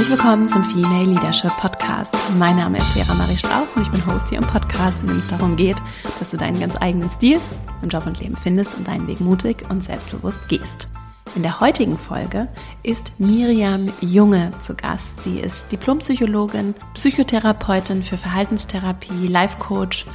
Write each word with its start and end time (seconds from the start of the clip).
Herzlich 0.00 0.18
willkommen 0.18 0.48
zum 0.48 0.64
Female 0.64 1.12
Leadership 1.12 1.54
Podcast. 1.58 2.16
Mein 2.38 2.56
Name 2.56 2.78
ist 2.78 2.86
Vera 2.86 3.12
Marie 3.16 3.36
Strauch 3.36 3.66
und 3.76 3.82
ich 3.82 3.90
bin 3.90 4.06
Host 4.06 4.30
hier 4.30 4.38
im 4.38 4.46
Podcast, 4.46 4.96
in 5.02 5.08
dem 5.08 5.18
es 5.18 5.26
darum 5.26 5.56
geht, 5.56 5.76
dass 6.18 6.30
du 6.30 6.38
deinen 6.38 6.58
ganz 6.58 6.74
eigenen 6.80 7.10
Stil 7.10 7.38
im 7.82 7.90
Job 7.90 8.06
und 8.06 8.18
Leben 8.18 8.34
findest 8.34 8.74
und 8.78 8.88
deinen 8.88 9.06
Weg 9.08 9.20
mutig 9.20 9.62
und 9.68 9.84
selbstbewusst 9.84 10.48
gehst. 10.48 10.88
In 11.36 11.42
der 11.42 11.60
heutigen 11.60 11.98
Folge 11.98 12.48
ist 12.82 13.12
Miriam 13.18 13.92
Junge 14.00 14.52
zu 14.62 14.74
Gast. 14.74 15.22
Sie 15.22 15.38
ist 15.38 15.70
Diplompsychologin, 15.70 16.74
Psychotherapeutin 16.94 18.02
für 18.02 18.16
Verhaltenstherapie, 18.16 19.26
Life 19.26 19.58
Coach 19.58 20.06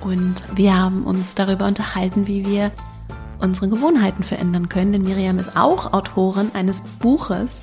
und 0.00 0.42
wir 0.54 0.74
haben 0.74 1.04
uns 1.04 1.34
darüber 1.34 1.66
unterhalten, 1.66 2.26
wie 2.26 2.46
wir 2.46 2.72
unsere 3.40 3.68
Gewohnheiten 3.68 4.22
verändern 4.22 4.70
können. 4.70 4.92
Denn 4.92 5.02
Miriam 5.02 5.38
ist 5.38 5.54
auch 5.54 5.92
Autorin 5.92 6.50
eines 6.54 6.80
Buches, 6.80 7.60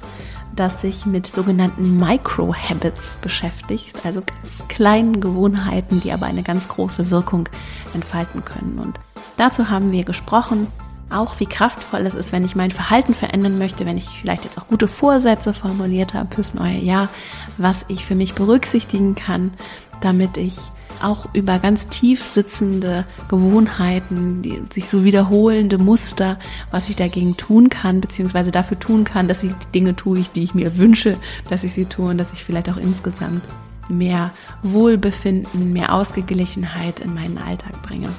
das 0.56 0.82
sich 0.82 1.06
mit 1.06 1.26
sogenannten 1.28 1.98
Micro-Habits 1.98 3.18
beschäftigt, 3.18 3.96
also 4.04 4.22
ganz 4.22 4.68
kleinen 4.68 5.22
Gewohnheiten, 5.22 6.02
die 6.02 6.12
aber 6.12 6.26
eine 6.26 6.44
ganz 6.44 6.68
große 6.68 7.10
Wirkung 7.10 7.48
entfalten 7.94 8.44
können. 8.44 8.80
Und 8.80 9.00
dazu 9.38 9.70
haben 9.70 9.92
wir 9.92 10.04
gesprochen, 10.04 10.68
auch 11.10 11.40
wie 11.40 11.46
kraftvoll 11.46 12.06
es 12.06 12.14
ist, 12.14 12.32
wenn 12.32 12.46
ich 12.46 12.56
mein 12.56 12.72
Verhalten 12.72 13.14
verändern 13.14 13.58
möchte, 13.58 13.86
wenn 13.86 13.98
ich 13.98 14.08
vielleicht 14.08 14.46
jetzt 14.46 14.58
auch 14.58 14.68
gute 14.68 14.88
Vorsätze 14.88 15.54
formuliert 15.54 16.14
habe 16.14 16.34
fürs 16.34 16.54
neue 16.54 16.78
Jahr, 16.78 17.10
was 17.58 17.86
ich 17.88 18.06
für 18.06 18.16
mich 18.16 18.34
berücksichtigen 18.34 19.16
kann, 19.16 19.54
damit 20.00 20.38
ich 20.38 20.56
auch 21.04 21.28
über 21.34 21.60
ganz 21.60 21.88
tief 21.88 22.26
sitzende 22.26 23.06
Gewohnheiten, 23.30 24.42
die 24.42 24.62
sich 24.72 24.90
so 24.90 25.04
wiederholende 25.04 25.78
Muster, 25.78 26.38
was 26.72 26.90
ich 26.90 26.96
dagegen 26.96 27.38
tun 27.38 27.70
kann, 27.70 28.02
beziehungsweise 28.02 28.52
dafür 28.52 28.80
tun 28.80 29.04
kann, 29.04 29.28
dass 29.28 29.44
ich 29.44 29.52
die 29.52 29.72
Dinge 29.80 29.96
tue, 29.96 30.24
die 30.36 30.44
ich 30.44 30.54
mir 30.54 30.78
wünsche, 30.78 31.18
dass 31.50 31.64
ich 31.64 31.74
sie 31.74 31.86
tue 31.86 32.10
und 32.10 32.18
dass 32.18 32.34
ich 32.34 32.44
vielleicht 32.44 32.70
auch 32.70 32.78
insgesamt 32.78 33.44
mehr 33.90 34.32
Wohlbefinden, 34.64 35.74
mehr 35.74 35.94
Ausgeglichenheit 35.94 37.00
in 37.00 37.14
meinen 37.14 37.38
Alltag 37.38 37.82
bringe. 37.82 38.10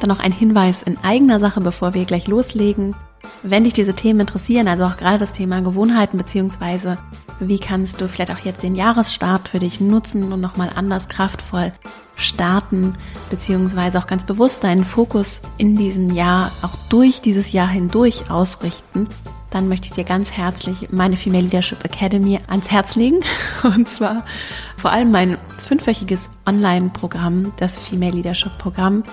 Dann 0.00 0.08
noch 0.08 0.20
ein 0.20 0.32
Hinweis 0.32 0.82
in 0.82 0.98
eigener 1.02 1.40
Sache, 1.40 1.60
bevor 1.60 1.94
wir 1.94 2.04
gleich 2.04 2.28
loslegen. 2.28 2.94
Wenn 3.42 3.64
dich 3.64 3.72
diese 3.72 3.94
Themen 3.94 4.20
interessieren, 4.20 4.68
also 4.68 4.84
auch 4.84 4.96
gerade 4.96 5.18
das 5.18 5.32
Thema 5.32 5.60
Gewohnheiten, 5.60 6.18
beziehungsweise 6.18 6.98
wie 7.40 7.58
kannst 7.58 8.00
du 8.00 8.08
vielleicht 8.08 8.30
auch 8.30 8.44
jetzt 8.44 8.62
den 8.62 8.74
Jahresstart 8.74 9.48
für 9.48 9.58
dich 9.58 9.80
nutzen 9.80 10.32
und 10.32 10.40
nochmal 10.40 10.70
anders 10.74 11.08
kraftvoll 11.08 11.72
starten, 12.16 12.94
beziehungsweise 13.30 13.98
auch 13.98 14.06
ganz 14.06 14.24
bewusst 14.24 14.64
deinen 14.64 14.84
Fokus 14.84 15.42
in 15.56 15.76
diesem 15.76 16.10
Jahr, 16.10 16.50
auch 16.62 16.74
durch 16.88 17.20
dieses 17.20 17.52
Jahr 17.52 17.68
hindurch 17.68 18.30
ausrichten, 18.30 19.08
dann 19.50 19.68
möchte 19.68 19.88
ich 19.88 19.94
dir 19.94 20.04
ganz 20.04 20.32
herzlich 20.32 20.88
meine 20.90 21.16
Female 21.16 21.44
Leadership 21.44 21.82
Academy 21.84 22.38
ans 22.48 22.70
Herz 22.70 22.96
legen. 22.96 23.20
Und 23.62 23.88
zwar 23.88 24.24
vor 24.76 24.90
allem 24.90 25.10
mein 25.10 25.38
fünfwöchiges 25.56 26.28
Online-Programm, 26.46 27.52
das 27.56 27.78
Female 27.78 28.12
Leadership 28.12 28.58
Programm, 28.58 29.04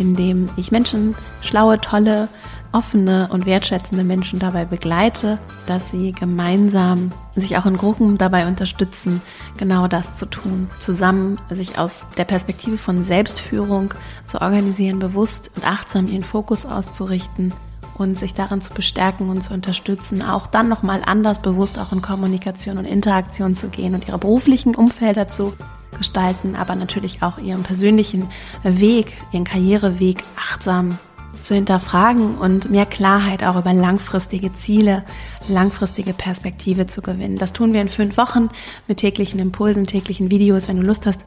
in 0.00 0.16
dem 0.16 0.48
ich 0.56 0.72
Menschen, 0.72 1.14
schlaue, 1.42 1.80
tolle, 1.80 2.28
offene 2.72 3.28
und 3.30 3.46
wertschätzende 3.46 4.04
Menschen 4.04 4.38
dabei 4.38 4.64
begleite, 4.64 5.38
dass 5.66 5.90
sie 5.90 6.12
gemeinsam 6.12 7.12
sich 7.34 7.56
auch 7.56 7.66
in 7.66 7.76
Gruppen 7.76 8.16
dabei 8.16 8.46
unterstützen, 8.46 9.20
genau 9.58 9.88
das 9.88 10.14
zu 10.14 10.26
tun. 10.26 10.68
Zusammen 10.78 11.40
sich 11.50 11.78
aus 11.78 12.06
der 12.16 12.24
Perspektive 12.24 12.78
von 12.78 13.02
Selbstführung 13.02 13.94
zu 14.24 14.40
organisieren, 14.40 14.98
bewusst 14.98 15.50
und 15.56 15.66
achtsam 15.66 16.06
ihren 16.06 16.22
Fokus 16.22 16.64
auszurichten 16.64 17.52
und 17.98 18.16
sich 18.16 18.34
darin 18.34 18.60
zu 18.60 18.72
bestärken 18.72 19.28
und 19.28 19.42
zu 19.42 19.52
unterstützen, 19.52 20.22
auch 20.22 20.46
dann 20.46 20.68
nochmal 20.68 21.02
anders 21.04 21.42
bewusst 21.42 21.78
auch 21.78 21.92
in 21.92 22.02
Kommunikation 22.02 22.78
und 22.78 22.84
Interaktion 22.84 23.54
zu 23.54 23.68
gehen 23.68 23.94
und 23.94 24.08
ihre 24.08 24.18
beruflichen 24.18 24.74
Umfelder 24.74 25.26
zu 25.26 25.52
gestalten, 25.96 26.56
aber 26.56 26.74
natürlich 26.74 27.22
auch 27.22 27.38
ihren 27.38 27.62
persönlichen 27.62 28.28
Weg, 28.62 29.16
ihren 29.32 29.44
Karriereweg 29.44 30.22
achtsam 30.36 30.98
zu 31.42 31.54
hinterfragen 31.54 32.38
und 32.38 32.70
mehr 32.70 32.86
Klarheit 32.86 33.44
auch 33.44 33.58
über 33.58 33.72
langfristige 33.72 34.52
Ziele, 34.54 35.04
langfristige 35.48 36.12
Perspektive 36.12 36.86
zu 36.86 37.02
gewinnen. 37.02 37.34
Das 37.36 37.52
tun 37.52 37.72
wir 37.72 37.80
in 37.80 37.88
fünf 37.88 38.16
Wochen 38.16 38.50
mit 38.88 38.98
täglichen 38.98 39.40
Impulsen, 39.40 39.84
täglichen 39.84 40.30
Videos. 40.30 40.68
Wenn 40.68 40.76
du 40.76 40.82
Lust 40.82 41.06
hast, 41.06 41.18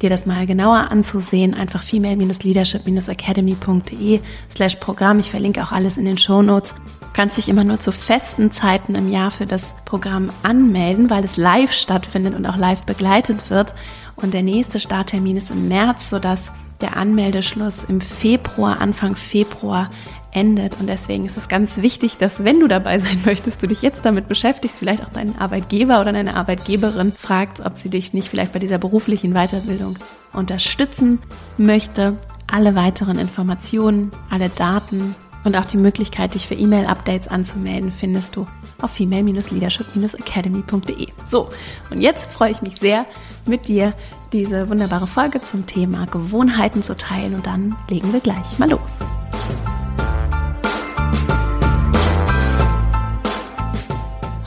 dir 0.00 0.10
das 0.10 0.26
mal 0.26 0.46
genauer 0.46 0.90
anzusehen, 0.90 1.54
einfach 1.54 1.82
female-leadership-academy.de 1.82 4.20
slash 4.50 4.76
Programm. 4.76 5.18
Ich 5.18 5.30
verlinke 5.30 5.62
auch 5.62 5.72
alles 5.72 5.98
in 5.98 6.04
den 6.04 6.18
Show 6.18 6.42
Notes. 6.42 6.74
Kannst 7.12 7.36
dich 7.36 7.48
immer 7.48 7.64
nur 7.64 7.78
zu 7.78 7.92
festen 7.92 8.50
Zeiten 8.50 8.94
im 8.94 9.10
Jahr 9.10 9.30
für 9.30 9.46
das 9.46 9.74
Programm 9.84 10.30
anmelden, 10.42 11.10
weil 11.10 11.24
es 11.24 11.36
live 11.36 11.72
stattfindet 11.72 12.34
und 12.34 12.46
auch 12.46 12.56
live 12.56 12.84
begleitet 12.84 13.50
wird. 13.50 13.74
Und 14.16 14.32
der 14.32 14.42
nächste 14.42 14.80
Starttermin 14.80 15.36
ist 15.36 15.50
im 15.50 15.68
März, 15.68 16.08
sodass 16.08 16.52
der 16.80 16.96
Anmeldeschluss 16.96 17.84
im 17.84 18.00
Februar, 18.00 18.80
Anfang 18.80 19.14
Februar 19.14 19.88
endet. 20.32 20.80
Und 20.80 20.88
deswegen 20.88 21.26
ist 21.26 21.36
es 21.36 21.48
ganz 21.48 21.78
wichtig, 21.78 22.16
dass 22.16 22.44
wenn 22.44 22.60
du 22.60 22.66
dabei 22.66 22.98
sein 22.98 23.20
möchtest, 23.26 23.62
du 23.62 23.66
dich 23.66 23.82
jetzt 23.82 24.04
damit 24.04 24.28
beschäftigst, 24.28 24.78
vielleicht 24.78 25.04
auch 25.04 25.10
deinen 25.10 25.38
Arbeitgeber 25.38 26.00
oder 26.00 26.12
deine 26.12 26.34
Arbeitgeberin 26.34 27.12
fragst, 27.12 27.60
ob 27.64 27.76
sie 27.76 27.90
dich 27.90 28.12
nicht 28.12 28.28
vielleicht 28.28 28.52
bei 28.52 28.58
dieser 28.58 28.78
beruflichen 28.78 29.34
Weiterbildung 29.34 29.98
unterstützen 30.32 31.20
möchte. 31.56 32.16
Alle 32.50 32.74
weiteren 32.74 33.18
Informationen, 33.18 34.12
alle 34.28 34.48
Daten 34.48 35.14
und 35.44 35.56
auch 35.56 35.64
die 35.64 35.76
Möglichkeit, 35.76 36.34
dich 36.34 36.46
für 36.46 36.54
E-Mail-Updates 36.54 37.28
anzumelden, 37.28 37.92
findest 37.92 38.36
du 38.36 38.46
auf 38.80 38.92
female-leadership-academy.de. 38.92 41.08
So, 41.28 41.48
und 41.90 42.00
jetzt 42.00 42.32
freue 42.32 42.50
ich 42.50 42.62
mich 42.62 42.76
sehr, 42.76 43.06
mit 43.46 43.68
dir 43.68 43.92
diese 44.32 44.68
wunderbare 44.68 45.06
Folge 45.06 45.40
zum 45.40 45.66
Thema 45.66 46.06
Gewohnheiten 46.06 46.82
zu 46.82 46.96
teilen 46.96 47.34
und 47.34 47.46
dann 47.46 47.76
legen 47.90 48.12
wir 48.12 48.20
gleich 48.20 48.58
mal 48.58 48.70
los. 48.70 49.06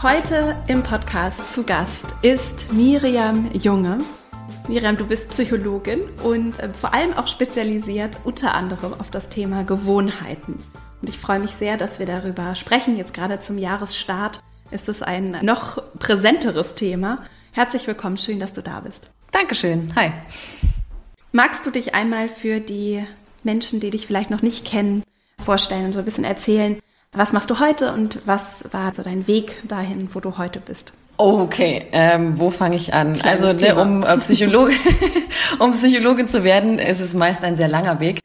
Heute 0.02 0.56
im 0.68 0.84
Podcast 0.84 1.52
zu 1.52 1.64
Gast 1.64 2.14
ist 2.22 2.72
Miriam 2.74 3.50
Junge. 3.54 3.98
Miriam, 4.68 4.98
du 4.98 5.06
bist 5.06 5.30
Psychologin 5.30 6.02
und 6.24 6.60
äh, 6.60 6.70
vor 6.70 6.94
allem 6.94 7.14
auch 7.14 7.28
spezialisiert 7.28 8.20
unter 8.24 8.54
anderem 8.54 8.94
auf 8.94 9.10
das 9.10 9.30
Thema 9.30 9.64
Gewohnheiten. 9.64 10.60
Und 11.02 11.10
ich 11.10 11.18
freue 11.18 11.40
mich 11.40 11.52
sehr, 11.52 11.78
dass 11.78 12.00
wir 12.00 12.06
darüber 12.06 12.56
sprechen. 12.56 12.98
Jetzt 12.98 13.14
gerade 13.14 13.40
zum 13.40 13.58
Jahresstart 13.58 14.40
ist 14.72 14.90
es 14.90 15.02
ein 15.02 15.38
noch 15.42 15.82
präsenteres 16.00 16.76
Thema. 16.76 17.20
Herzlich 17.52 17.88
willkommen, 17.88 18.18
schön, 18.18 18.40
dass 18.40 18.54
du 18.54 18.62
da 18.62 18.80
bist. 18.80 19.10
Dankeschön. 19.32 19.92
Hi. 19.96 20.12
Magst 21.32 21.66
du 21.66 21.72
dich 21.72 21.94
einmal 21.94 22.30
für 22.30 22.60
die 22.60 23.06
Menschen, 23.44 23.80
die 23.80 23.92
dich 23.92 24.08
vielleicht 24.08 24.30
noch 24.30 24.42
nicht 24.42 24.66
kennen, 24.66 25.04
vorstellen 25.44 25.86
und 25.86 25.94
so 25.94 26.00
ein 26.00 26.06
bisschen 26.06 26.24
erzählen, 26.24 26.80
was 27.12 27.32
machst 27.32 27.50
du 27.50 27.60
heute 27.60 27.94
und 27.94 28.20
was 28.26 28.66
war 28.72 28.92
so 28.92 29.04
dein 29.04 29.28
Weg 29.28 29.62
dahin, 29.68 30.10
wo 30.14 30.20
du 30.20 30.38
heute 30.38 30.60
bist? 30.60 30.94
Okay, 31.18 31.86
ähm, 31.94 32.38
wo 32.38 32.50
fange 32.50 32.76
ich 32.76 32.94
an? 32.94 33.14
Kleines 33.18 33.42
also 33.42 33.66
ne, 33.66 33.76
um 33.80 34.04
äh, 34.04 34.18
Psychologe, 34.18 34.74
um 35.60 35.72
Psychologin 35.72 36.28
zu 36.28 36.44
werden, 36.44 36.78
ist 36.78 37.00
es 37.00 37.14
meist 37.14 37.44
ein 37.44 37.56
sehr 37.56 37.70
langer 37.70 38.02
Weg. 38.02 38.20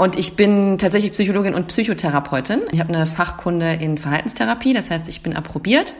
Und 0.00 0.16
ich 0.16 0.34
bin 0.34 0.78
tatsächlich 0.78 1.12
Psychologin 1.12 1.52
und 1.52 1.66
Psychotherapeutin. 1.66 2.62
Ich 2.72 2.80
habe 2.80 2.88
eine 2.88 3.06
Fachkunde 3.06 3.74
in 3.74 3.98
Verhaltenstherapie, 3.98 4.72
das 4.72 4.90
heißt, 4.90 5.10
ich 5.10 5.22
bin 5.22 5.36
approbiert 5.36 5.94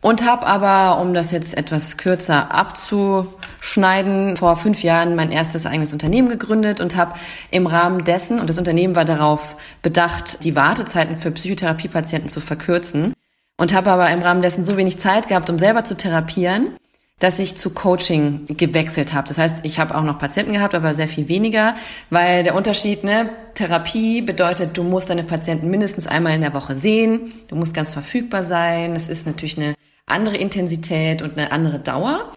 und 0.00 0.24
habe 0.24 0.46
aber, 0.46 0.98
um 1.02 1.12
das 1.12 1.30
jetzt 1.30 1.54
etwas 1.54 1.98
kürzer 1.98 2.54
abzuschneiden, 2.54 4.38
vor 4.38 4.56
fünf 4.56 4.82
Jahren 4.82 5.14
mein 5.14 5.30
erstes 5.30 5.66
eigenes 5.66 5.92
Unternehmen 5.92 6.30
gegründet 6.30 6.80
und 6.80 6.96
habe 6.96 7.16
im 7.50 7.66
Rahmen 7.66 8.04
dessen, 8.04 8.40
und 8.40 8.48
das 8.48 8.56
Unternehmen 8.56 8.96
war 8.96 9.04
darauf 9.04 9.58
bedacht, 9.82 10.42
die 10.42 10.56
Wartezeiten 10.56 11.18
für 11.18 11.30
Psychotherapiepatienten 11.30 12.30
zu 12.30 12.40
verkürzen, 12.40 13.12
und 13.58 13.74
habe 13.74 13.90
aber 13.90 14.10
im 14.10 14.22
Rahmen 14.22 14.40
dessen 14.40 14.64
so 14.64 14.78
wenig 14.78 14.98
Zeit 15.00 15.28
gehabt, 15.28 15.50
um 15.50 15.58
selber 15.58 15.84
zu 15.84 15.98
therapieren, 15.98 16.76
dass 17.20 17.38
ich 17.38 17.56
zu 17.56 17.70
Coaching 17.70 18.44
gewechselt 18.48 19.14
habe. 19.14 19.28
Das 19.28 19.38
heißt, 19.38 19.64
ich 19.64 19.78
habe 19.78 19.94
auch 19.94 20.02
noch 20.02 20.18
Patienten 20.18 20.52
gehabt, 20.52 20.74
aber 20.74 20.94
sehr 20.94 21.08
viel 21.08 21.28
weniger, 21.28 21.76
weil 22.10 22.42
der 22.42 22.54
Unterschied, 22.54 23.04
ne, 23.04 23.30
Therapie 23.54 24.20
bedeutet, 24.20 24.76
du 24.76 24.82
musst 24.82 25.10
deine 25.10 25.22
Patienten 25.22 25.70
mindestens 25.70 26.06
einmal 26.06 26.34
in 26.34 26.40
der 26.40 26.54
Woche 26.54 26.76
sehen, 26.76 27.32
du 27.48 27.56
musst 27.56 27.72
ganz 27.72 27.92
verfügbar 27.92 28.42
sein, 28.42 28.96
es 28.96 29.08
ist 29.08 29.26
natürlich 29.26 29.56
eine 29.58 29.74
andere 30.06 30.36
Intensität 30.36 31.22
und 31.22 31.38
eine 31.38 31.52
andere 31.52 31.78
Dauer. 31.78 32.32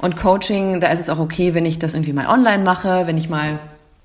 Und 0.00 0.16
Coaching, 0.16 0.80
da 0.80 0.88
ist 0.88 1.00
es 1.00 1.10
auch 1.10 1.20
okay, 1.20 1.54
wenn 1.54 1.66
ich 1.66 1.78
das 1.78 1.94
irgendwie 1.94 2.14
mal 2.14 2.26
online 2.26 2.64
mache, 2.64 3.06
wenn 3.06 3.18
ich 3.18 3.28
mal 3.28 3.58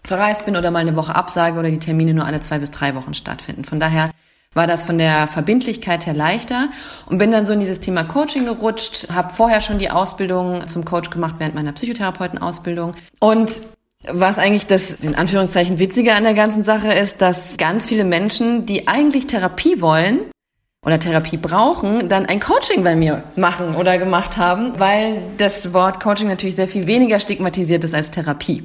verreist 0.03 0.45
bin 0.45 0.55
oder 0.55 0.71
mal 0.71 0.79
eine 0.79 0.95
Woche 0.95 1.15
absage 1.15 1.57
oder 1.57 1.69
die 1.69 1.79
Termine 1.79 2.13
nur 2.13 2.25
alle 2.25 2.39
zwei 2.41 2.59
bis 2.59 2.71
drei 2.71 2.95
Wochen 2.95 3.13
stattfinden. 3.13 3.65
Von 3.65 3.79
daher 3.79 4.11
war 4.57 4.67
das 4.67 4.83
von 4.83 4.97
der 4.97 5.27
Verbindlichkeit 5.27 6.05
her 6.05 6.13
leichter 6.13 6.67
und 7.05 7.17
bin 7.17 7.31
dann 7.31 7.45
so 7.45 7.53
in 7.53 7.61
dieses 7.61 7.79
Thema 7.79 8.03
Coaching 8.03 8.43
gerutscht, 8.43 9.07
habe 9.13 9.33
vorher 9.33 9.61
schon 9.61 9.77
die 9.77 9.89
Ausbildung 9.89 10.67
zum 10.67 10.83
Coach 10.83 11.09
gemacht 11.09 11.35
während 11.37 11.55
meiner 11.55 11.71
Psychotherapeutenausbildung 11.71 12.93
und 13.19 13.49
was 14.09 14.37
eigentlich 14.37 14.67
das 14.67 14.91
in 14.91 15.15
Anführungszeichen 15.15 15.79
witzige 15.79 16.13
an 16.13 16.23
der 16.23 16.33
ganzen 16.33 16.63
Sache 16.63 16.93
ist, 16.93 17.21
dass 17.21 17.57
ganz 17.57 17.87
viele 17.87 18.03
Menschen, 18.03 18.65
die 18.65 18.87
eigentlich 18.87 19.27
Therapie 19.27 19.81
wollen, 19.81 20.19
oder 20.85 20.99
Therapie 20.99 21.35
brauchen, 21.35 22.07
dann 22.07 22.25
ein 22.27 22.39
Coaching 22.39 22.81
bei 22.81 22.95
mir 22.95 23.23
machen 23.35 23.75
oder 23.75 23.97
gemacht 23.97 24.37
haben, 24.37 24.79
weil 24.79 25.21
das 25.37 25.73
Wort 25.73 25.99
Coaching 25.99 26.29
natürlich 26.29 26.55
sehr 26.55 26.67
viel 26.67 26.87
weniger 26.87 27.19
stigmatisiert 27.19 27.83
ist 27.83 27.93
als 27.93 28.09
Therapie. 28.09 28.63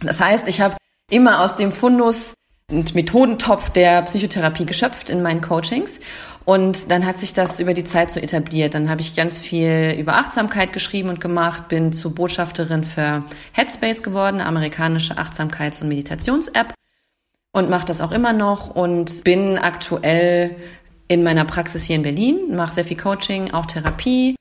Das 0.00 0.20
heißt, 0.20 0.46
ich 0.46 0.60
habe 0.60 0.76
immer 1.10 1.40
aus 1.40 1.56
dem 1.56 1.72
Fundus 1.72 2.34
und 2.70 2.94
Methodentopf 2.94 3.70
der 3.70 4.02
Psychotherapie 4.02 4.64
geschöpft 4.66 5.10
in 5.10 5.22
meinen 5.22 5.40
Coachings. 5.40 6.00
Und 6.44 6.90
dann 6.90 7.06
hat 7.06 7.18
sich 7.18 7.32
das 7.32 7.60
über 7.60 7.72
die 7.72 7.84
Zeit 7.84 8.10
so 8.10 8.20
etabliert. 8.20 8.74
Dann 8.74 8.90
habe 8.90 9.00
ich 9.00 9.16
ganz 9.16 9.38
viel 9.38 9.96
über 9.98 10.16
Achtsamkeit 10.16 10.72
geschrieben 10.72 11.08
und 11.08 11.20
gemacht, 11.20 11.68
bin 11.68 11.92
zur 11.92 12.14
Botschafterin 12.14 12.84
für 12.84 13.24
Headspace 13.52 14.02
geworden, 14.02 14.36
eine 14.36 14.46
amerikanische 14.46 15.16
Achtsamkeits- 15.16 15.82
und 15.82 15.88
Meditations-App 15.88 16.74
und 17.52 17.70
mache 17.70 17.86
das 17.86 18.00
auch 18.00 18.12
immer 18.12 18.32
noch 18.32 18.74
und 18.74 19.24
bin 19.24 19.56
aktuell 19.56 20.56
in 21.08 21.22
meiner 21.22 21.44
Praxis 21.44 21.84
hier 21.84 21.96
in 21.96 22.02
Berlin, 22.02 22.54
mache 22.54 22.74
sehr 22.74 22.84
viel 22.84 22.96
Coaching, 22.96 23.52
auch 23.52 23.66
Therapie, 23.66 24.36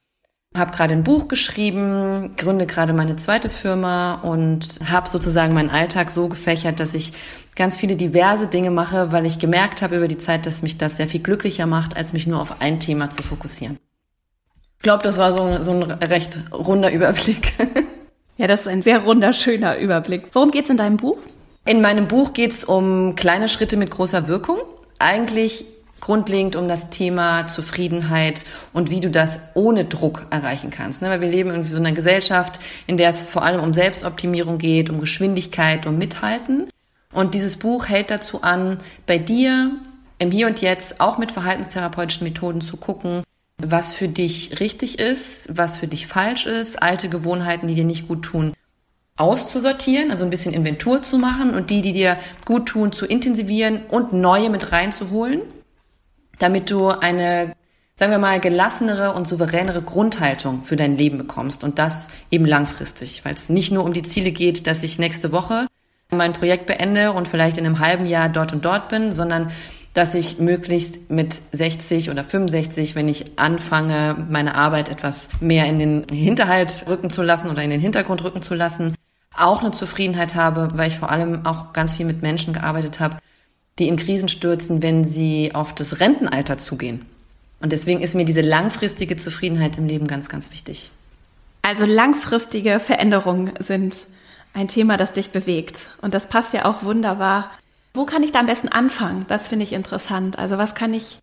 habe 0.55 0.71
gerade 0.71 0.93
ein 0.93 1.03
Buch 1.03 1.27
geschrieben, 1.27 2.35
gründe 2.37 2.65
gerade 2.65 2.93
meine 2.93 3.15
zweite 3.15 3.49
Firma 3.49 4.15
und 4.15 4.79
habe 4.87 5.09
sozusagen 5.09 5.53
meinen 5.53 5.69
Alltag 5.69 6.11
so 6.11 6.27
gefächert, 6.27 6.79
dass 6.79 6.93
ich 6.93 7.13
ganz 7.55 7.77
viele 7.77 7.95
diverse 7.95 8.47
Dinge 8.47 8.71
mache, 8.71 9.11
weil 9.11 9.25
ich 9.25 9.39
gemerkt 9.39 9.81
habe 9.81 9.97
über 9.97 10.07
die 10.07 10.17
Zeit, 10.17 10.45
dass 10.45 10.61
mich 10.61 10.77
das 10.77 10.97
sehr 10.97 11.07
viel 11.07 11.21
glücklicher 11.21 11.65
macht, 11.65 11.97
als 11.97 12.13
mich 12.13 12.27
nur 12.27 12.41
auf 12.41 12.61
ein 12.61 12.79
Thema 12.79 13.09
zu 13.09 13.23
fokussieren. 13.23 13.77
Ich 14.77 14.83
glaube, 14.83 15.03
das 15.03 15.17
war 15.17 15.31
so, 15.31 15.61
so 15.61 15.71
ein 15.71 15.83
recht 15.83 16.39
runder 16.51 16.91
Überblick. 16.91 17.53
Ja, 18.35 18.47
das 18.47 18.61
ist 18.61 18.67
ein 18.67 18.81
sehr 18.81 19.03
runder, 19.03 19.31
schöner 19.31 19.77
Überblick. 19.77 20.23
Worum 20.33 20.49
geht's 20.49 20.71
in 20.71 20.77
deinem 20.77 20.97
Buch? 20.97 21.19
In 21.65 21.81
meinem 21.81 22.07
Buch 22.07 22.33
geht's 22.33 22.63
um 22.63 23.13
kleine 23.15 23.47
Schritte 23.47 23.77
mit 23.77 23.91
großer 23.91 24.27
Wirkung. 24.27 24.57
Eigentlich 24.97 25.65
grundlegend 26.03 26.57
um 26.57 26.67
das 26.67 26.89
Thema 26.89 27.47
Zufriedenheit 27.47 28.43
und 28.73 28.91
wie 28.91 28.99
du 28.99 29.09
das 29.09 29.39
ohne 29.53 29.85
Druck 29.85 30.27
erreichen 30.31 30.69
kannst. 30.69 31.01
Ne? 31.01 31.09
Weil 31.09 31.21
wir 31.21 31.29
leben 31.29 31.51
in 31.51 31.63
so 31.63 31.77
einer 31.77 31.93
Gesellschaft, 31.93 32.59
in 32.87 32.97
der 32.97 33.09
es 33.09 33.23
vor 33.23 33.43
allem 33.43 33.61
um 33.61 33.73
Selbstoptimierung 33.73 34.57
geht, 34.57 34.89
um 34.89 34.99
Geschwindigkeit, 34.99 35.85
um 35.85 35.97
Mithalten. 35.97 36.67
Und 37.13 37.33
dieses 37.33 37.55
Buch 37.55 37.87
hält 37.87 38.11
dazu 38.11 38.41
an, 38.41 38.79
bei 39.07 39.17
dir 39.17 39.71
im 40.19 40.29
Hier 40.29 40.47
und 40.47 40.61
Jetzt 40.61 40.99
auch 40.99 41.17
mit 41.17 41.31
verhaltenstherapeutischen 41.31 42.27
Methoden 42.27 42.59
zu 42.59 42.75
gucken, 42.75 43.23
was 43.57 43.93
für 43.93 44.09
dich 44.09 44.59
richtig 44.59 44.99
ist, 44.99 45.57
was 45.57 45.77
für 45.77 45.87
dich 45.87 46.07
falsch 46.07 46.47
ist, 46.47 46.83
alte 46.83 47.07
Gewohnheiten, 47.07 47.67
die 47.67 47.75
dir 47.75 47.85
nicht 47.85 48.09
gut 48.09 48.23
tun, 48.23 48.51
auszusortieren, 49.15 50.11
also 50.11 50.25
ein 50.25 50.29
bisschen 50.29 50.53
Inventur 50.53 51.01
zu 51.01 51.17
machen 51.17 51.53
und 51.55 51.69
die, 51.69 51.81
die 51.81 51.93
dir 51.93 52.17
gut 52.43 52.65
tun, 52.65 52.91
zu 52.91 53.05
intensivieren 53.05 53.83
und 53.89 54.11
neue 54.11 54.49
mit 54.49 54.73
reinzuholen, 54.73 55.43
damit 56.39 56.71
du 56.71 56.89
eine, 56.89 57.55
sagen 57.97 58.11
wir 58.11 58.19
mal, 58.19 58.39
gelassenere 58.39 59.13
und 59.13 59.27
souveränere 59.27 59.81
Grundhaltung 59.81 60.63
für 60.63 60.75
dein 60.75 60.97
Leben 60.97 61.17
bekommst 61.17 61.63
und 61.63 61.79
das 61.79 62.09
eben 62.31 62.45
langfristig, 62.45 63.23
weil 63.25 63.33
es 63.33 63.49
nicht 63.49 63.71
nur 63.71 63.83
um 63.83 63.93
die 63.93 64.03
Ziele 64.03 64.31
geht, 64.31 64.67
dass 64.67 64.83
ich 64.83 64.99
nächste 64.99 65.31
Woche 65.31 65.67
mein 66.11 66.33
Projekt 66.33 66.67
beende 66.67 67.11
und 67.11 67.27
vielleicht 67.27 67.57
in 67.57 67.65
einem 67.65 67.79
halben 67.79 68.05
Jahr 68.05 68.29
dort 68.29 68.53
und 68.53 68.65
dort 68.65 68.89
bin, 68.89 69.11
sondern 69.11 69.51
dass 69.93 70.15
ich 70.15 70.39
möglichst 70.39 71.11
mit 71.11 71.39
60 71.51 72.09
oder 72.09 72.23
65, 72.23 72.95
wenn 72.95 73.07
ich 73.07 73.37
anfange, 73.37 74.25
meine 74.29 74.55
Arbeit 74.55 74.89
etwas 74.89 75.29
mehr 75.39 75.65
in 75.67 75.77
den 75.79 76.05
Hinterhalt 76.11 76.85
rücken 76.87 77.09
zu 77.09 77.21
lassen 77.21 77.49
oder 77.49 77.63
in 77.63 77.69
den 77.69 77.79
Hintergrund 77.79 78.23
rücken 78.23 78.41
zu 78.41 78.55
lassen, 78.55 78.95
auch 79.35 79.61
eine 79.61 79.71
Zufriedenheit 79.71 80.35
habe, 80.35 80.69
weil 80.75 80.89
ich 80.89 80.97
vor 80.97 81.11
allem 81.11 81.45
auch 81.45 81.73
ganz 81.73 81.93
viel 81.93 82.05
mit 82.05 82.21
Menschen 82.21 82.53
gearbeitet 82.53 82.99
habe, 82.99 83.17
die 83.79 83.87
in 83.87 83.97
Krisen 83.97 84.29
stürzen, 84.29 84.83
wenn 84.83 85.03
sie 85.03 85.51
auf 85.53 85.73
das 85.73 85.99
Rentenalter 85.99 86.57
zugehen. 86.57 87.05
Und 87.59 87.71
deswegen 87.71 88.01
ist 88.01 88.13
mir 88.13 88.25
diese 88.25 88.41
langfristige 88.41 89.15
Zufriedenheit 89.15 89.77
im 89.77 89.87
Leben 89.87 90.07
ganz, 90.07 90.29
ganz 90.29 90.51
wichtig. 90.51 90.91
Also 91.61 91.85
langfristige 91.85 92.79
Veränderungen 92.79 93.53
sind 93.59 93.97
ein 94.53 94.67
Thema, 94.67 94.97
das 94.97 95.13
dich 95.13 95.31
bewegt. 95.31 95.87
Und 96.01 96.13
das 96.13 96.27
passt 96.27 96.53
ja 96.53 96.65
auch 96.65 96.83
wunderbar. 96.83 97.51
Wo 97.93 98.05
kann 98.05 98.23
ich 98.23 98.31
da 98.31 98.39
am 98.39 98.47
besten 98.47 98.67
anfangen? 98.67 99.25
Das 99.27 99.47
finde 99.47 99.63
ich 99.63 99.73
interessant. 99.73 100.37
Also 100.37 100.57
was 100.57 100.75
kann 100.75 100.93
ich 100.93 101.19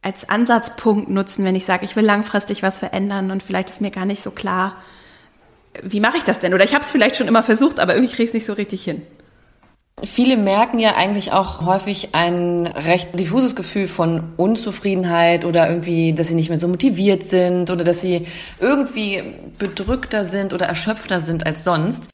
als 0.00 0.28
Ansatzpunkt 0.28 1.08
nutzen, 1.08 1.44
wenn 1.44 1.56
ich 1.56 1.64
sage, 1.64 1.84
ich 1.84 1.96
will 1.96 2.04
langfristig 2.04 2.62
was 2.62 2.78
verändern 2.78 3.30
und 3.30 3.42
vielleicht 3.42 3.68
ist 3.70 3.80
mir 3.80 3.90
gar 3.90 4.04
nicht 4.04 4.22
so 4.22 4.30
klar, 4.30 4.76
wie 5.82 6.00
mache 6.00 6.16
ich 6.16 6.24
das 6.24 6.38
denn? 6.38 6.54
Oder 6.54 6.64
ich 6.64 6.72
habe 6.72 6.82
es 6.82 6.90
vielleicht 6.90 7.16
schon 7.16 7.28
immer 7.28 7.42
versucht, 7.42 7.78
aber 7.78 7.94
irgendwie 7.94 8.12
kriege 8.12 8.24
ich 8.24 8.30
es 8.30 8.34
nicht 8.34 8.46
so 8.46 8.52
richtig 8.52 8.84
hin. 8.84 9.02
Viele 10.04 10.36
merken 10.36 10.78
ja 10.78 10.94
eigentlich 10.94 11.32
auch 11.32 11.64
häufig 11.64 12.14
ein 12.14 12.66
recht 12.66 13.18
diffuses 13.18 13.56
Gefühl 13.56 13.86
von 13.86 14.32
Unzufriedenheit 14.36 15.44
oder 15.44 15.68
irgendwie, 15.68 16.12
dass 16.12 16.28
sie 16.28 16.34
nicht 16.34 16.48
mehr 16.48 16.58
so 16.58 16.68
motiviert 16.68 17.24
sind 17.24 17.70
oder 17.70 17.84
dass 17.84 18.00
sie 18.00 18.26
irgendwie 18.60 19.22
bedrückter 19.58 20.24
sind 20.24 20.54
oder 20.54 20.66
erschöpfter 20.66 21.20
sind 21.20 21.46
als 21.46 21.64
sonst. 21.64 22.10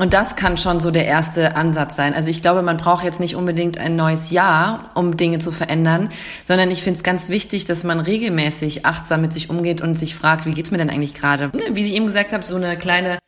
Und 0.00 0.12
das 0.12 0.36
kann 0.36 0.56
schon 0.56 0.78
so 0.78 0.92
der 0.92 1.06
erste 1.06 1.56
Ansatz 1.56 1.96
sein. 1.96 2.14
Also 2.14 2.30
ich 2.30 2.40
glaube, 2.40 2.62
man 2.62 2.76
braucht 2.76 3.04
jetzt 3.04 3.18
nicht 3.18 3.34
unbedingt 3.34 3.78
ein 3.78 3.96
neues 3.96 4.30
Jahr, 4.30 4.84
um 4.94 5.16
Dinge 5.16 5.40
zu 5.40 5.50
verändern, 5.50 6.10
sondern 6.44 6.70
ich 6.70 6.84
finde 6.84 6.98
es 6.98 7.02
ganz 7.02 7.28
wichtig, 7.28 7.64
dass 7.64 7.82
man 7.82 7.98
regelmäßig 7.98 8.86
achtsam 8.86 9.22
mit 9.22 9.32
sich 9.32 9.50
umgeht 9.50 9.80
und 9.80 9.98
sich 9.98 10.14
fragt, 10.14 10.46
wie 10.46 10.52
geht's 10.52 10.70
mir 10.70 10.78
denn 10.78 10.90
eigentlich 10.90 11.14
gerade? 11.14 11.52
Wie 11.52 11.84
ich 11.84 11.94
eben 11.94 12.06
gesagt 12.06 12.32
habe, 12.32 12.44
so 12.44 12.54
eine 12.54 12.76
kleine 12.78 13.18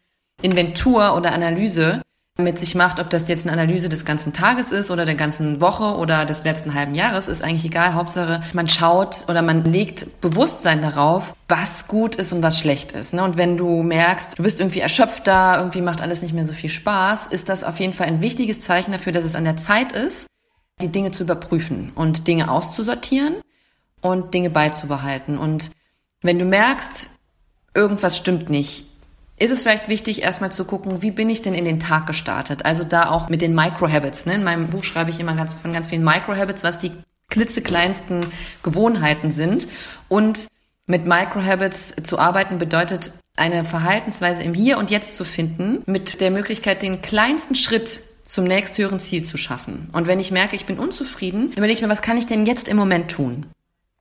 Inventur 0.42 1.16
oder 1.16 1.32
Analyse 1.32 2.02
mit 2.42 2.58
sich 2.58 2.74
macht, 2.74 3.00
ob 3.00 3.10
das 3.10 3.28
jetzt 3.28 3.46
eine 3.46 3.52
Analyse 3.52 3.88
des 3.88 4.04
ganzen 4.04 4.32
Tages 4.32 4.72
ist 4.72 4.90
oder 4.90 5.04
der 5.04 5.14
ganzen 5.14 5.60
Woche 5.60 5.96
oder 5.96 6.24
des 6.24 6.44
letzten 6.44 6.74
halben 6.74 6.94
Jahres, 6.94 7.28
ist 7.28 7.42
eigentlich 7.42 7.64
egal. 7.64 7.94
Hauptsache, 7.94 8.42
man 8.52 8.68
schaut 8.68 9.24
oder 9.28 9.42
man 9.42 9.64
legt 9.64 10.20
Bewusstsein 10.20 10.82
darauf, 10.82 11.34
was 11.48 11.86
gut 11.86 12.16
ist 12.16 12.32
und 12.32 12.42
was 12.42 12.58
schlecht 12.58 12.92
ist. 12.92 13.14
Ne? 13.14 13.22
Und 13.22 13.36
wenn 13.36 13.56
du 13.56 13.82
merkst, 13.82 14.38
du 14.38 14.42
bist 14.42 14.60
irgendwie 14.60 14.80
erschöpft 14.80 15.26
da, 15.26 15.58
irgendwie 15.58 15.82
macht 15.82 16.00
alles 16.00 16.22
nicht 16.22 16.34
mehr 16.34 16.46
so 16.46 16.52
viel 16.52 16.70
Spaß, 16.70 17.28
ist 17.28 17.48
das 17.48 17.64
auf 17.64 17.80
jeden 17.80 17.92
Fall 17.92 18.06
ein 18.06 18.20
wichtiges 18.20 18.60
Zeichen 18.60 18.92
dafür, 18.92 19.12
dass 19.12 19.24
es 19.24 19.34
an 19.34 19.44
der 19.44 19.56
Zeit 19.56 19.92
ist, 19.92 20.26
die 20.80 20.88
Dinge 20.88 21.10
zu 21.10 21.24
überprüfen 21.24 21.92
und 21.94 22.26
Dinge 22.26 22.50
auszusortieren 22.50 23.36
und 24.00 24.34
Dinge 24.34 24.50
beizubehalten. 24.50 25.38
Und 25.38 25.70
wenn 26.22 26.38
du 26.38 26.44
merkst, 26.44 27.08
irgendwas 27.74 28.16
stimmt 28.16 28.50
nicht, 28.50 28.89
ist 29.40 29.50
es 29.50 29.62
vielleicht 29.62 29.88
wichtig, 29.88 30.22
erstmal 30.22 30.52
zu 30.52 30.64
gucken, 30.64 31.00
wie 31.02 31.10
bin 31.10 31.30
ich 31.30 31.40
denn 31.40 31.54
in 31.54 31.64
den 31.64 31.80
Tag 31.80 32.06
gestartet? 32.06 32.66
Also 32.66 32.84
da 32.84 33.08
auch 33.08 33.30
mit 33.30 33.40
den 33.40 33.54
Microhabits. 33.54 34.26
Ne? 34.26 34.34
In 34.34 34.44
meinem 34.44 34.68
Buch 34.68 34.84
schreibe 34.84 35.10
ich 35.10 35.18
immer 35.18 35.34
ganz, 35.34 35.54
von 35.54 35.72
ganz 35.72 35.88
vielen 35.88 36.04
Microhabits, 36.04 36.62
was 36.62 36.78
die 36.78 36.92
klitzekleinsten 37.30 38.26
Gewohnheiten 38.62 39.32
sind. 39.32 39.66
Und 40.08 40.48
mit 40.86 41.06
Microhabits 41.06 41.94
zu 42.02 42.18
arbeiten 42.18 42.58
bedeutet, 42.58 43.12
eine 43.34 43.64
Verhaltensweise 43.64 44.42
im 44.42 44.52
Hier 44.52 44.76
und 44.76 44.90
Jetzt 44.90 45.16
zu 45.16 45.24
finden, 45.24 45.82
mit 45.86 46.20
der 46.20 46.30
Möglichkeit, 46.30 46.82
den 46.82 47.00
kleinsten 47.00 47.54
Schritt 47.54 48.02
zum 48.24 48.44
nächsthöheren 48.44 49.00
Ziel 49.00 49.24
zu 49.24 49.38
schaffen. 49.38 49.88
Und 49.92 50.06
wenn 50.06 50.20
ich 50.20 50.30
merke, 50.30 50.54
ich 50.54 50.66
bin 50.66 50.78
unzufrieden, 50.78 51.52
überlege 51.52 51.72
ich 51.72 51.82
mir, 51.82 51.88
was 51.88 52.02
kann 52.02 52.18
ich 52.18 52.26
denn 52.26 52.44
jetzt 52.44 52.68
im 52.68 52.76
Moment 52.76 53.10
tun? 53.10 53.46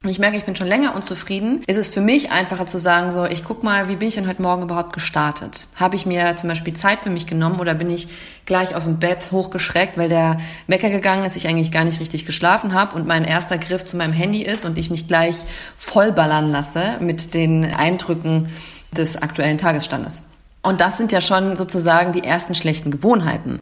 Und 0.02 0.10
ich 0.10 0.20
merke, 0.20 0.38
ich 0.38 0.46
bin 0.46 0.56
schon 0.56 0.68
länger 0.68 0.96
unzufrieden, 0.96 1.62
ist 1.68 1.76
es 1.76 1.90
für 1.90 2.00
mich 2.00 2.32
einfacher 2.32 2.66
zu 2.66 2.80
sagen, 2.80 3.12
so, 3.12 3.26
ich 3.26 3.44
guck 3.44 3.64
mal, 3.64 3.90
wie 3.90 3.98
bin 3.98 4.08
ich 4.08 4.16
denn 4.16 4.30
heute 4.30 4.42
Morgen 4.42 4.64
überhaupt 4.64 4.94
gestartet? 4.94 5.68
Habe 5.76 5.98
ich 5.98 6.06
mir 6.06 6.38
zum 6.38 6.48
Beispiel 6.48 6.74
Zeit 6.74 7.02
für 7.02 7.10
mich 7.10 7.28
genommen 7.28 7.60
oder 7.60 7.74
bin 7.74 7.90
ich 7.90 8.08
gleich 8.46 8.76
aus 8.76 8.86
dem 8.86 9.00
Bett 9.00 9.34
hochgeschreckt, 9.34 9.98
weil 9.98 10.08
der 10.08 10.40
Wecker 10.68 10.90
gegangen 10.90 11.26
ist, 11.26 11.36
ich 11.36 11.50
eigentlich 11.50 11.74
gar 11.74 11.84
nicht 11.84 12.00
richtig 12.00 12.26
geschlafen 12.26 12.74
habe 12.74 12.96
und 12.96 13.08
mein 13.08 13.26
erster 13.26 13.58
Griff 13.58 13.84
zu 13.84 13.98
meinem 13.98 14.14
Handy 14.14 14.42
ist 14.42 14.64
und 14.64 14.78
ich 14.78 14.90
mich 14.90 15.10
gleich 15.10 15.36
vollballern 15.76 16.50
lasse 16.50 16.96
mit 17.02 17.34
den 17.34 17.66
Eindrücken 17.66 18.48
des 18.94 19.22
aktuellen 19.22 19.58
Tagesstandes. 19.58 20.24
Und 20.64 20.80
das 20.80 20.96
sind 20.98 21.12
ja 21.12 21.20
schon 21.20 21.58
sozusagen 21.58 22.14
die 22.14 22.24
ersten 22.24 22.56
schlechten 22.56 22.90
Gewohnheiten. 22.90 23.60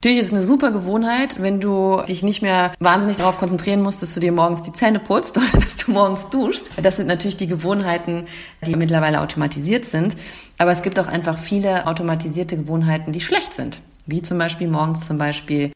Natürlich 0.00 0.20
ist 0.20 0.26
es 0.28 0.32
eine 0.32 0.42
super 0.42 0.70
Gewohnheit, 0.70 1.42
wenn 1.42 1.60
du 1.60 2.00
dich 2.02 2.22
nicht 2.22 2.40
mehr 2.40 2.72
wahnsinnig 2.78 3.16
darauf 3.16 3.36
konzentrieren 3.38 3.82
musst, 3.82 4.00
dass 4.00 4.14
du 4.14 4.20
dir 4.20 4.30
morgens 4.30 4.62
die 4.62 4.72
Zähne 4.72 5.00
putzt 5.00 5.36
oder 5.36 5.60
dass 5.60 5.74
du 5.74 5.90
morgens 5.90 6.28
duschst. 6.28 6.70
Das 6.80 6.94
sind 6.94 7.08
natürlich 7.08 7.36
die 7.36 7.48
Gewohnheiten, 7.48 8.28
die 8.64 8.76
mittlerweile 8.76 9.20
automatisiert 9.20 9.84
sind. 9.84 10.16
Aber 10.56 10.70
es 10.70 10.82
gibt 10.82 11.00
auch 11.00 11.08
einfach 11.08 11.36
viele 11.36 11.88
automatisierte 11.88 12.56
Gewohnheiten, 12.56 13.10
die 13.10 13.20
schlecht 13.20 13.52
sind. 13.52 13.80
Wie 14.06 14.22
zum 14.22 14.38
Beispiel 14.38 14.68
morgens 14.68 15.04
zum 15.04 15.18
Beispiel 15.18 15.72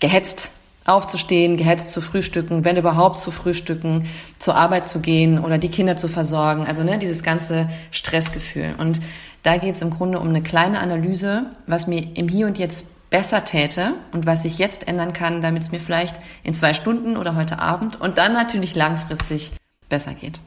gehetzt 0.00 0.50
aufzustehen, 0.84 1.56
gehetzt 1.56 1.92
zu 1.92 2.00
frühstücken, 2.00 2.64
wenn 2.64 2.76
überhaupt 2.76 3.20
zu 3.20 3.30
frühstücken, 3.30 4.08
zur 4.40 4.56
Arbeit 4.56 4.88
zu 4.88 4.98
gehen 4.98 5.38
oder 5.38 5.58
die 5.58 5.68
Kinder 5.68 5.94
zu 5.94 6.08
versorgen. 6.08 6.66
Also 6.66 6.82
ne, 6.82 6.98
dieses 6.98 7.22
ganze 7.22 7.68
Stressgefühl. 7.92 8.74
Und 8.78 9.00
da 9.44 9.58
geht 9.58 9.76
es 9.76 9.82
im 9.82 9.90
Grunde 9.90 10.18
um 10.18 10.26
eine 10.26 10.42
kleine 10.42 10.80
Analyse, 10.80 11.46
was 11.68 11.86
mir 11.86 12.16
im 12.16 12.28
Hier 12.28 12.48
und 12.48 12.58
Jetzt 12.58 12.86
besser 13.10 13.44
täte 13.44 13.94
und 14.12 14.24
was 14.24 14.44
ich 14.44 14.58
jetzt 14.58 14.88
ändern 14.88 15.12
kann, 15.12 15.42
damit 15.42 15.62
es 15.62 15.72
mir 15.72 15.80
vielleicht 15.80 16.16
in 16.42 16.54
zwei 16.54 16.74
Stunden 16.74 17.16
oder 17.16 17.34
heute 17.34 17.58
Abend 17.58 18.00
und 18.00 18.18
dann 18.18 18.32
natürlich 18.32 18.74
langfristig 18.74 19.52
besser 19.88 20.14
geht. 20.14 20.40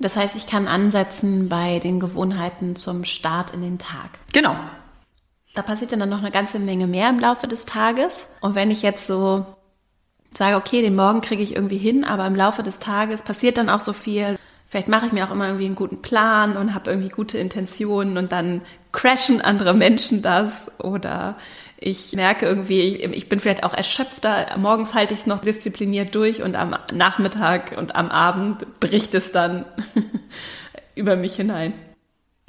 Das 0.00 0.16
heißt, 0.16 0.34
ich 0.34 0.48
kann 0.48 0.66
ansetzen 0.66 1.48
bei 1.48 1.78
den 1.78 2.00
Gewohnheiten 2.00 2.74
zum 2.74 3.04
Start 3.04 3.54
in 3.54 3.62
den 3.62 3.78
Tag. 3.78 4.18
Genau. 4.32 4.56
Da 5.54 5.62
passiert 5.62 5.92
dann 5.92 6.08
noch 6.08 6.18
eine 6.18 6.32
ganze 6.32 6.58
Menge 6.58 6.88
mehr 6.88 7.08
im 7.08 7.20
Laufe 7.20 7.46
des 7.46 7.66
Tages. 7.66 8.26
Und 8.40 8.54
wenn 8.54 8.70
ich 8.70 8.82
jetzt 8.82 9.06
so 9.06 9.46
sage, 10.36 10.56
okay, 10.56 10.80
den 10.82 10.96
Morgen 10.96 11.20
kriege 11.20 11.42
ich 11.42 11.54
irgendwie 11.54 11.78
hin, 11.78 12.04
aber 12.04 12.26
im 12.26 12.34
Laufe 12.34 12.62
des 12.62 12.78
Tages 12.78 13.22
passiert 13.22 13.58
dann 13.58 13.68
auch 13.68 13.80
so 13.80 13.92
viel. 13.92 14.38
Vielleicht 14.66 14.88
mache 14.88 15.06
ich 15.06 15.12
mir 15.12 15.26
auch 15.26 15.30
immer 15.30 15.46
irgendwie 15.46 15.66
einen 15.66 15.74
guten 15.74 16.00
Plan 16.00 16.56
und 16.56 16.74
habe 16.74 16.90
irgendwie 16.90 17.10
gute 17.10 17.36
Intentionen 17.36 18.16
und 18.16 18.32
dann 18.32 18.62
crashen 18.90 19.42
andere 19.42 19.74
Menschen 19.74 20.22
das 20.22 20.70
oder 20.78 21.36
ich 21.82 22.12
merke 22.12 22.46
irgendwie, 22.46 22.96
ich 22.96 23.28
bin 23.28 23.40
vielleicht 23.40 23.64
auch 23.64 23.74
erschöpfter. 23.74 24.46
Morgens 24.56 24.94
halte 24.94 25.14
ich 25.14 25.20
es 25.20 25.26
noch 25.26 25.40
diszipliniert 25.40 26.14
durch 26.14 26.42
und 26.42 26.56
am 26.56 26.76
Nachmittag 26.92 27.76
und 27.76 27.96
am 27.96 28.08
Abend 28.10 28.80
bricht 28.80 29.14
es 29.14 29.32
dann 29.32 29.64
über 30.94 31.16
mich 31.16 31.36
hinein. 31.36 31.72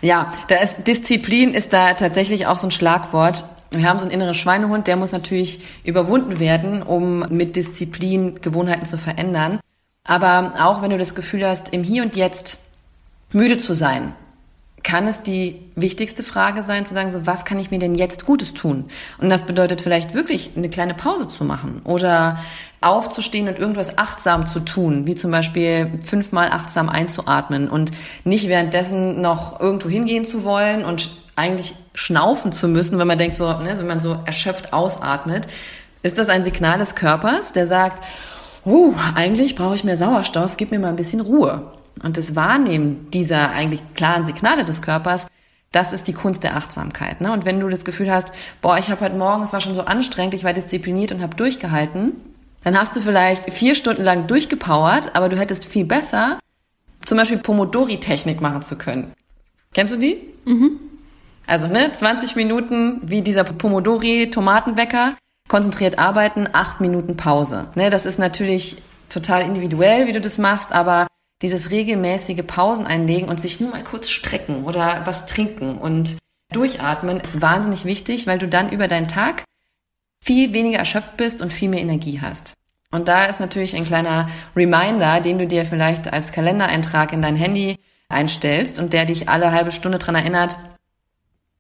Ja, 0.02 0.34
da 0.50 0.58
ist 0.58 0.86
Disziplin 0.86 1.54
ist 1.54 1.74
da 1.74 1.94
tatsächlich 1.94 2.46
auch 2.46 2.58
so 2.58 2.68
ein 2.68 2.72
Schlagwort. 2.72 3.46
Wir 3.72 3.88
haben 3.88 4.00
so 4.00 4.06
einen 4.06 4.14
inneren 4.14 4.34
Schweinehund, 4.34 4.86
der 4.86 4.98
muss 4.98 5.14
natürlich 5.14 5.62
überwunden 5.84 6.40
werden, 6.40 6.84
um 6.84 7.20
mit 7.30 7.56
Disziplin 7.56 8.42
Gewohnheiten 8.42 8.86
zu 8.86 8.98
verändern. 8.98 9.60
Aber 10.04 10.54
auch 10.60 10.82
wenn 10.82 10.90
du 10.90 10.98
das 10.98 11.16
Gefühl 11.16 11.48
hast, 11.48 11.70
im 11.70 11.84
Hier 11.84 12.04
und 12.04 12.16
Jetzt 12.16 12.60
müde 13.32 13.58
zu 13.58 13.74
sein, 13.74 14.14
kann 14.84 15.08
es 15.08 15.24
die 15.24 15.62
wichtigste 15.76 16.24
Frage 16.24 16.62
sein, 16.62 16.86
zu 16.86 16.94
sagen, 16.94 17.12
so, 17.12 17.26
was 17.26 17.46
kann 17.46 17.58
ich 17.58 17.72
mir 17.72 17.80
denn 17.80 17.96
jetzt 17.96 18.26
Gutes 18.26 18.54
tun? 18.54 18.86
Und 19.18 19.30
das 19.30 19.44
bedeutet 19.44 19.82
vielleicht 19.82 20.14
wirklich 20.14 20.52
eine 20.56 20.70
kleine 20.70 20.94
Pause 20.94 21.28
zu 21.28 21.46
machen 21.46 21.82
oder 21.86 22.40
aufzustehen 22.82 23.48
und 23.48 23.58
irgendwas 23.58 23.98
achtsam 23.98 24.46
zu 24.46 24.60
tun, 24.60 25.08
wie 25.08 25.16
zum 25.16 25.32
Beispiel 25.32 26.00
fünfmal 26.06 26.50
achtsam 26.50 26.90
einzuatmen 26.90 27.70
und 27.70 27.92
nicht 28.26 28.50
währenddessen 28.50 29.22
noch 29.22 29.60
irgendwo 29.62 29.90
hingehen 29.90 30.26
zu 30.26 30.44
wollen 30.44 30.84
und 30.84 31.12
eigentlich 31.36 31.76
schnaufen 31.94 32.52
zu 32.52 32.68
müssen, 32.68 33.00
wenn 33.00 33.08
man 33.08 33.18
denkt 33.18 33.36
so, 33.36 33.48
ne, 33.48 33.74
wenn 33.78 33.88
man 33.88 34.00
so 34.00 34.18
erschöpft 34.26 34.74
ausatmet, 34.74 35.48
ist 36.04 36.18
das 36.18 36.30
ein 36.30 36.44
Signal 36.44 36.78
des 36.78 36.96
Körpers, 36.96 37.54
der 37.54 37.66
sagt, 37.66 38.04
uh, 38.66 38.94
eigentlich 39.16 39.56
brauche 39.56 39.76
ich 39.76 39.86
mehr 39.86 39.98
Sauerstoff, 39.98 40.58
gib 40.58 40.72
mir 40.72 40.80
mal 40.80 40.90
ein 40.90 40.98
bisschen 40.98 41.22
Ruhe. 41.22 41.72
Und 42.02 42.18
das 42.18 42.36
Wahrnehmen 42.36 43.10
dieser 43.12 43.52
eigentlich 43.52 43.82
klaren 43.94 44.26
Signale 44.26 44.66
des 44.66 44.82
Körpers, 44.82 45.28
das 45.72 45.92
ist 45.92 46.08
die 46.08 46.14
Kunst 46.14 46.44
der 46.44 46.56
Achtsamkeit. 46.56 47.22
Ne? 47.22 47.32
Und 47.32 47.46
wenn 47.46 47.60
du 47.60 47.70
das 47.70 47.86
Gefühl 47.86 48.12
hast, 48.12 48.32
boah, 48.62 48.78
ich 48.78 48.90
habe 48.90 49.02
heute 49.02 49.16
Morgen, 49.16 49.44
es 49.44 49.54
war 49.54 49.62
schon 49.62 49.76
so 49.76 49.82
anstrengend, 49.82 50.34
ich 50.34 50.44
war 50.44 50.54
diszipliniert 50.54 51.12
und 51.12 51.22
habe 51.22 51.36
durchgehalten, 51.36 52.14
dann 52.64 52.80
hast 52.80 52.96
du 52.96 53.02
vielleicht 53.02 53.52
vier 53.52 53.76
Stunden 53.76 54.04
lang 54.04 54.28
durchgepowert, 54.28 55.16
aber 55.16 55.30
du 55.30 55.38
hättest 55.38 55.66
viel 55.66 55.86
besser 55.86 56.40
zum 57.06 57.18
Beispiel 57.18 57.38
Pomodori-Technik 57.38 58.40
machen 58.40 58.62
zu 58.62 58.78
können. 58.78 59.12
Kennst 59.74 59.94
du 59.94 60.00
die? 60.00 60.22
Mhm. 60.46 60.80
Also 61.46 61.68
ne, 61.68 61.92
20 61.92 62.36
Minuten 62.36 63.02
wie 63.04 63.22
dieser 63.22 63.44
Pomodori-Tomatenwecker, 63.44 65.16
konzentriert 65.50 66.00
arbeiten, 66.00 66.48
acht 66.54 66.80
Minuten 66.80 67.18
Pause. 67.18 67.68
Ne, 67.76 67.90
das 67.90 68.06
ist 68.06 68.18
natürlich 68.18 68.82
total 69.10 69.42
individuell, 69.42 70.08
wie 70.08 70.14
du 70.14 70.22
das 70.22 70.38
machst, 70.38 70.72
aber 70.72 71.08
dieses 71.44 71.70
regelmäßige 71.70 72.44
Pausen 72.48 72.88
einlegen 72.88 73.30
und 73.30 73.40
sich 73.40 73.60
nur 73.60 73.70
mal 73.70 73.84
kurz 73.84 74.10
strecken 74.10 74.64
oder 74.64 75.02
was 75.06 75.28
trinken 75.28 75.78
und 75.78 76.18
durchatmen 76.52 77.20
ist 77.20 77.42
wahnsinnig 77.42 77.86
wichtig, 77.86 78.26
weil 78.26 78.40
du 78.40 78.48
dann 78.48 78.72
über 78.72 78.88
deinen 78.88 79.08
Tag 79.08 79.44
viel 80.24 80.54
weniger 80.54 80.80
erschöpft 80.80 81.18
bist 81.18 81.42
und 81.42 81.52
viel 81.52 81.70
mehr 81.70 81.82
Energie 81.82 82.22
hast. 82.22 82.54
Und 82.92 83.08
da 83.08 83.26
ist 83.26 83.40
natürlich 83.40 83.76
ein 83.76 83.84
kleiner 83.86 84.30
Reminder, 84.56 85.20
den 85.20 85.38
du 85.38 85.46
dir 85.46 85.66
vielleicht 85.66 86.14
als 86.14 86.32
Kalendereintrag 86.32 87.12
in 87.12 87.22
dein 87.22 87.36
Handy 87.36 87.78
einstellst 88.08 88.80
und 88.80 88.94
der 88.94 89.06
dich 89.06 89.28
alle 89.28 89.52
halbe 89.52 89.72
Stunde 89.72 89.98
dran 89.98 90.16
erinnert, 90.16 90.56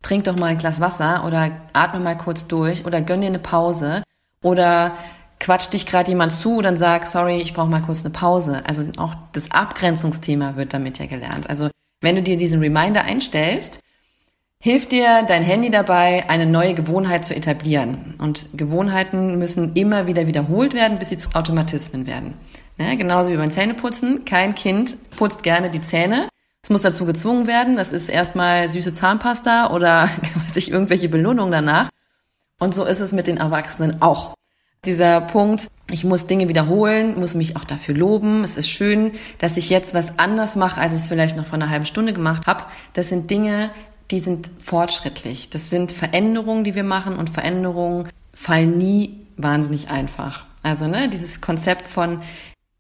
trink 0.01 0.23
doch 0.25 0.37
mal 0.37 0.47
ein 0.47 0.57
Glas 0.59 0.79
Wasser 0.79 1.25
oder 1.25 1.51
atme 1.73 1.99
mal 1.99 2.15
kurz 2.15 2.47
durch 2.47 2.85
oder 2.85 3.01
gönn 3.01 3.21
dir 3.21 3.27
eine 3.27 3.39
Pause 3.39 4.03
oder 4.41 4.95
quatscht 5.43 5.73
dich 5.73 5.85
gerade 5.85 6.09
jemand 6.09 6.31
zu, 6.31 6.62
dann 6.62 6.77
sag, 6.77 7.05
sorry, 7.05 7.41
ich 7.41 7.53
brauche 7.53 7.69
mal 7.69 7.81
kurz 7.81 8.05
eine 8.05 8.13
Pause. 8.13 8.63
Also 8.65 8.85
auch 8.95 9.13
das 9.33 9.51
Abgrenzungsthema 9.51 10.55
wird 10.55 10.73
damit 10.73 11.00
ja 11.00 11.05
gelernt. 11.05 11.50
Also 11.50 11.69
wenn 12.00 12.15
du 12.15 12.23
dir 12.23 12.38
diesen 12.38 12.62
Reminder 12.62 13.03
einstellst, 13.03 13.81
hilft 14.62 14.93
dir 14.93 15.23
dein 15.27 15.43
Handy 15.43 15.69
dabei, 15.69 16.29
eine 16.29 16.45
neue 16.45 16.73
Gewohnheit 16.73 17.25
zu 17.25 17.35
etablieren. 17.35 18.15
Und 18.19 18.57
Gewohnheiten 18.57 19.38
müssen 19.38 19.73
immer 19.73 20.07
wieder 20.07 20.27
wiederholt 20.27 20.73
werden, 20.73 20.97
bis 20.97 21.09
sie 21.09 21.17
zu 21.17 21.27
Automatismen 21.33 22.07
werden. 22.07 22.35
Ja, 22.77 22.95
genauso 22.95 23.33
wie 23.33 23.38
beim 23.38 23.51
Zähneputzen. 23.51 24.23
Kein 24.23 24.55
Kind 24.55 24.95
putzt 25.17 25.43
gerne 25.43 25.69
die 25.69 25.81
Zähne. 25.81 26.29
Es 26.63 26.69
muss 26.69 26.83
dazu 26.83 27.05
gezwungen 27.05 27.47
werden. 27.47 27.75
Das 27.75 27.91
ist 27.91 28.07
erstmal 28.07 28.69
süße 28.69 28.93
Zahnpasta 28.93 29.71
oder 29.71 30.03
weiß 30.47 30.55
ich, 30.55 30.71
irgendwelche 30.71 31.09
Belohnungen 31.09 31.51
danach. 31.51 31.89
Und 32.59 32.73
so 32.73 32.85
ist 32.85 33.01
es 33.01 33.12
mit 33.12 33.27
den 33.27 33.35
Erwachsenen 33.35 34.01
auch. 34.01 34.35
Dieser 34.85 35.21
Punkt, 35.21 35.69
ich 35.89 36.03
muss 36.03 36.27
Dinge 36.27 36.49
wiederholen, 36.49 37.17
muss 37.17 37.35
mich 37.35 37.55
auch 37.55 37.63
dafür 37.63 37.95
loben. 37.95 38.43
Es 38.43 38.57
ist 38.57 38.69
schön, 38.69 39.13
dass 39.37 39.55
ich 39.55 39.69
jetzt 39.69 39.93
was 39.93 40.19
anders 40.19 40.55
mache, 40.55 40.81
als 40.81 40.91
ich 40.91 40.99
es 40.99 41.07
vielleicht 41.07 41.37
noch 41.37 41.45
vor 41.45 41.55
einer 41.55 41.69
halben 41.69 41.85
Stunde 41.85 42.11
gemacht 42.11 42.47
habe. 42.47 42.65
Das 42.93 43.07
sind 43.07 43.31
Dinge, 43.31 43.69
die 44.11 44.19
sind 44.19 44.51
fortschrittlich. 44.59 45.49
Das 45.49 45.69
sind 45.69 45.91
Veränderungen, 45.91 46.65
die 46.65 46.75
wir 46.75 46.83
machen 46.83 47.15
und 47.15 47.29
Veränderungen 47.29 48.09
fallen 48.33 48.77
nie 48.77 49.25
wahnsinnig 49.37 49.89
einfach. 49.89 50.45
Also 50.63 50.87
ne, 50.87 51.09
dieses 51.09 51.39
Konzept 51.39 51.87
von 51.87 52.21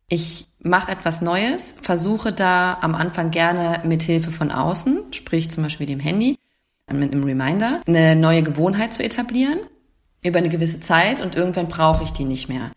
ich 0.09 0.47
mache 0.59 0.91
etwas 0.91 1.21
Neues, 1.21 1.75
versuche 1.81 2.33
da 2.33 2.77
am 2.81 2.95
Anfang 2.95 3.31
gerne 3.31 3.81
mit 3.85 4.03
Hilfe 4.03 4.31
von 4.31 4.51
außen, 4.51 4.99
sprich 5.11 5.49
zum 5.49 5.63
Beispiel 5.63 5.87
dem 5.87 5.99
Handy, 5.99 6.37
mit 6.91 7.13
einem 7.13 7.23
Reminder, 7.23 7.81
eine 7.87 8.15
neue 8.15 8.43
Gewohnheit 8.43 8.93
zu 8.93 9.03
etablieren 9.03 9.59
über 10.23 10.39
eine 10.39 10.49
gewisse 10.49 10.79
Zeit 10.79 11.21
und 11.21 11.35
irgendwann 11.35 11.67
brauche 11.67 12.03
ich 12.03 12.11
die 12.11 12.25
nicht 12.25 12.49
mehr. 12.49 12.71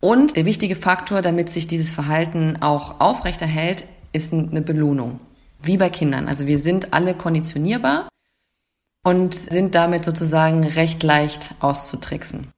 Und 0.00 0.36
der 0.36 0.44
wichtige 0.44 0.74
Faktor, 0.74 1.22
damit 1.22 1.48
sich 1.48 1.66
dieses 1.66 1.92
Verhalten 1.92 2.60
auch 2.60 3.00
aufrechterhält, 3.00 3.84
ist 4.12 4.32
eine 4.32 4.60
Belohnung. 4.60 5.20
Wie 5.62 5.76
bei 5.76 5.90
Kindern. 5.90 6.26
Also 6.26 6.46
wir 6.46 6.58
sind 6.58 6.92
alle 6.92 7.14
konditionierbar 7.14 8.08
und 9.04 9.34
sind 9.34 9.74
damit 9.74 10.04
sozusagen 10.04 10.64
recht 10.64 11.02
leicht 11.02 11.54
auszutricksen. 11.60 12.48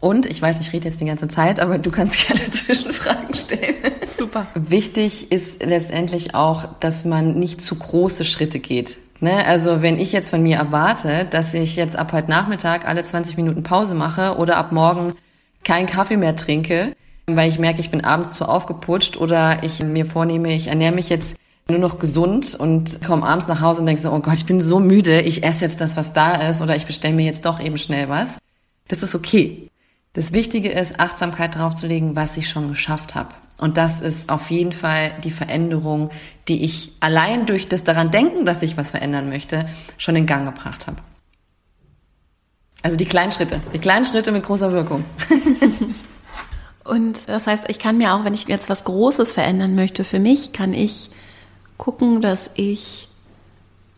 Und 0.00 0.26
ich 0.26 0.42
weiß, 0.42 0.58
ich 0.60 0.72
rede 0.72 0.88
jetzt 0.88 1.00
die 1.00 1.04
ganze 1.04 1.28
Zeit, 1.28 1.60
aber 1.60 1.78
du 1.78 1.90
kannst 1.90 2.26
gerne 2.26 2.50
Zwischenfragen 2.50 3.34
stellen. 3.34 3.76
Super. 4.16 4.46
Wichtig 4.54 5.30
ist 5.30 5.62
letztendlich 5.62 6.34
auch, 6.34 6.66
dass 6.80 7.04
man 7.04 7.38
nicht 7.38 7.60
zu 7.60 7.76
große 7.76 8.24
Schritte 8.24 8.58
geht. 8.58 8.98
Ne? 9.22 9.46
Also 9.46 9.82
wenn 9.82 10.00
ich 10.00 10.10
jetzt 10.10 10.30
von 10.30 10.42
mir 10.42 10.56
erwarte, 10.56 11.26
dass 11.30 11.54
ich 11.54 11.76
jetzt 11.76 11.94
ab 11.94 12.12
heute 12.12 12.28
Nachmittag 12.28 12.88
alle 12.88 13.04
20 13.04 13.36
Minuten 13.36 13.62
Pause 13.62 13.94
mache 13.94 14.36
oder 14.36 14.56
ab 14.56 14.72
morgen 14.72 15.12
keinen 15.62 15.86
Kaffee 15.86 16.16
mehr 16.16 16.34
trinke, 16.34 16.96
weil 17.28 17.48
ich 17.48 17.60
merke, 17.60 17.78
ich 17.78 17.92
bin 17.92 18.04
abends 18.04 18.30
zu 18.30 18.48
aufgeputscht 18.48 19.16
oder 19.16 19.62
ich 19.62 19.80
mir 19.80 20.06
vornehme, 20.06 20.52
ich 20.52 20.66
ernähre 20.66 20.92
mich 20.92 21.08
jetzt 21.08 21.36
nur 21.68 21.78
noch 21.78 22.00
gesund 22.00 22.56
und 22.56 23.00
komme 23.06 23.24
abends 23.24 23.46
nach 23.46 23.60
Hause 23.60 23.80
und 23.80 23.86
denke 23.86 24.02
so, 24.02 24.10
oh 24.10 24.18
Gott, 24.18 24.34
ich 24.34 24.46
bin 24.46 24.60
so 24.60 24.80
müde, 24.80 25.20
ich 25.20 25.44
esse 25.44 25.64
jetzt 25.66 25.80
das, 25.80 25.96
was 25.96 26.12
da 26.12 26.48
ist 26.48 26.60
oder 26.60 26.74
ich 26.74 26.86
bestelle 26.86 27.14
mir 27.14 27.24
jetzt 27.24 27.46
doch 27.46 27.60
eben 27.60 27.78
schnell 27.78 28.08
was. 28.08 28.38
Das 28.88 29.04
ist 29.04 29.14
okay. 29.14 29.70
Das 30.14 30.32
Wichtige 30.32 30.70
ist, 30.70 31.00
Achtsamkeit 31.00 31.54
draufzulegen, 31.54 32.16
was 32.16 32.36
ich 32.36 32.48
schon 32.48 32.68
geschafft 32.68 33.14
habe. 33.14 33.30
Und 33.56 33.76
das 33.76 34.00
ist 34.00 34.28
auf 34.28 34.50
jeden 34.50 34.72
Fall 34.72 35.12
die 35.24 35.30
Veränderung, 35.30 36.10
die 36.48 36.64
ich 36.64 36.92
allein 37.00 37.46
durch 37.46 37.68
das 37.68 37.84
daran 37.84 38.10
denken, 38.10 38.44
dass 38.44 38.62
ich 38.62 38.76
was 38.76 38.90
verändern 38.90 39.28
möchte, 39.28 39.66
schon 39.96 40.16
in 40.16 40.26
Gang 40.26 40.44
gebracht 40.44 40.86
habe. 40.86 40.98
Also 42.82 42.96
die 42.96 43.06
kleinen 43.06 43.32
Schritte, 43.32 43.60
die 43.72 43.78
kleinen 43.78 44.04
Schritte 44.04 44.32
mit 44.32 44.42
großer 44.42 44.72
Wirkung. 44.72 45.04
Und 46.84 47.28
das 47.28 47.46
heißt, 47.46 47.64
ich 47.68 47.78
kann 47.78 47.96
mir 47.96 48.12
auch, 48.12 48.24
wenn 48.24 48.34
ich 48.34 48.48
jetzt 48.48 48.68
was 48.68 48.82
Großes 48.84 49.32
verändern 49.32 49.76
möchte 49.76 50.02
für 50.02 50.18
mich, 50.18 50.52
kann 50.52 50.74
ich 50.74 51.10
gucken, 51.78 52.20
dass 52.20 52.50
ich 52.54 53.08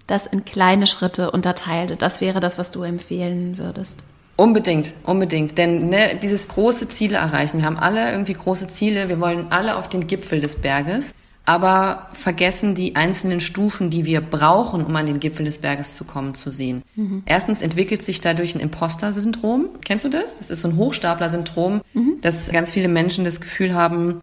das 0.07 0.27
in 0.27 0.45
kleine 0.45 0.87
Schritte 0.87 1.31
unterteile. 1.31 1.97
Das 1.97 2.21
wäre 2.21 2.41
das, 2.41 2.59
was 2.59 2.71
du 2.71 2.83
empfehlen 2.83 3.57
würdest. 3.57 4.05
Unbedingt, 4.37 4.95
unbedingt. 5.05 5.57
Denn 5.59 5.89
ne, 5.89 6.19
dieses 6.21 6.49
große 6.49 6.89
Ziele 6.89 7.17
erreichen. 7.17 7.59
Wir 7.59 7.67
haben 7.67 7.79
alle 7.79 8.11
irgendwie 8.11 8.35
große 8.35 8.67
Ziele. 8.67 9.09
Wir 9.09 9.21
wollen 9.21 9.47
alle 9.51 9.77
auf 9.77 9.89
den 9.89 10.07
Gipfel 10.07 10.41
des 10.41 10.57
Berges, 10.57 11.15
aber 11.45 12.09
vergessen 12.15 12.75
die 12.75 12.97
einzelnen 12.97 13.41
Stufen, 13.41 13.91
die 13.91 14.05
wir 14.05 14.21
brauchen, 14.21 14.85
um 14.85 14.97
an 14.97 15.07
den 15.07 15.21
Gipfel 15.21 15.45
des 15.45 15.59
Berges 15.59 15.95
zu 15.95 16.05
kommen, 16.05 16.35
zu 16.35 16.51
sehen. 16.51 16.83
Mhm. 16.97 17.23
Erstens 17.27 17.63
entwickelt 17.63 18.03
sich 18.03 18.21
dadurch 18.21 18.55
ein 18.55 18.61
Imposter-Syndrom. 18.61 19.69
Kennst 19.85 20.05
du 20.05 20.09
das? 20.09 20.37
Das 20.37 20.51
ist 20.51 20.63
so 20.63 20.69
ein 20.69 20.77
Hochstapler-Syndrom, 20.77 21.83
mhm. 21.93 22.21
dass 22.21 22.51
ganz 22.51 22.73
viele 22.73 22.89
Menschen 22.89 23.25
das 23.25 23.41
Gefühl 23.41 23.75
haben, 23.75 24.21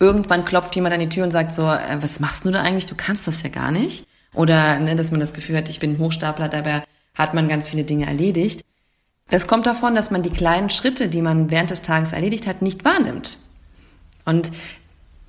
irgendwann 0.00 0.44
klopft 0.44 0.74
jemand 0.74 0.94
an 0.94 1.00
die 1.00 1.08
Tür 1.08 1.24
und 1.24 1.30
sagt 1.30 1.52
so, 1.52 1.62
äh, 1.62 1.98
was 2.00 2.18
machst 2.18 2.46
du 2.46 2.50
da 2.50 2.62
eigentlich? 2.62 2.86
Du 2.86 2.96
kannst 2.96 3.28
das 3.28 3.42
ja 3.42 3.50
gar 3.50 3.70
nicht. 3.70 4.06
Oder 4.34 4.78
ne, 4.80 4.96
dass 4.96 5.10
man 5.10 5.20
das 5.20 5.34
Gefühl 5.34 5.56
hat, 5.56 5.68
ich 5.68 5.78
bin 5.78 5.94
ein 5.94 5.98
Hochstapler, 5.98 6.48
dabei 6.48 6.84
hat 7.14 7.34
man 7.34 7.48
ganz 7.48 7.68
viele 7.68 7.84
Dinge 7.84 8.06
erledigt. 8.06 8.64
Das 9.30 9.46
kommt 9.46 9.66
davon, 9.66 9.94
dass 9.94 10.10
man 10.10 10.22
die 10.22 10.30
kleinen 10.30 10.70
Schritte, 10.70 11.08
die 11.08 11.22
man 11.22 11.50
während 11.50 11.70
des 11.70 11.82
Tages 11.82 12.12
erledigt 12.12 12.46
hat, 12.46 12.62
nicht 12.62 12.84
wahrnimmt. 12.84 13.38
Und 14.24 14.50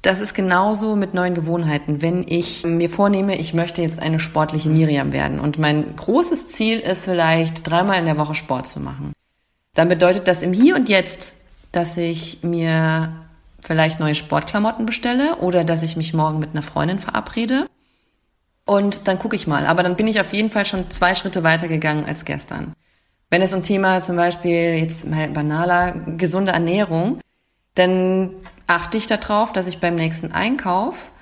das 0.01 0.19
ist 0.19 0.33
genauso 0.33 0.95
mit 0.95 1.13
neuen 1.13 1.35
Gewohnheiten. 1.35 2.01
Wenn 2.01 2.27
ich 2.27 2.63
mir 2.63 2.89
vornehme, 2.89 3.37
ich 3.37 3.53
möchte 3.53 3.83
jetzt 3.83 3.99
eine 3.99 4.19
sportliche 4.19 4.69
Miriam 4.69 5.13
werden 5.13 5.39
und 5.39 5.59
mein 5.59 5.95
großes 5.95 6.47
Ziel 6.47 6.79
ist 6.79 7.05
vielleicht 7.05 7.69
dreimal 7.69 7.99
in 7.99 8.05
der 8.05 8.17
Woche 8.17 8.33
Sport 8.33 8.65
zu 8.65 8.79
machen, 8.79 9.13
dann 9.75 9.87
bedeutet 9.87 10.27
das 10.27 10.41
im 10.41 10.53
Hier 10.53 10.75
und 10.75 10.89
Jetzt 10.89 11.35
dass 11.71 11.97
ich 11.97 12.43
mir 12.43 13.13
vielleicht 13.61 13.99
neue 13.99 14.15
Sportklamotten 14.15 14.85
bestelle 14.85 15.37
oder 15.37 15.63
dass 15.63 15.83
ich 15.83 15.95
mich 15.95 16.13
morgen 16.13 16.39
mit 16.39 16.51
einer 16.51 16.63
Freundin 16.63 16.99
verabrede. 16.99 17.67
Und 18.65 19.07
dann 19.07 19.19
gucke 19.19 19.35
ich 19.35 19.47
mal. 19.47 19.65
Aber 19.65 19.83
dann 19.83 19.95
bin 19.95 20.07
ich 20.07 20.19
auf 20.19 20.33
jeden 20.33 20.49
Fall 20.49 20.65
schon 20.65 20.89
zwei 20.91 21.15
Schritte 21.15 21.43
weiter 21.43 21.67
gegangen 21.67 22.05
als 22.05 22.25
gestern. 22.25 22.73
Wenn 23.31 23.41
es 23.41 23.53
um 23.53 23.63
Thema 23.63 24.01
zum 24.01 24.17
Beispiel 24.17 24.75
jetzt 24.75 25.07
mal 25.07 25.29
banaler 25.29 25.93
gesunde 26.17 26.51
Ernährung, 26.51 27.21
dann 27.75 28.31
achte 28.67 28.97
ich 28.97 29.07
darauf, 29.07 29.53
dass 29.53 29.67
ich 29.67 29.79
beim 29.79 29.95
nächsten 29.95 30.33
Einkauf 30.33 31.13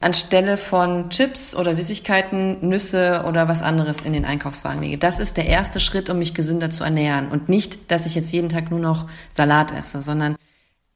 anstelle 0.00 0.56
von 0.56 1.10
Chips 1.10 1.54
oder 1.54 1.74
Süßigkeiten 1.74 2.66
Nüsse 2.66 3.24
oder 3.28 3.48
was 3.48 3.62
anderes 3.62 4.00
in 4.00 4.14
den 4.14 4.24
Einkaufswagen 4.24 4.80
lege. 4.80 4.96
Das 4.96 5.18
ist 5.18 5.36
der 5.36 5.44
erste 5.44 5.78
Schritt, 5.78 6.08
um 6.08 6.18
mich 6.18 6.32
gesünder 6.32 6.70
zu 6.70 6.84
ernähren. 6.84 7.28
Und 7.28 7.50
nicht, 7.50 7.90
dass 7.90 8.06
ich 8.06 8.14
jetzt 8.14 8.32
jeden 8.32 8.48
Tag 8.48 8.70
nur 8.70 8.80
noch 8.80 9.06
Salat 9.34 9.76
esse, 9.76 10.00
sondern 10.00 10.36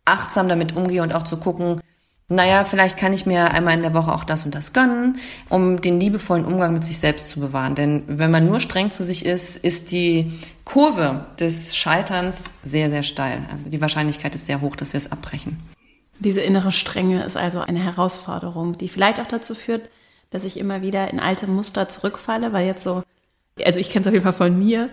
achtsam 0.06 0.48
damit 0.48 0.74
umgehe 0.74 1.02
und 1.02 1.12
auch 1.12 1.24
zu 1.24 1.36
gucken, 1.36 1.82
naja, 2.34 2.64
vielleicht 2.64 2.96
kann 2.98 3.12
ich 3.12 3.26
mir 3.26 3.50
einmal 3.50 3.74
in 3.74 3.82
der 3.82 3.94
Woche 3.94 4.12
auch 4.12 4.24
das 4.24 4.44
und 4.44 4.54
das 4.54 4.72
gönnen, 4.72 5.18
um 5.48 5.80
den 5.80 6.00
liebevollen 6.00 6.44
Umgang 6.44 6.72
mit 6.72 6.84
sich 6.84 6.98
selbst 6.98 7.28
zu 7.28 7.40
bewahren. 7.40 7.74
Denn 7.74 8.04
wenn 8.06 8.30
man 8.30 8.46
nur 8.46 8.60
streng 8.60 8.90
zu 8.90 9.04
sich 9.04 9.24
ist, 9.24 9.56
ist 9.56 9.92
die 9.92 10.32
Kurve 10.64 11.26
des 11.38 11.76
Scheiterns 11.76 12.50
sehr, 12.62 12.90
sehr 12.90 13.02
steil. 13.02 13.46
Also 13.50 13.68
die 13.68 13.80
Wahrscheinlichkeit 13.80 14.34
ist 14.34 14.46
sehr 14.46 14.60
hoch, 14.60 14.76
dass 14.76 14.92
wir 14.92 14.98
es 14.98 15.10
abbrechen. 15.10 15.58
Diese 16.18 16.40
innere 16.40 16.72
Strenge 16.72 17.24
ist 17.24 17.36
also 17.36 17.60
eine 17.60 17.82
Herausforderung, 17.82 18.78
die 18.78 18.88
vielleicht 18.88 19.20
auch 19.20 19.26
dazu 19.26 19.54
führt, 19.54 19.88
dass 20.30 20.44
ich 20.44 20.58
immer 20.58 20.82
wieder 20.82 21.10
in 21.10 21.20
alte 21.20 21.46
Muster 21.46 21.88
zurückfalle, 21.88 22.52
weil 22.52 22.66
jetzt 22.66 22.84
so, 22.84 23.02
also 23.64 23.78
ich 23.78 23.90
kenne 23.90 24.02
es 24.02 24.06
auf 24.06 24.12
jeden 24.12 24.24
Fall 24.24 24.32
von 24.32 24.58
mir, 24.58 24.90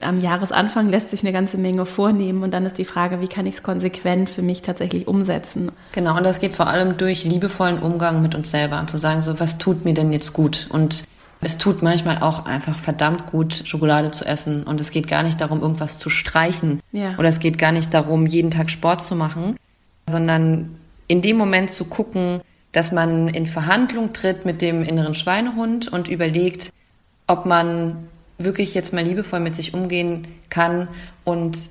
am 0.00 0.20
Jahresanfang 0.20 0.88
lässt 0.90 1.10
sich 1.10 1.22
eine 1.22 1.32
ganze 1.32 1.56
Menge 1.56 1.86
vornehmen 1.86 2.42
und 2.42 2.52
dann 2.52 2.66
ist 2.66 2.78
die 2.78 2.84
Frage, 2.84 3.20
wie 3.20 3.28
kann 3.28 3.46
ich 3.46 3.56
es 3.56 3.62
konsequent 3.62 4.28
für 4.28 4.42
mich 4.42 4.62
tatsächlich 4.62 5.06
umsetzen? 5.06 5.70
Genau, 5.92 6.16
und 6.16 6.24
das 6.24 6.40
geht 6.40 6.54
vor 6.54 6.66
allem 6.66 6.96
durch 6.96 7.24
liebevollen 7.24 7.78
Umgang 7.78 8.20
mit 8.22 8.34
uns 8.34 8.50
selber 8.50 8.80
und 8.80 8.90
zu 8.90 8.98
sagen, 8.98 9.20
so, 9.20 9.38
was 9.38 9.58
tut 9.58 9.84
mir 9.84 9.94
denn 9.94 10.12
jetzt 10.12 10.32
gut? 10.32 10.66
Und 10.70 11.04
es 11.40 11.58
tut 11.58 11.82
manchmal 11.82 12.18
auch 12.22 12.46
einfach 12.46 12.78
verdammt 12.78 13.26
gut, 13.26 13.62
Schokolade 13.66 14.10
zu 14.10 14.24
essen. 14.24 14.62
Und 14.62 14.80
es 14.80 14.90
geht 14.90 15.08
gar 15.08 15.22
nicht 15.22 15.40
darum, 15.40 15.60
irgendwas 15.60 15.98
zu 15.98 16.08
streichen. 16.08 16.80
Ja. 16.92 17.16
Oder 17.18 17.28
es 17.28 17.38
geht 17.38 17.58
gar 17.58 17.72
nicht 17.72 17.92
darum, 17.92 18.26
jeden 18.26 18.50
Tag 18.50 18.70
Sport 18.70 19.02
zu 19.02 19.14
machen, 19.14 19.56
sondern 20.08 20.76
in 21.06 21.20
dem 21.20 21.36
Moment 21.36 21.70
zu 21.70 21.84
gucken, 21.84 22.40
dass 22.72 22.92
man 22.92 23.28
in 23.28 23.46
Verhandlung 23.46 24.12
tritt 24.12 24.44
mit 24.44 24.62
dem 24.62 24.82
inneren 24.82 25.14
Schweinehund 25.14 25.88
und 25.92 26.08
überlegt, 26.08 26.72
ob 27.26 27.46
man 27.46 28.08
wirklich 28.44 28.74
jetzt 28.74 28.92
mal 28.92 29.04
liebevoll 29.04 29.40
mit 29.40 29.54
sich 29.54 29.74
umgehen 29.74 30.26
kann 30.50 30.88
und 31.24 31.70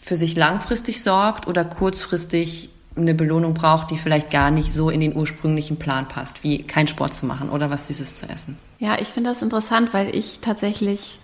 für 0.00 0.16
sich 0.16 0.36
langfristig 0.36 1.02
sorgt 1.02 1.46
oder 1.46 1.64
kurzfristig 1.64 2.70
eine 2.96 3.14
Belohnung 3.14 3.54
braucht, 3.54 3.90
die 3.90 3.96
vielleicht 3.96 4.30
gar 4.30 4.50
nicht 4.50 4.72
so 4.72 4.90
in 4.90 5.00
den 5.00 5.14
ursprünglichen 5.14 5.78
Plan 5.78 6.08
passt, 6.08 6.42
wie 6.42 6.62
kein 6.62 6.88
Sport 6.88 7.14
zu 7.14 7.26
machen 7.26 7.50
oder 7.50 7.70
was 7.70 7.86
Süßes 7.86 8.16
zu 8.16 8.28
essen. 8.28 8.58
Ja, 8.78 8.98
ich 9.00 9.08
finde 9.08 9.30
das 9.30 9.42
interessant, 9.42 9.94
weil 9.94 10.14
ich 10.14 10.40
tatsächlich, 10.40 11.20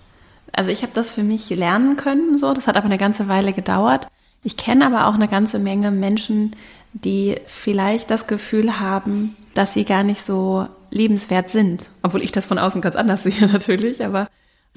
also 0.53 0.71
ich 0.71 0.83
habe 0.83 0.93
das 0.95 1.12
für 1.12 1.23
mich 1.23 1.49
lernen 1.50 1.97
können, 1.97 2.38
so, 2.38 2.53
das 2.55 2.67
hat 2.67 2.76
aber 2.76 2.87
eine 2.87 2.99
ganze 2.99 3.29
Weile 3.29 3.53
gedauert. 3.53 4.09
Ich 4.43 4.57
kenne 4.57 4.87
aber 4.87 5.07
auch 5.07 5.15
eine 5.15 5.29
ganze 5.29 5.59
Menge 5.59 5.91
Menschen, 5.91 6.55
die 6.93 7.37
vielleicht 7.47 8.11
das 8.11 8.26
Gefühl 8.26 8.79
haben, 8.79 9.37
dass 9.55 9.75
sie 9.75 9.85
gar 9.85 10.03
nicht 10.03 10.25
so 10.25 10.69
lebenswert 10.91 11.50
sind, 11.50 11.87
obwohl 12.03 12.23
ich 12.23 12.33
das 12.33 12.47
von 12.47 12.59
außen 12.59 12.81
ganz 12.81 12.95
anders 12.95 13.23
sehe 13.25 13.47
natürlich, 13.47 14.05
aber 14.05 14.29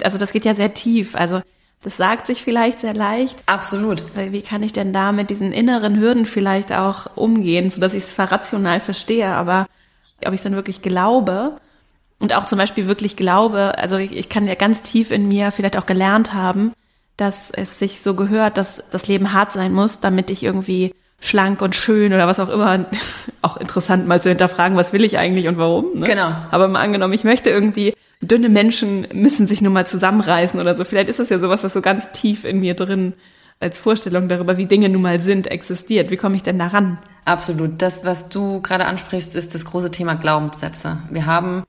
also 0.03 0.17
das 0.17 0.31
geht 0.31 0.45
ja 0.45 0.55
sehr 0.55 0.73
tief. 0.73 1.15
Also 1.15 1.41
das 1.81 1.97
sagt 1.97 2.25
sich 2.25 2.43
vielleicht 2.43 2.81
sehr 2.81 2.93
leicht. 2.93 3.43
Absolut. 3.45 4.03
Wie 4.15 4.41
kann 4.41 4.63
ich 4.63 4.73
denn 4.73 4.91
da 4.91 5.11
mit 5.11 5.29
diesen 5.29 5.53
inneren 5.53 5.97
Hürden 5.99 6.25
vielleicht 6.25 6.73
auch 6.73 7.15
umgehen, 7.15 7.69
sodass 7.69 7.93
ich 7.93 8.03
es 8.03 8.19
rational 8.19 8.79
verstehe, 8.79 9.29
aber 9.29 9.67
ob 10.25 10.33
ich 10.33 10.39
es 10.39 10.43
dann 10.43 10.55
wirklich 10.55 10.81
glaube 10.81 11.57
und 12.19 12.33
auch 12.33 12.45
zum 12.45 12.57
Beispiel 12.57 12.87
wirklich 12.87 13.15
glaube, 13.15 13.77
also 13.77 13.95
ich, 13.97 14.15
ich 14.15 14.27
kann 14.27 14.47
ja 14.47 14.55
ganz 14.55 14.81
tief 14.81 15.11
in 15.11 15.27
mir 15.27 15.51
vielleicht 15.51 15.77
auch 15.77 15.85
gelernt 15.85 16.33
haben, 16.33 16.73
dass 17.15 17.51
es 17.51 17.79
sich 17.79 18.01
so 18.01 18.13
gehört, 18.13 18.57
dass 18.57 18.83
das 18.91 19.07
Leben 19.07 19.31
hart 19.31 19.53
sein 19.53 19.71
muss, 19.71 20.01
damit 20.01 20.29
ich 20.29 20.43
irgendwie 20.43 20.93
schlank 21.21 21.61
und 21.61 21.75
schön 21.75 22.13
oder 22.13 22.27
was 22.27 22.39
auch 22.39 22.49
immer. 22.49 22.85
Auch 23.41 23.55
interessant 23.55 24.05
mal 24.05 24.21
zu 24.21 24.27
hinterfragen, 24.27 24.75
was 24.75 24.91
will 24.91 25.05
ich 25.05 25.17
eigentlich 25.17 25.47
und 25.47 25.57
warum. 25.57 25.99
Ne? 25.99 26.05
Genau. 26.05 26.33
Aber 26.51 26.67
mal 26.67 26.81
angenommen, 26.81 27.13
ich 27.13 27.23
möchte 27.23 27.49
irgendwie 27.49 27.93
dünne 28.21 28.49
Menschen 28.49 29.07
müssen 29.13 29.47
sich 29.47 29.61
nur 29.61 29.71
mal 29.71 29.87
zusammenreißen 29.87 30.59
oder 30.59 30.75
so. 30.75 30.83
Vielleicht 30.83 31.09
ist 31.09 31.19
das 31.19 31.29
ja 31.29 31.39
sowas, 31.39 31.63
was 31.63 31.73
so 31.73 31.81
ganz 31.81 32.11
tief 32.11 32.43
in 32.43 32.59
mir 32.59 32.73
drin 32.73 33.13
als 33.59 33.77
Vorstellung 33.77 34.29
darüber, 34.29 34.57
wie 34.57 34.65
Dinge 34.65 34.89
nun 34.89 35.01
mal 35.01 35.19
sind, 35.19 35.47
existiert. 35.47 36.11
Wie 36.11 36.17
komme 36.17 36.35
ich 36.35 36.43
denn 36.43 36.59
daran? 36.59 36.97
Absolut. 37.25 37.81
Das, 37.81 38.05
was 38.05 38.29
du 38.29 38.61
gerade 38.61 38.85
ansprichst, 38.85 39.35
ist 39.35 39.53
das 39.53 39.65
große 39.65 39.91
Thema 39.91 40.15
Glaubenssätze. 40.15 40.97
Wir 41.09 41.25
haben 41.25 41.63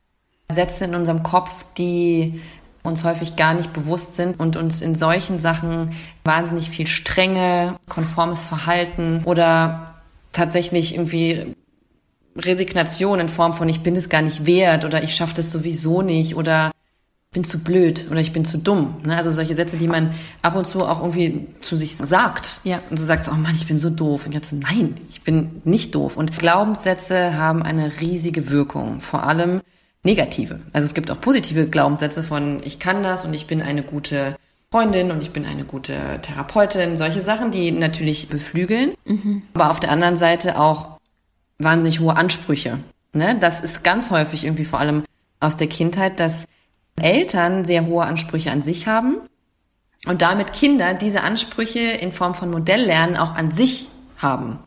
Sätze 0.52 0.84
in 0.84 0.94
unserem 0.94 1.22
Kopf, 1.22 1.64
die 1.76 2.40
uns 2.82 3.04
häufig 3.04 3.36
gar 3.36 3.54
nicht 3.54 3.72
bewusst 3.72 4.16
sind 4.16 4.40
und 4.40 4.56
uns 4.56 4.80
in 4.80 4.94
solchen 4.94 5.38
Sachen 5.38 5.94
wahnsinnig 6.24 6.70
viel 6.70 6.86
Strenge, 6.86 7.76
konformes 7.88 8.44
Verhalten 8.44 9.22
oder 9.26 10.00
tatsächlich 10.32 10.94
irgendwie 10.94 11.56
Resignation 12.44 13.20
in 13.20 13.28
Form 13.28 13.54
von 13.54 13.68
ich 13.68 13.80
bin 13.80 13.96
es 13.96 14.08
gar 14.08 14.22
nicht 14.22 14.46
wert 14.46 14.84
oder 14.84 15.02
ich 15.02 15.14
schaffe 15.14 15.34
das 15.34 15.50
sowieso 15.50 16.02
nicht 16.02 16.36
oder 16.36 16.70
bin 17.32 17.44
zu 17.44 17.60
blöd 17.60 18.06
oder 18.10 18.20
ich 18.20 18.32
bin 18.32 18.44
zu 18.44 18.58
dumm. 18.58 18.96
Ne? 19.04 19.16
Also 19.16 19.30
solche 19.30 19.54
Sätze, 19.54 19.76
die 19.76 19.86
man 19.86 20.12
ab 20.42 20.56
und 20.56 20.66
zu 20.66 20.84
auch 20.84 21.00
irgendwie 21.00 21.46
zu 21.60 21.76
sich 21.76 21.96
sagt. 21.96 22.60
Ja. 22.64 22.82
Und 22.90 22.98
du 22.98 23.04
sagst, 23.04 23.28
oh 23.30 23.36
Mann, 23.36 23.54
ich 23.54 23.68
bin 23.68 23.78
so 23.78 23.88
doof. 23.88 24.26
Und 24.26 24.32
jetzt, 24.32 24.52
nein, 24.52 24.96
ich 25.08 25.22
bin 25.22 25.62
nicht 25.64 25.94
doof. 25.94 26.16
Und 26.16 26.36
Glaubenssätze 26.36 27.36
haben 27.36 27.62
eine 27.62 28.00
riesige 28.00 28.50
Wirkung. 28.50 29.00
Vor 29.00 29.22
allem 29.22 29.60
negative. 30.02 30.60
Also 30.72 30.86
es 30.86 30.94
gibt 30.94 31.08
auch 31.10 31.20
positive 31.20 31.68
Glaubenssätze 31.68 32.24
von 32.24 32.62
ich 32.64 32.80
kann 32.80 33.04
das 33.04 33.24
und 33.24 33.32
ich 33.32 33.46
bin 33.46 33.62
eine 33.62 33.84
gute 33.84 34.34
Freundin 34.72 35.10
und 35.12 35.22
ich 35.22 35.30
bin 35.30 35.44
eine 35.46 35.64
gute 35.64 35.94
Therapeutin. 36.22 36.96
Solche 36.96 37.20
Sachen, 37.20 37.52
die 37.52 37.70
natürlich 37.70 38.28
beflügeln. 38.28 38.94
Mhm. 39.04 39.42
Aber 39.54 39.70
auf 39.70 39.78
der 39.78 39.92
anderen 39.92 40.16
Seite 40.16 40.58
auch 40.58 40.99
wahnsinnig 41.60 42.00
hohe 42.00 42.16
Ansprüche. 42.16 42.78
Ne? 43.12 43.36
Das 43.38 43.60
ist 43.60 43.84
ganz 43.84 44.10
häufig 44.10 44.44
irgendwie 44.44 44.64
vor 44.64 44.80
allem 44.80 45.04
aus 45.38 45.56
der 45.56 45.68
Kindheit, 45.68 46.20
dass 46.20 46.46
Eltern 47.00 47.64
sehr 47.64 47.86
hohe 47.86 48.04
Ansprüche 48.04 48.50
an 48.50 48.62
sich 48.62 48.86
haben 48.86 49.18
und 50.06 50.22
damit 50.22 50.52
Kinder 50.52 50.94
diese 50.94 51.22
Ansprüche 51.22 51.80
in 51.80 52.12
Form 52.12 52.34
von 52.34 52.50
Modelllernen 52.50 53.16
auch 53.16 53.34
an 53.34 53.50
sich 53.52 53.88
haben. 54.18 54.58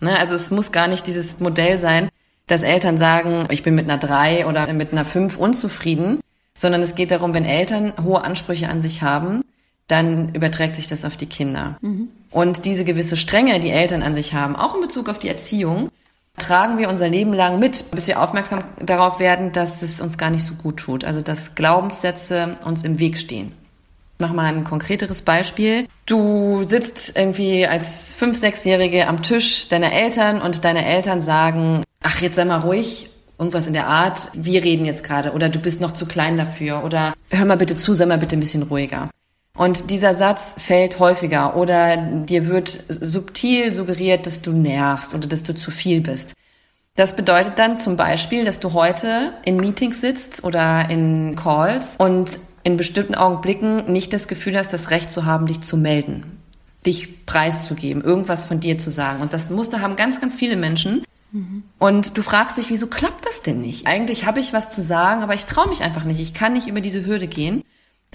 Ne? 0.00 0.18
Also 0.18 0.34
es 0.34 0.50
muss 0.50 0.72
gar 0.72 0.88
nicht 0.88 1.06
dieses 1.06 1.40
Modell 1.40 1.78
sein, 1.78 2.08
dass 2.46 2.62
Eltern 2.62 2.98
sagen, 2.98 3.46
ich 3.50 3.62
bin 3.62 3.74
mit 3.74 3.88
einer 3.88 3.98
drei 3.98 4.46
oder 4.46 4.70
mit 4.72 4.92
einer 4.92 5.04
fünf 5.04 5.38
unzufrieden, 5.38 6.20
sondern 6.56 6.82
es 6.82 6.94
geht 6.94 7.10
darum, 7.10 7.32
wenn 7.34 7.44
Eltern 7.44 7.94
hohe 8.02 8.22
Ansprüche 8.22 8.68
an 8.68 8.80
sich 8.80 9.02
haben, 9.02 9.42
dann 9.88 10.34
überträgt 10.34 10.76
sich 10.76 10.88
das 10.88 11.04
auf 11.04 11.16
die 11.16 11.26
Kinder. 11.26 11.78
Mhm. 11.80 12.08
Und 12.30 12.64
diese 12.64 12.84
gewisse 12.84 13.16
Strenge, 13.16 13.60
die 13.60 13.70
Eltern 13.70 14.02
an 14.02 14.14
sich 14.14 14.34
haben, 14.34 14.56
auch 14.56 14.74
in 14.74 14.80
Bezug 14.80 15.08
auf 15.08 15.18
die 15.18 15.28
Erziehung, 15.28 15.90
tragen 16.38 16.78
wir 16.78 16.88
unser 16.88 17.08
Leben 17.08 17.32
lang 17.32 17.58
mit, 17.58 17.90
bis 17.92 18.06
wir 18.06 18.20
aufmerksam 18.20 18.64
darauf 18.78 19.18
werden, 19.18 19.52
dass 19.52 19.82
es 19.82 20.00
uns 20.00 20.18
gar 20.18 20.30
nicht 20.30 20.44
so 20.44 20.54
gut 20.54 20.76
tut. 20.76 21.04
Also 21.04 21.20
dass 21.20 21.54
Glaubenssätze 21.54 22.56
uns 22.64 22.84
im 22.84 22.98
Weg 22.98 23.18
stehen. 23.18 23.52
Mach 24.18 24.32
mal 24.32 24.46
ein 24.46 24.64
konkreteres 24.64 25.22
Beispiel. 25.22 25.88
Du 26.06 26.62
sitzt 26.62 27.16
irgendwie 27.16 27.66
als 27.66 28.14
fünf, 28.14 28.36
sechsjährige 28.38 29.08
am 29.08 29.22
Tisch 29.22 29.68
deiner 29.68 29.92
Eltern 29.92 30.40
und 30.40 30.64
deine 30.64 30.84
Eltern 30.84 31.20
sagen, 31.20 31.82
ach, 32.02 32.20
jetzt 32.20 32.36
sei 32.36 32.44
mal 32.44 32.60
ruhig, 32.60 33.10
irgendwas 33.38 33.66
in 33.66 33.72
der 33.72 33.88
Art, 33.88 34.30
wir 34.34 34.62
reden 34.62 34.84
jetzt 34.84 35.02
gerade 35.02 35.32
oder 35.32 35.48
du 35.48 35.58
bist 35.58 35.80
noch 35.80 35.92
zu 35.92 36.06
klein 36.06 36.36
dafür 36.36 36.84
oder 36.84 37.14
hör 37.30 37.44
mal 37.44 37.56
bitte 37.56 37.74
zu, 37.74 37.94
sei 37.94 38.06
mal 38.06 38.18
bitte 38.18 38.36
ein 38.36 38.40
bisschen 38.40 38.62
ruhiger. 38.62 39.10
Und 39.56 39.90
dieser 39.90 40.14
Satz 40.14 40.56
fällt 40.58 40.98
häufiger 40.98 41.56
oder 41.56 41.96
dir 41.96 42.48
wird 42.48 42.84
subtil 42.88 43.72
suggeriert, 43.72 44.26
dass 44.26 44.42
du 44.42 44.50
nervst 44.50 45.14
oder 45.14 45.28
dass 45.28 45.44
du 45.44 45.54
zu 45.54 45.70
viel 45.70 46.00
bist. 46.00 46.34
Das 46.96 47.14
bedeutet 47.14 47.58
dann 47.58 47.78
zum 47.78 47.96
Beispiel, 47.96 48.44
dass 48.44 48.58
du 48.58 48.72
heute 48.72 49.32
in 49.44 49.56
Meetings 49.56 50.00
sitzt 50.00 50.42
oder 50.42 50.90
in 50.90 51.36
Calls 51.36 51.96
und 51.98 52.38
in 52.64 52.76
bestimmten 52.76 53.14
Augenblicken 53.14 53.92
nicht 53.92 54.12
das 54.12 54.26
Gefühl 54.26 54.56
hast, 54.56 54.72
das 54.72 54.90
Recht 54.90 55.10
zu 55.10 55.24
haben, 55.24 55.46
dich 55.46 55.60
zu 55.60 55.76
melden, 55.76 56.40
dich 56.84 57.24
preiszugeben, 57.24 58.02
irgendwas 58.02 58.46
von 58.46 58.58
dir 58.58 58.78
zu 58.78 58.90
sagen. 58.90 59.22
Und 59.22 59.32
das 59.32 59.50
Muster 59.50 59.80
haben 59.80 59.96
ganz, 59.96 60.20
ganz 60.20 60.34
viele 60.34 60.56
Menschen. 60.56 61.04
Und 61.80 62.16
du 62.16 62.22
fragst 62.22 62.56
dich, 62.56 62.70
wieso 62.70 62.86
klappt 62.86 63.26
das 63.26 63.42
denn 63.42 63.60
nicht? 63.60 63.88
Eigentlich 63.88 64.24
habe 64.24 64.38
ich 64.38 64.52
was 64.52 64.68
zu 64.68 64.82
sagen, 64.82 65.22
aber 65.22 65.34
ich 65.34 65.46
traue 65.46 65.68
mich 65.68 65.82
einfach 65.82 66.04
nicht. 66.04 66.20
Ich 66.20 66.32
kann 66.32 66.52
nicht 66.52 66.68
über 66.68 66.80
diese 66.80 67.04
Hürde 67.04 67.26
gehen 67.26 67.64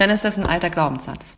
dann 0.00 0.08
ist 0.10 0.24
das 0.24 0.38
ein 0.38 0.46
alter 0.46 0.70
Glaubenssatz. 0.70 1.36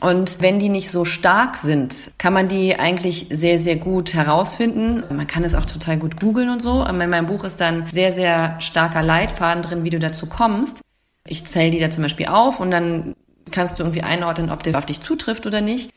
Und 0.00 0.42
wenn 0.42 0.58
die 0.58 0.68
nicht 0.68 0.90
so 0.90 1.04
stark 1.04 1.56
sind, 1.56 2.10
kann 2.18 2.32
man 2.32 2.48
die 2.48 2.76
eigentlich 2.76 3.28
sehr, 3.30 3.58
sehr 3.58 3.76
gut 3.76 4.14
herausfinden. 4.14 5.04
Man 5.14 5.26
kann 5.26 5.44
es 5.44 5.54
auch 5.54 5.64
total 5.64 5.96
gut 5.96 6.20
googeln 6.20 6.50
und 6.50 6.60
so. 6.60 6.84
In 6.84 6.96
meinem 6.96 7.26
Buch 7.26 7.44
ist 7.44 7.60
dann 7.60 7.86
sehr, 7.86 8.12
sehr 8.12 8.60
starker 8.60 9.02
Leitfaden 9.02 9.62
drin, 9.62 9.84
wie 9.84 9.90
du 9.90 9.98
dazu 9.98 10.26
kommst. 10.26 10.82
Ich 11.26 11.44
zähle 11.44 11.70
die 11.70 11.78
da 11.78 11.88
zum 11.88 12.02
Beispiel 12.02 12.26
auf 12.26 12.60
und 12.60 12.70
dann 12.70 13.14
kannst 13.50 13.78
du 13.78 13.84
irgendwie 13.84 14.02
einordnen, 14.02 14.50
ob 14.50 14.62
der 14.62 14.76
auf 14.76 14.86
dich 14.86 15.02
zutrifft 15.02 15.46
oder 15.46 15.60
nicht. 15.60 15.90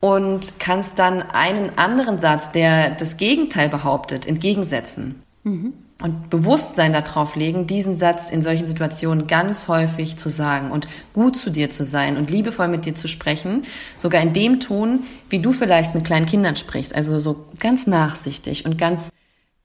und 0.00 0.60
kannst 0.60 0.98
dann 0.98 1.22
einen 1.22 1.78
anderen 1.78 2.20
Satz, 2.20 2.52
der 2.52 2.90
das 2.90 3.16
Gegenteil 3.16 3.68
behauptet, 3.68 4.26
entgegensetzen. 4.26 5.22
Mhm. 5.42 5.72
Und 6.06 6.30
Bewusstsein 6.30 6.92
darauf 6.92 7.34
legen, 7.34 7.66
diesen 7.66 7.96
Satz 7.96 8.30
in 8.30 8.40
solchen 8.40 8.68
Situationen 8.68 9.26
ganz 9.26 9.66
häufig 9.66 10.16
zu 10.16 10.28
sagen 10.28 10.70
und 10.70 10.86
gut 11.12 11.36
zu 11.36 11.50
dir 11.50 11.68
zu 11.68 11.84
sein 11.84 12.16
und 12.16 12.30
liebevoll 12.30 12.68
mit 12.68 12.86
dir 12.86 12.94
zu 12.94 13.08
sprechen, 13.08 13.64
sogar 13.98 14.22
in 14.22 14.32
dem 14.32 14.60
Ton, 14.60 15.00
wie 15.30 15.40
du 15.40 15.50
vielleicht 15.50 15.96
mit 15.96 16.04
kleinen 16.04 16.26
Kindern 16.26 16.54
sprichst, 16.54 16.94
also 16.94 17.18
so 17.18 17.46
ganz 17.58 17.88
nachsichtig 17.88 18.66
und 18.66 18.78
ganz 18.78 19.10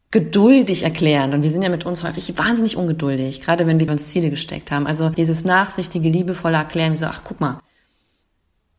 geduldig 0.10 0.82
erklären. 0.82 1.36
Und 1.36 1.44
wir 1.44 1.52
sind 1.52 1.62
ja 1.62 1.70
mit 1.70 1.86
uns 1.86 2.04
häufig 2.04 2.36
wahnsinnig 2.40 2.76
ungeduldig, 2.76 3.42
gerade 3.42 3.68
wenn 3.68 3.80
wir 3.80 3.92
uns 3.92 4.08
Ziele 4.08 4.32
gesteckt 4.32 4.72
haben. 4.72 4.88
Also 4.88 5.10
dieses 5.10 5.44
nachsichtige, 5.44 6.10
liebevolle 6.10 6.58
Erklären, 6.58 6.94
wie 6.94 6.98
so, 6.98 7.06
ach, 7.06 7.22
guck 7.24 7.40
mal, 7.40 7.60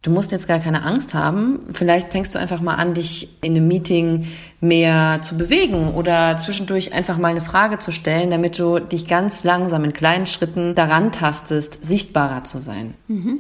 du 0.03 0.11
musst 0.11 0.33
jetzt 0.33 0.49
gar 0.49 0.59
keine 0.59 0.83
Angst 0.83 1.15
haben. 1.15 1.61
Vielleicht 1.73 2.11
fängst 2.11 2.35
du 2.35 2.39
einfach 2.39 2.61
mal 2.61 2.75
an, 2.75 2.95
dich 2.95 3.29
in 3.41 3.57
einem 3.57 3.69
Meeting 3.69 4.27
mehr 4.61 5.21
zu 5.23 5.37
bewegen 5.37 5.95
oder 5.95 6.37
zwischendurch 6.37 6.93
einfach 6.93 7.19
mal 7.19 7.29
eine 7.29 7.41
Frage 7.41 7.79
zu 7.79 7.93
stellen, 7.93 8.31
damit 8.31 8.59
du 8.59 8.81
dich 8.81 9.07
ganz 9.07 9.45
langsam 9.45 9.85
in 9.85 9.93
kleinen 9.93 10.27
Schritten 10.27 10.75
daran 10.75 11.13
tastest, 11.13 11.85
sichtbarer 11.85 12.43
zu 12.45 12.61
sein. 12.61 12.95
Mhm. 13.07 13.39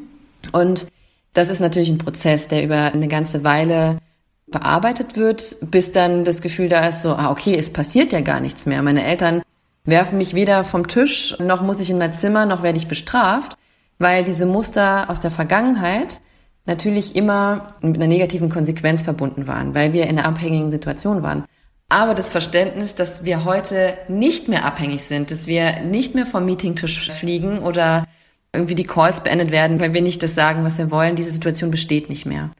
Und 0.53 0.87
das 1.35 1.48
ist 1.48 1.61
natürlich 1.61 1.90
ein 1.90 1.98
Prozess, 1.98 2.48
der 2.48 2.64
über 2.64 2.92
eine 2.92 3.09
ganze 3.09 3.42
Weile 3.42 3.98
bearbeitet 4.46 5.16
wird, 5.16 5.57
bis 5.62 5.92
dann 5.92 6.25
das 6.25 6.42
Gefühl 6.42 6.68
da 6.68 6.87
ist, 6.87 7.03
so, 7.03 7.14
ah, 7.14 7.31
okay, 7.31 7.57
es 7.57 7.72
passiert 7.72 8.12
ja 8.12 8.20
gar 8.20 8.40
nichts 8.40 8.66
mehr. 8.66 8.83
Meine 8.83 9.05
Eltern 9.05 9.42
werfen 9.85 10.18
mich 10.18 10.35
weder 10.35 10.62
vom 10.62 10.87
Tisch, 10.87 11.37
noch 11.40 11.62
muss 11.62 11.81
ich 11.81 11.90
in 11.90 11.98
mein 11.98 12.12
Zimmer, 12.12 12.46
noch 12.46 12.62
werde 12.62 12.79
ich 12.79 12.87
bestraft, 12.87 13.57
weil 13.98 14.25
diese 14.25 14.46
Muster 14.46 15.09
aus 15.09 15.20
der 15.20 15.31
Vergangenheit 15.31 16.20
natürlich 16.64 17.16
immer 17.16 17.75
mit 17.81 17.96
einer 17.96 18.07
negativen 18.07 18.48
Konsequenz 18.48 19.03
verbunden 19.03 19.46
waren, 19.46 19.75
weil 19.75 19.92
wir 19.92 20.05
in 20.05 20.18
einer 20.18 20.29
abhängigen 20.29 20.70
Situation 20.70 21.22
waren. 21.22 21.44
Aber 21.88 22.14
das 22.14 22.31
Verständnis, 22.31 22.94
dass 22.94 23.25
wir 23.25 23.44
heute 23.44 23.94
nicht 24.09 24.48
mehr 24.48 24.64
abhängig 24.64 25.05
sind, 25.05 25.31
dass 25.31 25.46
wir 25.46 25.81
nicht 25.81 26.14
mehr 26.14 26.25
vom 26.25 26.44
Meetingtisch 26.44 27.11
fliegen 27.11 27.59
oder 27.59 28.07
irgendwie 28.55 28.75
die 28.75 28.87
Calls 28.87 29.22
beendet 29.22 29.51
werden, 29.51 29.81
weil 29.81 29.94
wir 29.94 30.03
nicht 30.03 30.22
das 30.22 30.35
sagen, 30.35 30.64
was 30.64 30.79
wir 30.79 30.90
wollen, 30.90 31.16
diese 31.16 31.33
Situation 31.33 31.70
besteht 31.70 32.09
nicht 32.09 32.27
mehr. 32.27 32.51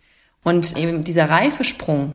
Und 0.43 0.77
eben 0.77 1.05
dieser 1.05 1.31
Reifesprung, 1.31 2.13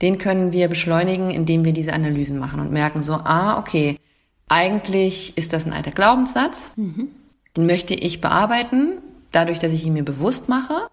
den 0.00 0.18
können 0.18 0.52
wir 0.52 0.68
beschleunigen, 0.68 1.30
indem 1.30 1.64
wir 1.64 1.72
diese 1.72 1.92
Analysen 1.92 2.38
machen 2.38 2.60
und 2.60 2.72
merken 2.72 3.02
so, 3.02 3.14
ah, 3.14 3.58
okay, 3.58 3.98
eigentlich 4.48 5.36
ist 5.36 5.52
das 5.52 5.66
ein 5.66 5.72
alter 5.72 5.90
Glaubenssatz, 5.90 6.72
mhm. 6.76 7.08
den 7.56 7.66
möchte 7.66 7.94
ich 7.94 8.20
bearbeiten, 8.20 8.98
dadurch, 9.30 9.58
dass 9.58 9.72
ich 9.72 9.84
ihn 9.84 9.92
mir 9.92 10.04
bewusst 10.04 10.48
mache, 10.48 10.88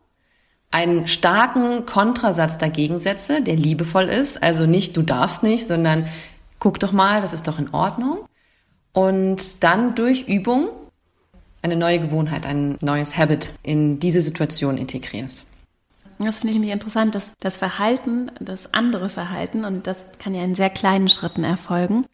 einen 0.72 1.08
starken 1.08 1.86
Kontrasatz 1.86 2.58
dagegen 2.58 3.00
setze, 3.00 3.42
der 3.42 3.56
liebevoll 3.56 4.06
ist, 4.06 4.42
also 4.44 4.66
nicht 4.66 4.98
du 4.98 5.02
darfst 5.02 5.44
nicht, 5.44 5.66
sondern 5.66 6.06
guck 6.60 6.80
doch 6.80 6.92
mal, 6.92 7.22
das 7.22 7.34
ist 7.34 7.48
doch 7.48 7.60
in 7.60 7.74
Ordnung. 7.74 8.20
Und 8.94 9.64
dann 9.64 9.96
durch 9.96 10.28
Übung 10.28 10.70
eine 11.62 11.76
neue 11.76 12.00
Gewohnheit, 12.00 12.46
ein 12.46 12.78
neues 12.82 13.18
Habit 13.18 13.54
in 13.64 14.00
diese 14.00 14.22
Situation 14.22 14.78
integrierst. 14.78 15.46
Das 16.20 16.40
finde 16.40 16.52
ich 16.52 16.56
nämlich 16.56 16.74
interessant, 16.74 17.14
dass 17.14 17.32
das 17.40 17.58
Verhalten, 17.58 18.32
das 18.40 18.74
andere 18.74 19.08
Verhalten, 19.08 19.66
und 19.66 19.86
das 19.86 19.98
kann 20.20 20.34
ja 20.34 20.44
in 20.44 20.56
sehr 20.56 20.72
kleinen 20.72 21.10
Schritten 21.10 21.44
erfolgen, 21.44 22.06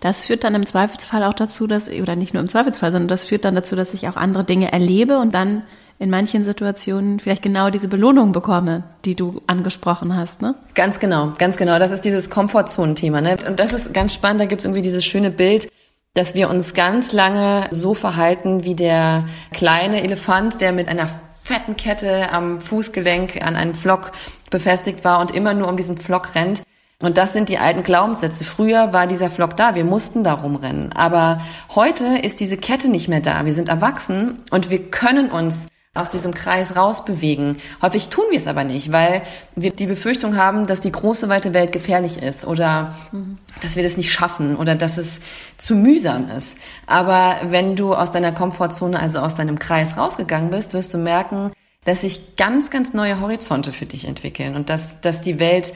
das 0.00 0.24
führt 0.26 0.44
dann 0.44 0.54
im 0.54 0.64
Zweifelsfall 0.64 1.24
auch 1.24 1.34
dazu, 1.34 1.66
dass, 1.66 1.88
oder 1.88 2.14
nicht 2.14 2.32
nur 2.32 2.40
im 2.40 2.48
Zweifelsfall, 2.48 2.92
sondern 2.92 3.08
das 3.08 3.24
führt 3.24 3.44
dann 3.44 3.56
dazu, 3.56 3.74
dass 3.74 3.94
ich 3.94 4.08
auch 4.08 4.16
andere 4.16 4.44
Dinge 4.44 4.70
erlebe 4.70 5.18
und 5.18 5.34
dann 5.34 5.64
in 5.98 6.10
manchen 6.10 6.44
Situationen 6.44 7.18
vielleicht 7.18 7.42
genau 7.42 7.70
diese 7.70 7.88
Belohnung 7.88 8.32
bekomme, 8.32 8.84
die 9.04 9.14
du 9.14 9.42
angesprochen 9.46 10.16
hast, 10.16 10.40
ne? 10.42 10.54
Ganz 10.74 11.00
genau, 11.00 11.32
ganz 11.38 11.56
genau. 11.56 11.78
Das 11.78 11.90
ist 11.90 12.04
dieses 12.04 12.30
Komfortzonenthema, 12.30 13.20
ne? 13.20 13.36
Und 13.46 13.58
das 13.58 13.72
ist 13.72 13.92
ganz 13.92 14.14
spannend. 14.14 14.40
Da 14.40 14.46
gibt 14.46 14.60
es 14.60 14.64
irgendwie 14.66 14.82
dieses 14.82 15.04
schöne 15.04 15.30
Bild, 15.30 15.68
dass 16.14 16.34
wir 16.34 16.50
uns 16.50 16.74
ganz 16.74 17.12
lange 17.12 17.66
so 17.70 17.94
verhalten 17.94 18.64
wie 18.64 18.74
der 18.74 19.24
kleine 19.52 20.02
Elefant, 20.02 20.60
der 20.60 20.72
mit 20.72 20.88
einer 20.88 21.08
fetten 21.42 21.76
Kette 21.76 22.30
am 22.30 22.60
Fußgelenk 22.60 23.42
an 23.42 23.56
einen 23.56 23.74
Pflock 23.74 24.12
befestigt 24.50 25.04
war 25.04 25.20
und 25.20 25.32
immer 25.32 25.54
nur 25.54 25.68
um 25.68 25.76
diesen 25.76 25.96
Pflock 25.96 26.34
rennt. 26.34 26.62
Und 27.00 27.16
das 27.16 27.32
sind 27.32 27.48
die 27.48 27.58
alten 27.58 27.84
Glaubenssätze. 27.84 28.44
Früher 28.44 28.92
war 28.92 29.06
dieser 29.06 29.30
Flock 29.30 29.56
da, 29.56 29.74
wir 29.74 29.84
mussten 29.84 30.24
da 30.24 30.34
rumrennen. 30.34 30.92
Aber 30.92 31.40
heute 31.74 32.18
ist 32.18 32.40
diese 32.40 32.56
Kette 32.56 32.88
nicht 32.88 33.08
mehr 33.08 33.20
da. 33.20 33.44
Wir 33.46 33.54
sind 33.54 33.68
erwachsen 33.68 34.42
und 34.50 34.70
wir 34.70 34.90
können 34.90 35.30
uns 35.30 35.68
aus 35.98 36.08
diesem 36.08 36.32
Kreis 36.32 36.76
rausbewegen. 36.76 37.58
Häufig 37.82 38.08
tun 38.08 38.24
wir 38.30 38.38
es 38.38 38.46
aber 38.46 38.64
nicht, 38.64 38.92
weil 38.92 39.22
wir 39.54 39.70
die 39.70 39.86
Befürchtung 39.86 40.36
haben, 40.36 40.66
dass 40.66 40.80
die 40.80 40.92
große 40.92 41.28
weite 41.28 41.54
Welt 41.54 41.72
gefährlich 41.72 42.22
ist 42.22 42.46
oder 42.46 42.94
mhm. 43.12 43.38
dass 43.60 43.76
wir 43.76 43.82
das 43.82 43.96
nicht 43.96 44.12
schaffen 44.12 44.56
oder 44.56 44.74
dass 44.74 44.98
es 44.98 45.20
zu 45.56 45.74
mühsam 45.74 46.30
ist. 46.30 46.56
Aber 46.86 47.36
wenn 47.50 47.76
du 47.76 47.94
aus 47.94 48.12
deiner 48.12 48.32
Komfortzone, 48.32 48.98
also 48.98 49.18
aus 49.18 49.34
deinem 49.34 49.58
Kreis 49.58 49.96
rausgegangen 49.96 50.50
bist, 50.50 50.74
wirst 50.74 50.94
du 50.94 50.98
merken, 50.98 51.52
dass 51.84 52.02
sich 52.02 52.36
ganz, 52.36 52.70
ganz 52.70 52.92
neue 52.92 53.20
Horizonte 53.20 53.72
für 53.72 53.86
dich 53.86 54.06
entwickeln 54.06 54.56
und 54.56 54.70
dass, 54.70 55.00
dass 55.00 55.22
die 55.22 55.38
Welt 55.38 55.74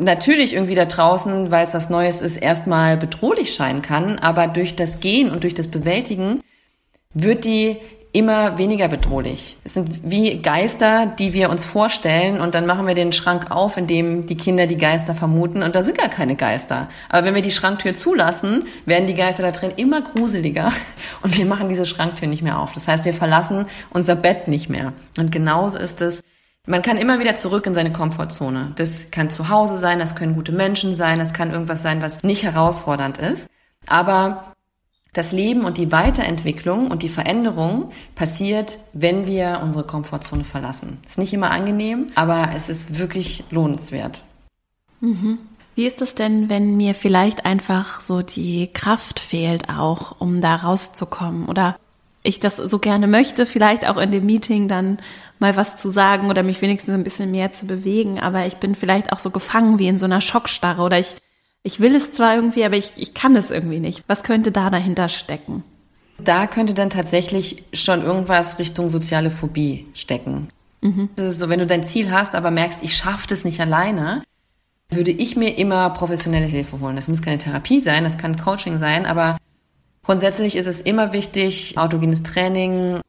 natürlich 0.00 0.54
irgendwie 0.54 0.74
da 0.74 0.86
draußen, 0.86 1.50
weil 1.50 1.64
es 1.64 1.72
das 1.72 1.90
Neues 1.90 2.20
ist, 2.20 2.36
erstmal 2.36 2.96
bedrohlich 2.96 3.54
scheinen 3.54 3.82
kann, 3.82 4.18
aber 4.18 4.46
durch 4.46 4.76
das 4.76 5.00
Gehen 5.00 5.30
und 5.30 5.44
durch 5.44 5.54
das 5.54 5.68
Bewältigen 5.68 6.40
wird 7.12 7.44
die 7.44 7.76
immer 8.12 8.58
weniger 8.58 8.88
bedrohlich. 8.88 9.56
Es 9.64 9.74
sind 9.74 10.10
wie 10.10 10.42
Geister, 10.42 11.06
die 11.06 11.32
wir 11.32 11.50
uns 11.50 11.64
vorstellen 11.64 12.40
und 12.40 12.54
dann 12.54 12.66
machen 12.66 12.86
wir 12.86 12.94
den 12.94 13.12
Schrank 13.12 13.50
auf, 13.50 13.76
in 13.76 13.86
dem 13.86 14.26
die 14.26 14.36
Kinder 14.36 14.66
die 14.66 14.76
Geister 14.76 15.14
vermuten 15.14 15.62
und 15.62 15.74
da 15.74 15.82
sind 15.82 15.96
gar 15.96 16.08
keine 16.08 16.34
Geister. 16.34 16.88
Aber 17.08 17.26
wenn 17.26 17.34
wir 17.34 17.42
die 17.42 17.50
Schranktür 17.50 17.94
zulassen, 17.94 18.64
werden 18.84 19.06
die 19.06 19.14
Geister 19.14 19.42
da 19.42 19.52
drin 19.52 19.72
immer 19.76 20.02
gruseliger 20.02 20.72
und 21.22 21.36
wir 21.36 21.46
machen 21.46 21.68
diese 21.68 21.86
Schranktür 21.86 22.28
nicht 22.28 22.42
mehr 22.42 22.58
auf. 22.58 22.72
Das 22.72 22.88
heißt, 22.88 23.04
wir 23.04 23.14
verlassen 23.14 23.66
unser 23.90 24.16
Bett 24.16 24.48
nicht 24.48 24.68
mehr. 24.68 24.92
Und 25.18 25.30
genauso 25.30 25.78
ist 25.78 26.00
es 26.00 26.22
man 26.66 26.82
kann 26.82 26.98
immer 26.98 27.18
wieder 27.18 27.34
zurück 27.34 27.66
in 27.66 27.74
seine 27.74 27.90
Komfortzone. 27.90 28.72
Das 28.76 29.10
kann 29.10 29.30
zu 29.30 29.48
Hause 29.48 29.76
sein, 29.76 29.98
das 29.98 30.14
können 30.14 30.34
gute 30.34 30.52
Menschen 30.52 30.94
sein, 30.94 31.18
das 31.18 31.32
kann 31.32 31.50
irgendwas 31.50 31.82
sein, 31.82 32.02
was 32.02 32.22
nicht 32.22 32.44
herausfordernd 32.44 33.18
ist. 33.18 33.48
Aber 33.86 34.52
das 35.12 35.32
Leben 35.32 35.64
und 35.64 35.78
die 35.78 35.90
Weiterentwicklung 35.90 36.90
und 36.90 37.02
die 37.02 37.08
Veränderung 37.08 37.90
passiert, 38.14 38.78
wenn 38.92 39.26
wir 39.26 39.60
unsere 39.62 39.84
Komfortzone 39.84 40.44
verlassen. 40.44 40.98
Ist 41.06 41.18
nicht 41.18 41.32
immer 41.32 41.50
angenehm, 41.50 42.08
aber 42.14 42.50
es 42.54 42.68
ist 42.68 42.98
wirklich 42.98 43.44
lohnenswert. 43.50 44.22
Mhm. 45.00 45.38
Wie 45.74 45.86
ist 45.86 46.00
das 46.00 46.14
denn, 46.14 46.48
wenn 46.48 46.76
mir 46.76 46.94
vielleicht 46.94 47.44
einfach 47.44 48.02
so 48.02 48.22
die 48.22 48.68
Kraft 48.72 49.18
fehlt, 49.18 49.68
auch 49.70 50.20
um 50.20 50.40
da 50.40 50.56
rauszukommen? 50.56 51.46
Oder 51.46 51.76
ich 52.22 52.38
das 52.38 52.56
so 52.56 52.78
gerne 52.78 53.06
möchte, 53.06 53.46
vielleicht 53.46 53.88
auch 53.88 53.96
in 53.96 54.10
dem 54.10 54.26
Meeting 54.26 54.68
dann 54.68 54.98
mal 55.38 55.56
was 55.56 55.76
zu 55.76 55.88
sagen 55.88 56.28
oder 56.28 56.42
mich 56.42 56.60
wenigstens 56.60 56.94
ein 56.94 57.04
bisschen 57.04 57.30
mehr 57.30 57.50
zu 57.52 57.66
bewegen, 57.66 58.20
aber 58.20 58.46
ich 58.46 58.58
bin 58.58 58.74
vielleicht 58.74 59.12
auch 59.12 59.18
so 59.18 59.30
gefangen 59.30 59.78
wie 59.78 59.88
in 59.88 59.98
so 59.98 60.04
einer 60.04 60.20
Schockstarre 60.20 60.82
oder 60.82 60.98
ich 60.98 61.16
ich 61.62 61.80
will 61.80 61.94
es 61.94 62.12
zwar 62.12 62.34
irgendwie, 62.34 62.64
aber 62.64 62.76
ich, 62.76 62.92
ich 62.96 63.14
kann 63.14 63.36
es 63.36 63.50
irgendwie 63.50 63.80
nicht. 63.80 64.04
Was 64.06 64.22
könnte 64.22 64.52
da 64.52 64.70
dahinter 64.70 65.08
stecken? 65.08 65.62
Da 66.18 66.46
könnte 66.46 66.74
dann 66.74 66.90
tatsächlich 66.90 67.64
schon 67.72 68.02
irgendwas 68.02 68.58
Richtung 68.58 68.88
soziale 68.88 69.30
Phobie 69.30 69.86
stecken. 69.94 70.48
Mhm. 70.80 71.10
Das 71.16 71.32
ist 71.32 71.38
so, 71.38 71.48
wenn 71.48 71.58
du 71.58 71.66
dein 71.66 71.84
Ziel 71.84 72.10
hast, 72.10 72.34
aber 72.34 72.50
merkst, 72.50 72.82
ich 72.82 72.96
schaffe 72.96 73.26
das 73.28 73.44
nicht 73.44 73.60
alleine, 73.60 74.22
würde 74.90 75.10
ich 75.10 75.36
mir 75.36 75.56
immer 75.56 75.90
professionelle 75.90 76.46
Hilfe 76.46 76.80
holen. 76.80 76.96
Das 76.96 77.08
muss 77.08 77.22
keine 77.22 77.38
Therapie 77.38 77.80
sein, 77.80 78.04
das 78.04 78.18
kann 78.18 78.36
Coaching 78.36 78.78
sein, 78.78 79.06
aber 79.06 79.36
grundsätzlich 80.02 80.56
ist 80.56 80.66
es 80.66 80.80
immer 80.80 81.12
wichtig, 81.12 81.76
autogenes 81.78 82.22
Training, 82.22 83.00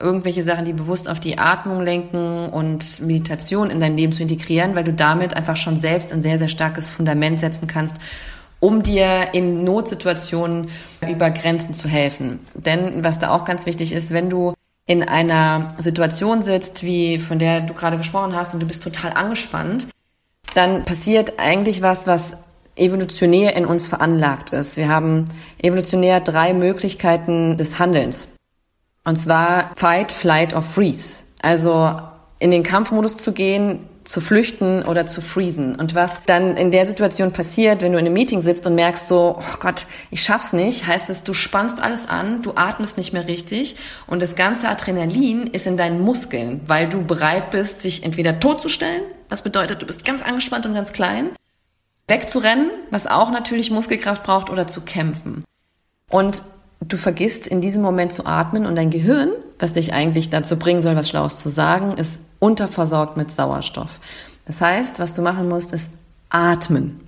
irgendwelche 0.00 0.42
Sachen, 0.42 0.64
die 0.64 0.72
bewusst 0.72 1.08
auf 1.08 1.20
die 1.20 1.38
Atmung 1.38 1.82
lenken 1.82 2.46
und 2.46 3.00
Meditation 3.00 3.70
in 3.70 3.80
dein 3.80 3.96
Leben 3.96 4.12
zu 4.12 4.22
integrieren, 4.22 4.74
weil 4.74 4.84
du 4.84 4.92
damit 4.92 5.34
einfach 5.34 5.56
schon 5.56 5.76
selbst 5.76 6.12
ein 6.12 6.22
sehr, 6.22 6.38
sehr 6.38 6.48
starkes 6.48 6.88
Fundament 6.88 7.40
setzen 7.40 7.66
kannst, 7.66 7.96
um 8.58 8.82
dir 8.82 9.34
in 9.34 9.64
Notsituationen 9.64 10.68
über 11.06 11.30
Grenzen 11.30 11.74
zu 11.74 11.88
helfen. 11.88 12.40
Denn 12.54 13.04
was 13.04 13.18
da 13.18 13.30
auch 13.30 13.44
ganz 13.44 13.66
wichtig 13.66 13.92
ist, 13.92 14.10
wenn 14.10 14.30
du 14.30 14.54
in 14.86 15.02
einer 15.02 15.68
Situation 15.78 16.42
sitzt, 16.42 16.82
wie 16.82 17.18
von 17.18 17.38
der 17.38 17.60
du 17.60 17.74
gerade 17.74 17.96
gesprochen 17.96 18.34
hast, 18.34 18.54
und 18.54 18.62
du 18.62 18.66
bist 18.66 18.82
total 18.82 19.12
angespannt, 19.12 19.88
dann 20.54 20.84
passiert 20.84 21.38
eigentlich 21.38 21.82
was, 21.82 22.06
was 22.06 22.36
evolutionär 22.76 23.54
in 23.56 23.66
uns 23.66 23.86
veranlagt 23.86 24.50
ist. 24.50 24.76
Wir 24.76 24.88
haben 24.88 25.26
evolutionär 25.60 26.20
drei 26.20 26.52
Möglichkeiten 26.54 27.56
des 27.56 27.78
Handelns. 27.78 28.28
Und 29.04 29.16
zwar 29.16 29.72
Fight, 29.76 30.12
Flight 30.12 30.54
or 30.54 30.62
Freeze. 30.62 31.24
Also 31.40 32.00
in 32.38 32.50
den 32.50 32.62
Kampfmodus 32.62 33.16
zu 33.16 33.32
gehen, 33.32 33.88
zu 34.04 34.20
flüchten 34.20 34.82
oder 34.82 35.06
zu 35.06 35.20
freezen. 35.20 35.76
Und 35.76 35.94
was 35.94 36.24
dann 36.24 36.56
in 36.56 36.70
der 36.70 36.86
Situation 36.86 37.32
passiert, 37.32 37.82
wenn 37.82 37.92
du 37.92 37.98
in 37.98 38.06
einem 38.06 38.14
Meeting 38.14 38.40
sitzt 38.40 38.66
und 38.66 38.74
merkst 38.74 39.08
so, 39.08 39.38
oh 39.38 39.58
Gott, 39.60 39.86
ich 40.10 40.22
schaff's 40.22 40.52
nicht, 40.52 40.86
heißt 40.86 41.08
es, 41.08 41.22
du 41.22 41.34
spannst 41.34 41.80
alles 41.80 42.08
an, 42.08 42.42
du 42.42 42.52
atmest 42.56 42.96
nicht 42.96 43.12
mehr 43.12 43.28
richtig 43.28 43.76
und 44.06 44.20
das 44.20 44.34
ganze 44.34 44.68
Adrenalin 44.68 45.46
ist 45.46 45.66
in 45.66 45.76
deinen 45.76 46.00
Muskeln, 46.00 46.62
weil 46.66 46.88
du 46.88 47.04
bereit 47.04 47.50
bist, 47.50 47.80
sich 47.80 48.02
entweder 48.02 48.40
totzustellen, 48.40 49.02
was 49.28 49.42
bedeutet, 49.42 49.82
du 49.82 49.86
bist 49.86 50.04
ganz 50.04 50.22
angespannt 50.22 50.66
und 50.66 50.74
ganz 50.74 50.92
klein, 50.92 51.30
wegzurennen, 52.08 52.70
was 52.90 53.06
auch 53.06 53.30
natürlich 53.30 53.70
Muskelkraft 53.70 54.24
braucht, 54.24 54.50
oder 54.50 54.66
zu 54.66 54.80
kämpfen. 54.80 55.44
Und 56.10 56.42
du 56.88 56.96
vergisst 56.96 57.46
in 57.46 57.60
diesem 57.60 57.82
Moment 57.82 58.12
zu 58.12 58.26
atmen 58.26 58.66
und 58.66 58.76
dein 58.76 58.90
Gehirn, 58.90 59.30
was 59.58 59.72
dich 59.72 59.92
eigentlich 59.92 60.30
dazu 60.30 60.58
bringen 60.58 60.80
soll, 60.80 60.96
was 60.96 61.08
Schlaues 61.08 61.38
zu 61.38 61.48
sagen, 61.48 61.92
ist 61.92 62.20
unterversorgt 62.38 63.16
mit 63.16 63.30
Sauerstoff. 63.30 64.00
Das 64.44 64.60
heißt, 64.60 64.98
was 64.98 65.12
du 65.12 65.22
machen 65.22 65.48
musst, 65.48 65.72
ist 65.72 65.90
atmen. 66.30 67.00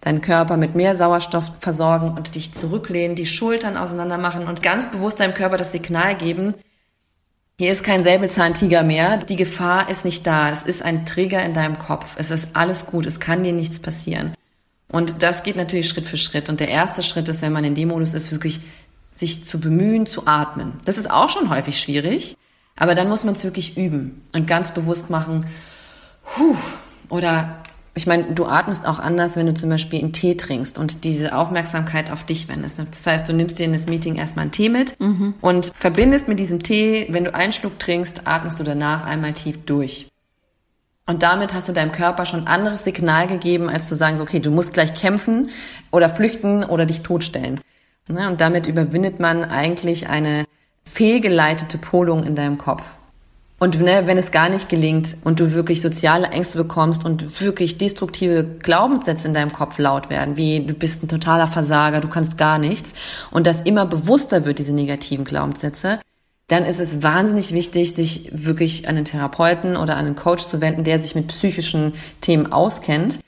Deinen 0.00 0.20
Körper 0.20 0.56
mit 0.56 0.74
mehr 0.74 0.94
Sauerstoff 0.94 1.52
versorgen 1.60 2.12
und 2.16 2.34
dich 2.34 2.52
zurücklehnen, 2.52 3.16
die 3.16 3.26
Schultern 3.26 3.76
auseinander 3.76 4.18
machen 4.18 4.46
und 4.46 4.62
ganz 4.62 4.90
bewusst 4.90 5.20
deinem 5.20 5.34
Körper 5.34 5.56
das 5.56 5.72
Signal 5.72 6.16
geben, 6.16 6.54
hier 7.56 7.70
ist 7.70 7.84
kein 7.84 8.02
Säbelzahntiger 8.02 8.82
mehr. 8.82 9.18
Die 9.18 9.36
Gefahr 9.36 9.88
ist 9.88 10.04
nicht 10.04 10.26
da. 10.26 10.50
Es 10.50 10.64
ist 10.64 10.82
ein 10.82 11.06
Trigger 11.06 11.40
in 11.44 11.54
deinem 11.54 11.78
Kopf. 11.78 12.16
Es 12.18 12.32
ist 12.32 12.48
alles 12.52 12.86
gut. 12.86 13.06
Es 13.06 13.20
kann 13.20 13.44
dir 13.44 13.52
nichts 13.52 13.78
passieren. 13.78 14.34
Und 14.88 15.22
das 15.22 15.44
geht 15.44 15.54
natürlich 15.54 15.88
Schritt 15.88 16.06
für 16.06 16.16
Schritt. 16.16 16.48
Und 16.48 16.58
der 16.58 16.68
erste 16.68 17.04
Schritt 17.04 17.28
ist, 17.28 17.42
wenn 17.42 17.52
man 17.52 17.62
in 17.62 17.76
dem 17.76 17.88
Modus 17.88 18.12
ist, 18.12 18.32
wirklich 18.32 18.60
sich 19.14 19.44
zu 19.44 19.60
bemühen, 19.60 20.06
zu 20.06 20.26
atmen. 20.26 20.74
Das 20.84 20.98
ist 20.98 21.10
auch 21.10 21.30
schon 21.30 21.48
häufig 21.48 21.80
schwierig. 21.80 22.36
Aber 22.76 22.94
dann 22.94 23.08
muss 23.08 23.24
man 23.24 23.34
es 23.34 23.44
wirklich 23.44 23.76
üben 23.76 24.22
und 24.32 24.46
ganz 24.46 24.74
bewusst 24.74 25.08
machen, 25.08 25.46
huh, 26.36 26.56
oder 27.08 27.62
ich 27.96 28.08
meine, 28.08 28.32
du 28.32 28.46
atmest 28.46 28.88
auch 28.88 28.98
anders, 28.98 29.36
wenn 29.36 29.46
du 29.46 29.54
zum 29.54 29.70
Beispiel 29.70 30.00
einen 30.00 30.12
Tee 30.12 30.36
trinkst 30.36 30.78
und 30.78 31.04
diese 31.04 31.36
Aufmerksamkeit 31.36 32.10
auf 32.10 32.24
dich 32.24 32.48
wendest. 32.48 32.80
Das 32.80 33.06
heißt, 33.06 33.28
du 33.28 33.32
nimmst 33.32 33.60
dir 33.60 33.66
in 33.66 33.72
das 33.72 33.86
Meeting 33.86 34.16
erstmal 34.16 34.44
einen 34.44 34.50
Tee 34.50 34.68
mit 34.68 34.98
mhm. 34.98 35.34
und 35.40 35.70
verbindest 35.78 36.26
mit 36.26 36.40
diesem 36.40 36.64
Tee, 36.64 37.06
wenn 37.10 37.22
du 37.22 37.32
einen 37.32 37.52
Schluck 37.52 37.78
trinkst, 37.78 38.22
atmest 38.24 38.58
du 38.58 38.64
danach 38.64 39.04
einmal 39.06 39.34
tief 39.34 39.64
durch. 39.64 40.08
Und 41.06 41.22
damit 41.22 41.54
hast 41.54 41.68
du 41.68 41.72
deinem 41.72 41.92
Körper 41.92 42.26
schon 42.26 42.40
ein 42.40 42.46
anderes 42.48 42.82
Signal 42.82 43.28
gegeben, 43.28 43.68
als 43.68 43.88
zu 43.88 43.94
sagen, 43.94 44.16
so, 44.16 44.24
okay, 44.24 44.40
du 44.40 44.50
musst 44.50 44.72
gleich 44.72 44.94
kämpfen 44.94 45.50
oder 45.92 46.08
flüchten 46.08 46.64
oder 46.64 46.86
dich 46.86 47.02
totstellen. 47.02 47.60
Und 48.08 48.40
damit 48.40 48.66
überwindet 48.66 49.18
man 49.18 49.44
eigentlich 49.44 50.08
eine 50.08 50.44
fehlgeleitete 50.84 51.78
Polung 51.78 52.24
in 52.24 52.36
deinem 52.36 52.58
Kopf. 52.58 52.82
Und 53.58 53.80
ne, 53.80 54.02
wenn 54.06 54.18
es 54.18 54.30
gar 54.30 54.48
nicht 54.48 54.68
gelingt 54.68 55.16
und 55.24 55.40
du 55.40 55.52
wirklich 55.52 55.80
soziale 55.80 56.28
Ängste 56.28 56.58
bekommst 56.58 57.06
und 57.06 57.40
wirklich 57.40 57.78
destruktive 57.78 58.44
Glaubenssätze 58.44 59.28
in 59.28 59.32
deinem 59.32 59.52
Kopf 59.52 59.78
laut 59.78 60.10
werden, 60.10 60.36
wie 60.36 60.66
du 60.66 60.74
bist 60.74 61.02
ein 61.02 61.08
totaler 61.08 61.46
Versager, 61.46 62.00
du 62.00 62.08
kannst 62.08 62.36
gar 62.36 62.58
nichts, 62.58 62.92
und 63.30 63.46
das 63.46 63.62
immer 63.62 63.86
bewusster 63.86 64.44
wird, 64.44 64.58
diese 64.58 64.74
negativen 64.74 65.24
Glaubenssätze, 65.24 66.00
dann 66.48 66.66
ist 66.66 66.80
es 66.80 67.02
wahnsinnig 67.02 67.54
wichtig, 67.54 67.94
sich 67.94 68.28
wirklich 68.32 68.86
an 68.86 68.96
einen 68.96 69.06
Therapeuten 69.06 69.76
oder 69.76 69.96
an 69.96 70.04
einen 70.04 70.16
Coach 70.16 70.44
zu 70.44 70.60
wenden, 70.60 70.84
der 70.84 70.98
sich 70.98 71.14
mit 71.14 71.28
psychischen 71.28 71.94
Themen 72.20 72.52
auskennt 72.52 73.20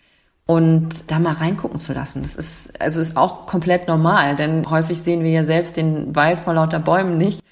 und 0.47 1.11
da 1.11 1.19
mal 1.19 1.35
reingucken 1.35 1.79
zu 1.79 1.93
lassen. 1.93 2.23
Das 2.23 2.37
ist, 2.37 2.81
also 2.81 3.01
ist 3.01 3.17
auch 3.17 3.47
komplett 3.47 3.89
normal, 3.89 4.37
denn 4.37 4.69
häufig 4.71 5.01
sehen 5.01 5.23
wir 5.23 5.31
ja 5.31 5.45
selbst 5.45 5.77
den 5.77 6.15
Wald 6.15 6.41
vor 6.41 6.55
lauter 6.55 6.79
Bäumen 6.79 7.19
nicht 7.19 7.43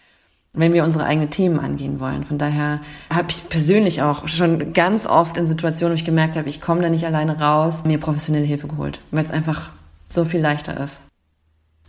wenn 0.55 0.73
wir 0.73 0.85
unsere 0.85 1.05
eigenen 1.05 1.31
Themen 1.31 1.59
angehen 1.59 2.01
wollen. 2.01 2.25
Von 2.25 2.39
daher 2.39 2.81
habe 3.13 3.31
ich 3.31 3.49
persönlich 3.49 4.03
auch 4.03 4.29
schon 4.29 4.73
ganz 4.73 5.07
oft 5.07 5.37
in 5.37 5.47
Situationen, 5.47 5.93
wo 5.93 5.97
ich 5.97 6.05
gemerkt 6.05 6.37
habe, 6.37 6.49
ich 6.49 6.61
komme 6.61 6.81
da 6.81 6.89
nicht 6.89 7.05
alleine 7.05 7.41
raus, 7.41 7.85
mir 7.85 7.99
professionelle 7.99 8.47
Hilfe 8.47 8.69
geholt, 8.69 9.01
weil 9.11 9.25
es 9.25 9.33
einfach 9.33 9.71
so 10.09 10.25
viel 10.25 10.41
leichter 10.41 10.79
ist. 10.79 11.03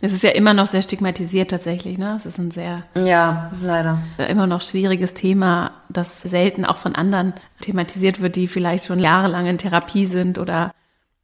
Es 0.00 0.12
ist 0.12 0.24
ja 0.24 0.30
immer 0.30 0.52
noch 0.52 0.66
sehr 0.66 0.82
stigmatisiert 0.82 1.50
tatsächlich, 1.50 1.96
ne? 1.96 2.16
Es 2.16 2.26
ist 2.26 2.38
ein 2.38 2.50
sehr 2.50 2.82
ja 2.94 3.50
leider 3.62 3.98
immer 4.28 4.46
noch 4.46 4.60
schwieriges 4.60 5.14
Thema, 5.14 5.70
das 5.88 6.20
selten 6.22 6.66
auch 6.66 6.76
von 6.76 6.94
anderen 6.94 7.32
thematisiert 7.62 8.20
wird, 8.20 8.36
die 8.36 8.46
vielleicht 8.46 8.86
schon 8.86 8.98
jahrelang 8.98 9.46
in 9.46 9.56
Therapie 9.56 10.04
sind 10.04 10.38
oder 10.38 10.72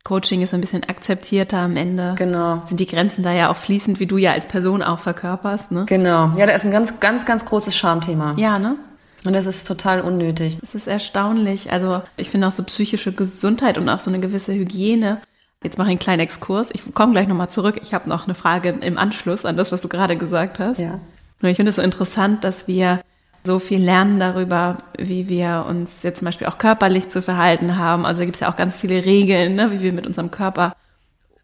Coaching 0.05 0.43
ist 0.43 0.53
ein 0.53 0.61
bisschen 0.61 0.83
akzeptierter 0.85 1.59
am 1.59 1.77
Ende. 1.77 2.15
Genau. 2.19 2.63
Sind 2.67 2.81
die 2.81 2.87
Grenzen 2.87 3.23
da 3.23 3.33
ja 3.33 3.51
auch 3.51 3.57
fließend, 3.57 4.01
wie 4.01 4.07
du 4.07 4.17
ja 4.17 4.33
als 4.33 4.47
Person 4.47 4.83
auch 4.83 4.99
verkörperst, 4.99 5.71
ne? 5.71 5.85
Genau. 5.87 6.33
Ja, 6.37 6.47
da 6.47 6.53
ist 6.53 6.65
ein 6.65 6.73
ganz, 6.73 6.99
ganz, 6.99 7.25
ganz 7.25 7.45
großes 7.45 7.77
Schamthema. 7.77 8.33
Ja, 8.37 8.59
ne? 8.59 8.77
Und 9.25 9.35
das 9.35 9.47
ist 9.47 9.69
total 9.69 10.01
unnötig. 10.01 10.59
Das 10.61 10.75
ist 10.75 10.89
erstaunlich. 10.89 11.71
Also 11.71 12.03
ich 12.17 12.31
finde 12.31 12.49
auch 12.49 12.53
so 12.53 12.65
psychische 12.65 13.13
Gesundheit 13.13 13.79
und 13.79 13.89
auch 13.89 14.01
so 14.01 14.11
eine 14.11 14.19
gewisse 14.19 14.53
Hygiene. 14.53 15.21
Jetzt 15.63 15.79
mache 15.79 15.89
ich 15.89 15.93
einen 15.93 16.01
kleinen 16.01 16.21
Exkurs. 16.21 16.71
Ich 16.73 16.93
komme 16.93 17.13
gleich 17.13 17.29
nochmal 17.29 17.49
zurück. 17.49 17.79
Ich 17.83 17.95
habe 17.95 18.09
noch 18.09 18.25
eine 18.25 18.35
Frage 18.35 18.71
im 18.71 18.99
Anschluss 18.99 19.45
an 19.45 19.57
das, 19.57 19.71
was 19.71 19.81
du 19.81 19.89
gerade 19.89 20.17
gesagt 20.17 20.59
hast. 20.59 20.79
Ja. 20.79 20.99
Nur 21.41 21.51
ich 21.51 21.57
finde 21.57 21.71
es 21.71 21.77
so 21.77 21.83
interessant, 21.83 22.43
dass 22.43 22.67
wir 22.67 23.01
so 23.45 23.59
viel 23.59 23.83
lernen 23.83 24.21
darüber, 24.21 24.79
wie 24.99 25.29
wir 25.29 25.67
uns 25.69 26.03
jetzt 26.03 26.21
zum 26.21 26.27
Beispiel 26.27 26.47
auch 26.47 26.59
körperlich 26.59 27.11
zu 27.11 27.23
verhalten 27.23 27.77
haben. 27.77 28.07
Also 28.07 28.25
gibt 28.25 28.37
es 28.37 28.41
ja 28.41 28.51
auch 28.51 28.57
ganz 28.57 28.79
viele 28.79 29.05
Regeln, 29.05 29.55
ne, 29.55 29.73
wie 29.73 29.81
wir 29.81 29.93
mit 29.93 30.07
unserem 30.07 30.31
Körper 30.31 30.75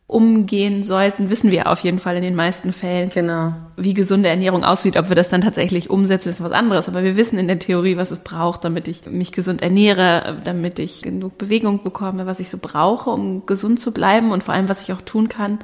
umgehen 0.08 0.82
sollten, 0.82 1.28
wissen 1.28 1.50
wir 1.50 1.70
auf 1.70 1.80
jeden 1.80 1.98
Fall 1.98 2.16
in 2.16 2.22
den 2.22 2.34
meisten 2.34 2.72
Fällen. 2.72 3.11
Genau. 3.11 3.52
Wie 3.76 3.92
gesunde 3.92 4.30
Ernährung 4.30 4.64
aussieht, 4.64 4.96
ob 4.96 5.11
wir 5.11 5.16
das 5.16 5.28
dann 5.28 5.42
tatsächlich 5.42 5.90
umsetzen, 5.90 6.30
ist 6.30 6.42
was 6.42 6.50
anderes. 6.50 6.88
Aber 6.88 7.04
wir 7.04 7.16
wissen 7.16 7.38
in 7.38 7.46
der 7.46 7.58
Theorie, 7.58 7.98
was 7.98 8.11
es 8.11 8.20
braucht, 8.20 8.64
damit 8.64 8.88
ich 8.88 9.04
mich 9.04 9.32
gesund 9.32 9.61
ernähre, 9.61 10.38
damit 10.42 10.78
ich 10.78 11.02
genug 11.02 11.37
Bewegung 11.37 11.82
bekomme, 11.82 12.24
was 12.24 12.40
ich 12.40 12.48
so 12.48 12.56
brauche, 12.56 13.11
um 13.11 13.44
gesund 13.44 13.80
zu 13.80 13.92
bleiben 13.92 14.32
und 14.32 14.42
vor 14.42 14.54
allem, 14.54 14.70
was 14.70 14.82
ich 14.82 14.94
auch 14.94 15.02
tun 15.02 15.28
kann, 15.28 15.58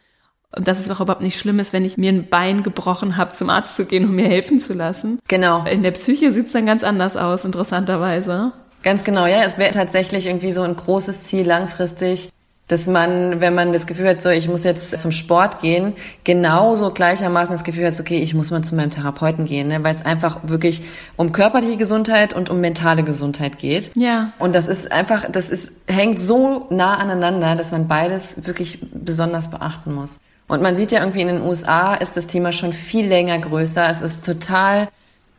und 0.57 0.69
dass 0.69 0.81
es 0.81 0.91
auch 0.91 1.01
überhaupt 1.01 1.23
nicht 1.23 1.39
schlimm 1.39 1.59
ist, 1.59 1.73
wenn 1.73 1.85
ich 1.85 1.97
mir 1.97 2.13
ein 2.13 2.29
Bein 2.29 2.63
gebrochen 2.63 3.17
habe, 3.17 3.35
zum 3.35 3.51
Arzt 3.51 3.77
zu 3.77 3.85
gehen 3.85 4.05
und 4.05 4.15
mir 4.15 4.29
helfen 4.29 4.59
zu 4.59 4.73
lassen. 4.73 5.19
Genau. 5.29 5.65
In 5.65 5.83
der 5.83 5.93
Psyche 5.93 6.33
sieht's 6.33 6.53
dann 6.53 6.67
ganz 6.67 6.83
anders 6.83 7.17
aus, 7.17 7.45
interessanterweise. 7.45 8.53
Ganz 8.83 9.03
genau, 9.05 9.27
ja. 9.27 9.43
Es 9.43 9.59
wäre 9.59 9.73
tatsächlich 9.73 10.27
irgendwie 10.27 10.53
so 10.53 10.63
ein 10.63 10.77
großes 10.77 11.25
Ziel 11.25 11.47
langfristig, 11.47 12.29
dass 12.69 12.87
man, 12.87 13.43
wenn 13.43 13.55
man 13.55 13.73
das 13.73 13.87
Gefühl 13.87 14.09
hat, 14.09 14.21
so 14.21 14.31
ich 14.31 14.49
muss 14.49 14.65
jetzt 14.65 14.99
zum 14.99 15.13
Sport 15.13 15.61
gehen, 15.61 15.93
genauso 16.25 16.91
gleichermaßen 16.91 17.53
das 17.55 17.65
Gefühl 17.65 17.87
hat, 17.87 18.01
okay, 18.01 18.19
ich 18.19 18.35
muss 18.35 18.51
mal 18.51 18.63
zu 18.63 18.75
meinem 18.75 18.91
Therapeuten 18.91 19.45
gehen, 19.45 19.69
ne? 19.69 19.85
weil 19.85 19.95
es 19.95 20.05
einfach 20.05 20.41
wirklich 20.45 20.83
um 21.17 21.33
körperliche 21.33 21.77
Gesundheit 21.77 22.33
und 22.33 22.49
um 22.49 22.61
mentale 22.61 23.03
Gesundheit 23.03 23.59
geht. 23.59 23.91
Ja. 23.97 24.33
Und 24.39 24.55
das 24.55 24.67
ist 24.67 24.91
einfach, 24.93 25.31
das 25.31 25.51
ist 25.51 25.73
hängt 25.87 26.19
so 26.19 26.67
nah 26.71 26.97
aneinander, 26.97 27.55
dass 27.55 27.71
man 27.71 27.87
beides 27.87 28.47
wirklich 28.47 28.79
besonders 28.93 29.51
beachten 29.51 29.93
muss. 29.93 30.19
Und 30.49 30.63
man 30.63 30.77
sieht 30.77 30.93
ja 30.93 31.01
irgendwie 31.01 31.23
in 31.23 31.29
den 31.29 31.43
USA 31.43 31.95
ist 31.95 32.17
das 32.17 32.27
Thema 32.27 32.53
schon 32.53 32.73
viel 32.73 33.07
länger 33.07 33.39
größer. 33.39 33.89
Es 33.89 34.03
ist 34.03 34.25
total 34.25 34.89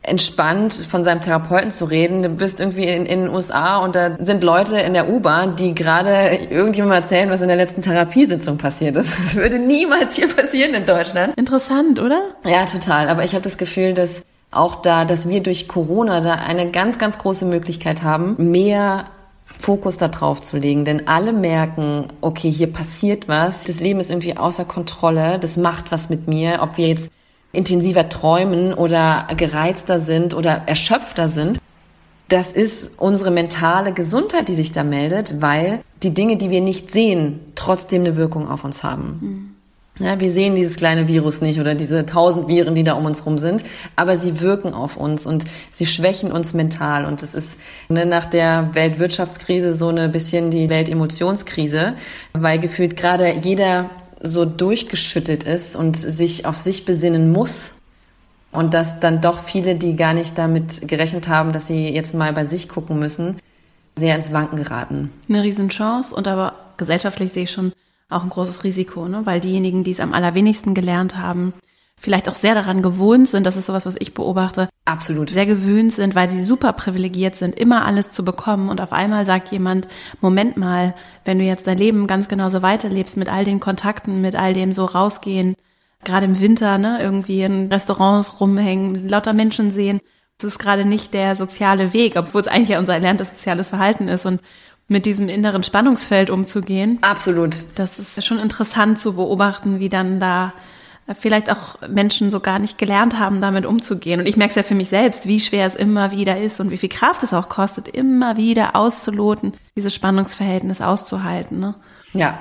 entspannt, 0.06 0.72
von 0.72 1.04
seinem 1.04 1.20
Therapeuten 1.20 1.70
zu 1.70 1.84
reden. 1.84 2.22
Du 2.22 2.28
bist 2.28 2.60
irgendwie 2.60 2.84
in, 2.84 3.06
in 3.06 3.20
den 3.22 3.30
USA 3.30 3.78
und 3.78 3.94
da 3.94 4.16
sind 4.18 4.44
Leute 4.44 4.78
in 4.78 4.94
der 4.94 5.08
U-Bahn, 5.08 5.56
die 5.56 5.74
gerade 5.74 6.36
irgendjemandem 6.50 7.02
erzählen, 7.02 7.30
was 7.30 7.42
in 7.42 7.48
der 7.48 7.56
letzten 7.56 7.82
Therapiesitzung 7.82 8.56
passiert 8.56 8.96
ist. 8.96 9.10
Das 9.18 9.34
würde 9.34 9.58
niemals 9.58 10.16
hier 10.16 10.28
passieren 10.28 10.74
in 10.74 10.86
Deutschland. 10.86 11.36
Interessant, 11.36 11.98
oder? 12.00 12.22
Ja, 12.44 12.64
total. 12.66 13.08
Aber 13.08 13.24
ich 13.24 13.34
habe 13.34 13.42
das 13.42 13.56
Gefühl, 13.56 13.94
dass 13.94 14.22
auch 14.50 14.76
da, 14.76 15.04
dass 15.04 15.28
wir 15.28 15.42
durch 15.42 15.68
Corona 15.68 16.20
da 16.20 16.34
eine 16.34 16.70
ganz, 16.70 16.98
ganz 16.98 17.18
große 17.18 17.44
Möglichkeit 17.44 18.02
haben, 18.02 18.36
mehr 18.38 19.06
Fokus 19.46 19.96
darauf 19.96 20.40
zu 20.40 20.58
legen, 20.58 20.84
denn 20.84 21.06
alle 21.06 21.32
merken, 21.32 22.08
okay, 22.20 22.50
hier 22.50 22.72
passiert 22.72 23.28
was, 23.28 23.64
das 23.64 23.80
Leben 23.80 24.00
ist 24.00 24.10
irgendwie 24.10 24.36
außer 24.36 24.64
Kontrolle, 24.64 25.38
das 25.38 25.56
macht 25.56 25.92
was 25.92 26.10
mit 26.10 26.28
mir, 26.28 26.58
ob 26.62 26.76
wir 26.76 26.88
jetzt 26.88 27.10
intensiver 27.52 28.08
träumen 28.08 28.74
oder 28.74 29.28
gereizter 29.36 29.98
sind 29.98 30.34
oder 30.34 30.62
erschöpfter 30.66 31.28
sind. 31.28 31.58
Das 32.28 32.50
ist 32.50 32.90
unsere 32.96 33.30
mentale 33.30 33.92
Gesundheit, 33.92 34.48
die 34.48 34.54
sich 34.54 34.72
da 34.72 34.82
meldet, 34.82 35.40
weil 35.40 35.82
die 36.02 36.12
Dinge, 36.12 36.36
die 36.36 36.50
wir 36.50 36.60
nicht 36.60 36.90
sehen, 36.90 37.40
trotzdem 37.54 38.02
eine 38.02 38.16
Wirkung 38.16 38.48
auf 38.48 38.64
uns 38.64 38.82
haben. 38.82 39.18
Mhm. 39.20 39.55
Ja, 39.98 40.20
wir 40.20 40.30
sehen 40.30 40.54
dieses 40.54 40.76
kleine 40.76 41.08
Virus 41.08 41.40
nicht 41.40 41.58
oder 41.58 41.74
diese 41.74 42.04
tausend 42.04 42.48
Viren, 42.48 42.74
die 42.74 42.84
da 42.84 42.92
um 42.94 43.06
uns 43.06 43.24
rum 43.24 43.38
sind, 43.38 43.62
aber 43.96 44.16
sie 44.16 44.40
wirken 44.40 44.74
auf 44.74 44.98
uns 44.98 45.26
und 45.26 45.44
sie 45.72 45.86
schwächen 45.86 46.30
uns 46.30 46.52
mental. 46.52 47.06
Und 47.06 47.22
das 47.22 47.34
ist 47.34 47.58
ne, 47.88 48.04
nach 48.04 48.26
der 48.26 48.74
Weltwirtschaftskrise 48.74 49.74
so 49.74 49.88
eine 49.88 50.10
bisschen 50.10 50.50
die 50.50 50.68
Weltemotionskrise, 50.68 51.94
weil 52.34 52.58
gefühlt 52.58 52.96
gerade 52.96 53.32
jeder 53.36 53.88
so 54.22 54.44
durchgeschüttelt 54.44 55.44
ist 55.44 55.76
und 55.76 55.96
sich 55.96 56.44
auf 56.44 56.58
sich 56.58 56.84
besinnen 56.84 57.32
muss. 57.32 57.72
Und 58.52 58.74
dass 58.74 59.00
dann 59.00 59.20
doch 59.20 59.40
viele, 59.40 59.76
die 59.76 59.96
gar 59.96 60.14
nicht 60.14 60.36
damit 60.36 60.88
gerechnet 60.88 61.28
haben, 61.28 61.52
dass 61.52 61.66
sie 61.66 61.88
jetzt 61.88 62.14
mal 62.14 62.32
bei 62.32 62.44
sich 62.44 62.68
gucken 62.68 62.98
müssen, 62.98 63.36
sehr 63.96 64.14
ins 64.14 64.32
Wanken 64.32 64.56
geraten. 64.56 65.10
Eine 65.28 65.42
Riesenchance 65.42 66.14
und 66.14 66.28
aber 66.28 66.54
gesellschaftlich 66.76 67.32
sehe 67.32 67.44
ich 67.44 67.50
schon 67.50 67.72
auch 68.08 68.22
ein 68.22 68.30
großes 68.30 68.64
Risiko, 68.64 69.08
ne? 69.08 69.26
weil 69.26 69.40
diejenigen, 69.40 69.84
die 69.84 69.90
es 69.90 70.00
am 70.00 70.12
allerwenigsten 70.12 70.74
gelernt 70.74 71.16
haben, 71.16 71.52
vielleicht 71.98 72.28
auch 72.28 72.34
sehr 72.34 72.54
daran 72.54 72.82
gewohnt 72.82 73.28
sind, 73.28 73.44
das 73.46 73.56
ist 73.56 73.66
sowas, 73.66 73.86
was 73.86 73.96
ich 73.98 74.14
beobachte. 74.14 74.68
Absolut. 74.84 75.30
Sehr 75.30 75.46
gewöhnt 75.46 75.92
sind, 75.92 76.14
weil 76.14 76.28
sie 76.28 76.42
super 76.42 76.72
privilegiert 76.74 77.36
sind, 77.36 77.58
immer 77.58 77.84
alles 77.84 78.10
zu 78.10 78.24
bekommen 78.24 78.68
und 78.68 78.80
auf 78.80 78.92
einmal 78.92 79.26
sagt 79.26 79.50
jemand, 79.50 79.88
Moment 80.20 80.56
mal, 80.56 80.94
wenn 81.24 81.38
du 81.38 81.44
jetzt 81.44 81.66
dein 81.66 81.78
Leben 81.78 82.06
ganz 82.06 82.28
genauso 82.28 82.62
weiterlebst 82.62 83.16
mit 83.16 83.28
all 83.28 83.44
den 83.44 83.60
Kontakten, 83.60 84.20
mit 84.20 84.36
all 84.36 84.54
dem 84.54 84.72
so 84.72 84.84
rausgehen, 84.84 85.56
gerade 86.04 86.26
im 86.26 86.38
Winter, 86.40 86.78
ne, 86.78 86.98
irgendwie 87.00 87.42
in 87.42 87.68
Restaurants 87.72 88.40
rumhängen, 88.40 89.08
lauter 89.08 89.32
Menschen 89.32 89.72
sehen, 89.72 90.00
das 90.38 90.52
ist 90.52 90.58
gerade 90.58 90.84
nicht 90.84 91.14
der 91.14 91.34
soziale 91.34 91.94
Weg, 91.94 92.16
obwohl 92.16 92.42
es 92.42 92.46
eigentlich 92.46 92.68
ja 92.68 92.78
unser 92.78 92.94
erlerntes 92.94 93.30
soziales 93.30 93.68
Verhalten 93.68 94.06
ist 94.08 94.26
und 94.26 94.42
mit 94.88 95.06
diesem 95.06 95.28
inneren 95.28 95.62
Spannungsfeld 95.62 96.30
umzugehen. 96.30 96.98
Absolut. 97.00 97.54
Das 97.74 97.98
ist 97.98 98.24
schon 98.24 98.38
interessant 98.38 98.98
zu 98.98 99.16
beobachten, 99.16 99.80
wie 99.80 99.88
dann 99.88 100.20
da 100.20 100.52
vielleicht 101.14 101.50
auch 101.50 101.76
Menschen 101.88 102.30
so 102.30 102.40
gar 102.40 102.58
nicht 102.58 102.78
gelernt 102.78 103.18
haben, 103.18 103.40
damit 103.40 103.64
umzugehen. 103.64 104.20
Und 104.20 104.26
ich 104.26 104.36
merke 104.36 104.50
es 104.50 104.56
ja 104.56 104.62
für 104.62 104.74
mich 104.74 104.88
selbst, 104.88 105.26
wie 105.26 105.38
schwer 105.38 105.66
es 105.66 105.76
immer 105.76 106.10
wieder 106.10 106.38
ist 106.38 106.60
und 106.60 106.70
wie 106.70 106.76
viel 106.76 106.88
Kraft 106.88 107.22
es 107.22 107.32
auch 107.32 107.48
kostet, 107.48 107.88
immer 107.88 108.36
wieder 108.36 108.74
auszuloten, 108.74 109.52
dieses 109.76 109.94
Spannungsverhältnis 109.94 110.80
auszuhalten. 110.80 111.60
Ne? 111.60 111.74
Ja, 112.12 112.38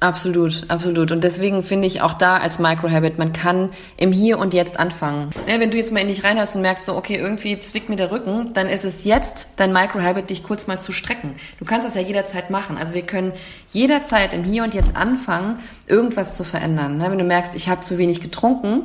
Absolut, 0.00 0.64
absolut. 0.68 1.10
Und 1.10 1.24
deswegen 1.24 1.64
finde 1.64 1.88
ich 1.88 2.02
auch 2.02 2.14
da 2.14 2.36
als 2.36 2.60
Microhabit, 2.60 3.18
man 3.18 3.32
kann 3.32 3.70
im 3.96 4.12
Hier 4.12 4.38
und 4.38 4.54
Jetzt 4.54 4.78
anfangen. 4.78 5.30
Wenn 5.46 5.72
du 5.72 5.76
jetzt 5.76 5.92
mal 5.92 6.00
in 6.00 6.06
dich 6.06 6.22
reinhörst 6.22 6.54
und 6.54 6.62
merkst 6.62 6.84
so, 6.84 6.96
okay, 6.96 7.16
irgendwie 7.16 7.58
zwickt 7.58 7.88
mir 7.88 7.96
der 7.96 8.12
Rücken, 8.12 8.52
dann 8.52 8.68
ist 8.68 8.84
es 8.84 9.02
jetzt 9.02 9.48
dein 9.56 9.72
Microhabit, 9.72 10.30
dich 10.30 10.44
kurz 10.44 10.68
mal 10.68 10.78
zu 10.78 10.92
strecken. 10.92 11.34
Du 11.58 11.64
kannst 11.64 11.84
das 11.84 11.96
ja 11.96 12.00
jederzeit 12.00 12.48
machen. 12.48 12.78
Also 12.78 12.94
wir 12.94 13.02
können 13.02 13.32
jederzeit 13.72 14.34
im 14.34 14.44
Hier 14.44 14.62
und 14.62 14.72
Jetzt 14.72 14.94
anfangen, 14.94 15.58
irgendwas 15.88 16.36
zu 16.36 16.44
verändern. 16.44 16.98
Ne, 16.98 17.10
wenn 17.10 17.18
du 17.18 17.24
merkst, 17.24 17.56
ich 17.56 17.68
habe 17.68 17.80
zu 17.80 17.98
wenig 17.98 18.20
getrunken, 18.20 18.82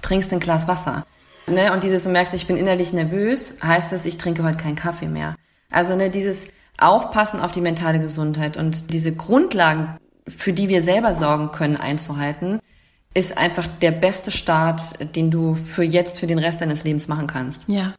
trinkst 0.00 0.32
ein 0.32 0.40
Glas 0.40 0.66
Wasser. 0.66 1.04
Ne, 1.46 1.70
und 1.74 1.84
dieses, 1.84 2.04
du 2.04 2.10
merkst, 2.10 2.32
ich 2.32 2.46
bin 2.46 2.56
innerlich 2.56 2.94
nervös, 2.94 3.58
heißt 3.62 3.92
das, 3.92 4.06
ich 4.06 4.16
trinke 4.16 4.42
heute 4.42 4.56
keinen 4.56 4.76
Kaffee 4.76 5.08
mehr. 5.08 5.36
Also 5.70 5.96
ne, 5.96 6.08
dieses 6.08 6.46
Aufpassen 6.78 7.40
auf 7.40 7.52
die 7.52 7.60
mentale 7.60 8.00
Gesundheit 8.00 8.56
und 8.56 8.90
diese 8.94 9.12
Grundlagen, 9.12 9.98
für 10.30 10.52
die 10.52 10.68
wir 10.68 10.82
selber 10.82 11.14
sorgen 11.14 11.50
können, 11.50 11.76
einzuhalten, 11.76 12.60
ist 13.14 13.36
einfach 13.36 13.66
der 13.66 13.90
beste 13.90 14.30
Start, 14.30 15.14
den 15.16 15.30
du 15.30 15.54
für 15.54 15.82
jetzt, 15.82 16.18
für 16.18 16.26
den 16.26 16.38
Rest 16.38 16.60
deines 16.60 16.84
Lebens 16.84 17.08
machen 17.08 17.26
kannst. 17.26 17.68
Ja. 17.68 17.94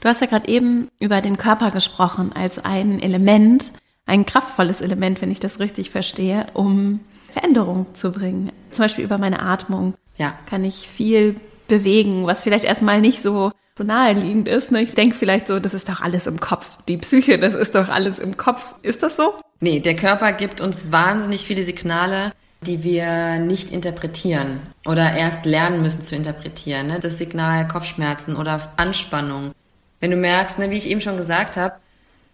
Du 0.00 0.08
hast 0.08 0.20
ja 0.20 0.26
gerade 0.26 0.48
eben 0.48 0.88
über 0.98 1.20
den 1.20 1.38
Körper 1.38 1.70
gesprochen 1.70 2.32
als 2.34 2.58
ein 2.58 3.00
Element, 3.00 3.72
ein 4.04 4.26
kraftvolles 4.26 4.80
Element, 4.80 5.22
wenn 5.22 5.30
ich 5.30 5.40
das 5.40 5.60
richtig 5.60 5.90
verstehe, 5.90 6.46
um 6.54 7.00
Veränderung 7.28 7.86
zu 7.94 8.12
bringen. 8.12 8.52
Zum 8.70 8.84
Beispiel 8.84 9.04
über 9.04 9.16
meine 9.16 9.40
Atmung. 9.40 9.94
Ja. 10.16 10.34
Kann 10.46 10.64
ich 10.64 10.88
viel 10.88 11.36
bewegen, 11.68 12.26
was 12.26 12.42
vielleicht 12.42 12.64
erstmal 12.64 13.00
nicht 13.00 13.22
so 13.22 13.52
so 13.76 13.84
naheliegend 13.84 14.48
ist. 14.48 14.70
Ne? 14.70 14.82
Ich 14.82 14.94
denke 14.94 15.16
vielleicht 15.16 15.46
so, 15.46 15.58
das 15.58 15.74
ist 15.74 15.88
doch 15.88 16.00
alles 16.00 16.26
im 16.26 16.40
Kopf. 16.40 16.78
Die 16.88 16.96
Psyche, 16.98 17.38
das 17.38 17.54
ist 17.54 17.74
doch 17.74 17.88
alles 17.88 18.18
im 18.18 18.36
Kopf. 18.36 18.74
Ist 18.82 19.02
das 19.02 19.16
so? 19.16 19.34
Nee, 19.60 19.80
der 19.80 19.96
Körper 19.96 20.32
gibt 20.32 20.60
uns 20.60 20.92
wahnsinnig 20.92 21.44
viele 21.44 21.62
Signale, 21.62 22.32
die 22.62 22.82
wir 22.84 23.38
nicht 23.38 23.70
interpretieren 23.70 24.60
oder 24.86 25.14
erst 25.14 25.46
lernen 25.46 25.82
müssen 25.82 26.00
zu 26.00 26.14
interpretieren. 26.14 26.88
Ne? 26.88 27.00
Das 27.00 27.18
Signal 27.18 27.66
Kopfschmerzen 27.66 28.36
oder 28.36 28.72
Anspannung. 28.76 29.52
Wenn 30.00 30.10
du 30.10 30.16
merkst, 30.16 30.58
ne, 30.58 30.70
wie 30.70 30.76
ich 30.76 30.88
eben 30.88 31.00
schon 31.00 31.16
gesagt 31.16 31.56
habe, 31.56 31.76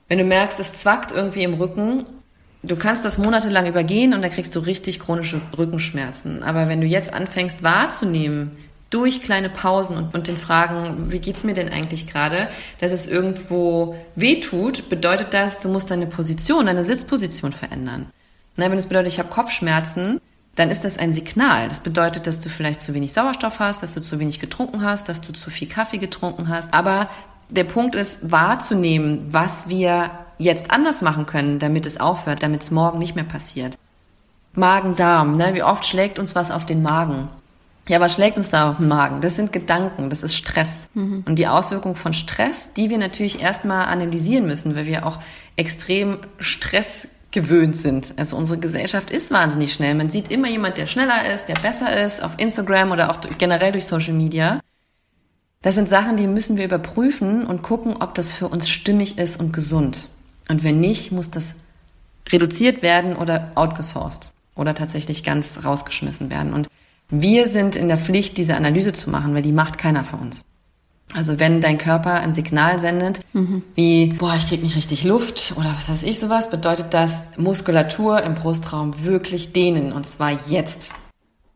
wenn 0.09 0.19
du 0.19 0.25
merkst, 0.25 0.59
es 0.59 0.73
zwackt 0.73 1.13
irgendwie 1.13 1.43
im 1.43 1.55
Rücken, 1.55 2.07
du 2.63 2.77
kannst 2.77 3.05
das 3.05 3.19
monatelang 3.19 3.67
übergehen 3.67 4.15
und 4.15 4.23
dann 4.23 4.31
kriegst 4.31 4.57
du 4.57 4.61
richtig 4.61 5.01
chronische 5.01 5.41
Rückenschmerzen. 5.57 6.43
Aber 6.43 6.69
wenn 6.69 6.81
du 6.81 6.87
jetzt 6.87 7.13
anfängst 7.13 7.63
wahrzunehmen, 7.63 8.57
durch 8.91 9.23
kleine 9.23 9.51
Pausen 9.51 9.97
und, 9.97 10.15
und 10.15 10.29
den 10.29 10.39
Fragen, 10.39 11.13
wie 11.13 11.19
geht's 11.19 11.45
mir 11.45 11.55
denn 11.55 11.69
eigentlich 11.69 12.07
gerade, 12.07 12.49
dass 12.81 12.93
es 12.93 13.07
irgendwo 13.07 13.97
weh 14.15 14.41
tut, 14.41 14.89
bedeutet 14.89 15.35
das, 15.35 15.61
du 15.61 15.69
musst 15.69 15.91
deine 15.91 16.07
Position, 16.07 16.67
deine 16.67 16.85
Sitzposition 16.85 17.53
verändern. 17.53 18.07
Na, 18.57 18.71
wenn 18.71 18.79
es 18.79 18.87
bedeutet, 18.87 19.13
ich 19.13 19.19
habe 19.19 19.29
Kopfschmerzen, 19.29 20.21
dann 20.55 20.71
ist 20.71 20.85
das 20.85 20.99
ein 20.99 21.13
Signal. 21.13 21.69
Das 21.69 21.81
bedeutet, 21.81 22.27
dass 22.27 22.41
du 22.41 22.49
vielleicht 22.49 22.83
zu 22.83 22.95
wenig 22.95 23.13
Sauerstoff 23.13 23.61
hast, 23.61 23.83
dass 23.83 23.95
du 23.95 24.01
zu 24.01 24.19
wenig 24.19 24.41
getrunken 24.41 24.83
hast, 24.83 25.09
dass 25.09 25.21
du 25.21 25.33
zu 25.33 25.51
viel 25.51 25.69
Kaffee 25.69 25.99
getrunken 25.99 26.49
hast. 26.49 26.75
Aber 26.75 27.09
der 27.49 27.65
Punkt 27.65 27.95
ist, 27.95 28.31
wahrzunehmen, 28.31 29.27
was 29.31 29.69
wir 29.69 30.11
jetzt 30.39 30.71
anders 30.71 31.03
machen 31.03 31.27
können, 31.27 31.59
damit 31.59 31.87
es 31.87 32.01
aufhört, 32.01 32.43
damit 32.43 32.63
es 32.63 32.71
morgen 32.71 32.99
nicht 32.99 33.15
mehr 33.15 33.25
passiert. 33.25 33.77
Magen-Darm, 34.55 35.37
ne? 35.37 35.55
wie 35.55 35.63
oft 35.63 35.87
schlägt 35.87 36.19
uns 36.19 36.35
was 36.35 36.51
auf 36.51 36.67
den 36.67 36.83
Magen? 36.83 37.29
Ja, 37.89 38.01
was 38.01 38.15
schlägt 38.15 38.37
uns 38.37 38.51
da 38.51 38.71
auf 38.71 38.77
den 38.77 38.89
Magen? 38.89 39.23
Das 39.23 39.37
sind 39.37 39.53
Gedanken, 39.53 40.11
das 40.11 40.23
ist 40.23 40.37
Stress. 40.37 40.89
Mhm. 40.95 41.25
Und 41.27 41.39
die 41.39 41.49
Auswirkung 41.49 41.95
von 41.95 42.13
Stress, 42.13 42.75
die 42.75 42.91
wir 42.91 42.99
natürlich 42.99 43.41
erstmal 43.41 43.87
analysieren 43.87 44.47
müssen, 44.47 44.77
weil 44.77 44.87
wir 44.87 45.07
auch 45.07 45.19
extrem 45.57 46.19
Stress 46.39 47.09
gewöhnt 47.31 47.77
sind. 47.77 48.15
Also 48.17 48.37
unsere 48.37 48.59
Gesellschaft 48.59 49.11
ist 49.11 49.31
wahnsinnig 49.31 49.73
schnell. 49.73 49.95
Man 49.95 50.11
sieht 50.11 50.31
immer 50.31 50.49
jemand, 50.49 50.77
der 50.77 50.87
schneller 50.87 51.33
ist, 51.33 51.47
der 51.47 51.55
besser 51.55 52.05
ist, 52.05 52.23
auf 52.23 52.39
Instagram 52.39 52.91
oder 52.93 53.11
auch 53.11 53.21
generell 53.39 53.73
durch 53.73 53.87
Social 53.87 54.15
Media. 54.15 54.61
Das 55.63 55.75
sind 55.75 55.89
Sachen, 55.89 56.17
die 56.17 56.27
müssen 56.27 56.57
wir 56.57 56.67
überprüfen 56.67 57.47
und 57.47 57.63
gucken, 57.63 57.97
ob 58.01 58.15
das 58.15 58.33
für 58.33 58.49
uns 58.49 58.69
stimmig 58.69 59.19
ist 59.19 59.41
und 59.41 59.53
gesund. 59.53 60.09
Und 60.49 60.63
wenn 60.63 60.79
nicht, 60.79 61.11
muss 61.11 61.31
das 61.31 61.55
reduziert 62.31 62.83
werden 62.83 63.17
oder 63.17 63.53
outgesourced 63.55 64.31
oder 64.55 64.75
tatsächlich 64.75 65.25
ganz 65.25 65.65
rausgeschmissen 65.65 66.31
werden. 66.31 66.53
Und 66.53 66.69
wir 67.11 67.49
sind 67.49 67.77
in 67.77 67.89
der 67.89 67.99
Pflicht, 67.99 68.37
diese 68.37 68.55
Analyse 68.55 68.93
zu 68.93 69.11
machen, 69.11 69.35
weil 69.35 69.43
die 69.43 69.53
macht 69.53 69.79
keiner 69.79 70.05
für 70.05 70.17
uns. 70.17 70.45
Also 71.15 71.39
wenn 71.39 71.63
dein 71.63 71.79
Körper 71.79 72.15
ein 72.15 72.35
Signal 72.35 72.79
sendet, 72.79 73.21
mhm. 73.33 73.63
wie, 73.75 74.13
boah, 74.19 74.35
ich 74.37 74.47
krieg 74.47 74.63
nicht 74.63 74.77
richtig 74.77 75.05
Luft 75.05 75.55
oder 75.57 75.73
was 75.75 75.89
weiß 75.89 76.03
ich 76.03 76.21
sowas, 76.21 76.51
bedeutet 76.51 76.93
das 76.93 77.23
Muskulatur 77.39 78.23
im 78.23 78.35
Brustraum 78.35 79.05
wirklich 79.05 79.53
dehnen 79.53 79.93
und 79.93 80.05
zwar 80.05 80.33
jetzt. 80.49 80.93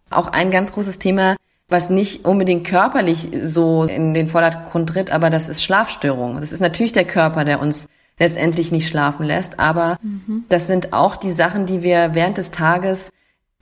Auch 0.08 0.28
ein 0.28 0.50
ganz 0.50 0.72
großes 0.72 0.98
Thema, 0.98 1.36
was 1.68 1.90
nicht 1.90 2.24
unbedingt 2.24 2.66
körperlich 2.66 3.28
so 3.42 3.84
in 3.84 4.14
den 4.14 4.28
Vordergrund 4.28 4.88
tritt, 4.88 5.10
aber 5.10 5.28
das 5.28 5.50
ist 5.50 5.62
Schlafstörung. 5.62 6.40
Das 6.40 6.52
ist 6.52 6.60
natürlich 6.60 6.92
der 6.92 7.06
Körper, 7.06 7.44
der 7.44 7.60
uns 7.60 7.88
letztendlich 8.18 8.72
nicht 8.72 8.88
schlafen 8.88 9.24
lässt, 9.24 9.58
aber 9.58 9.98
mhm. 10.02 10.44
das 10.48 10.66
sind 10.66 10.94
auch 10.94 11.16
die 11.16 11.32
Sachen, 11.32 11.66
die 11.66 11.82
wir 11.82 12.14
während 12.14 12.38
des 12.38 12.52
Tages 12.52 13.10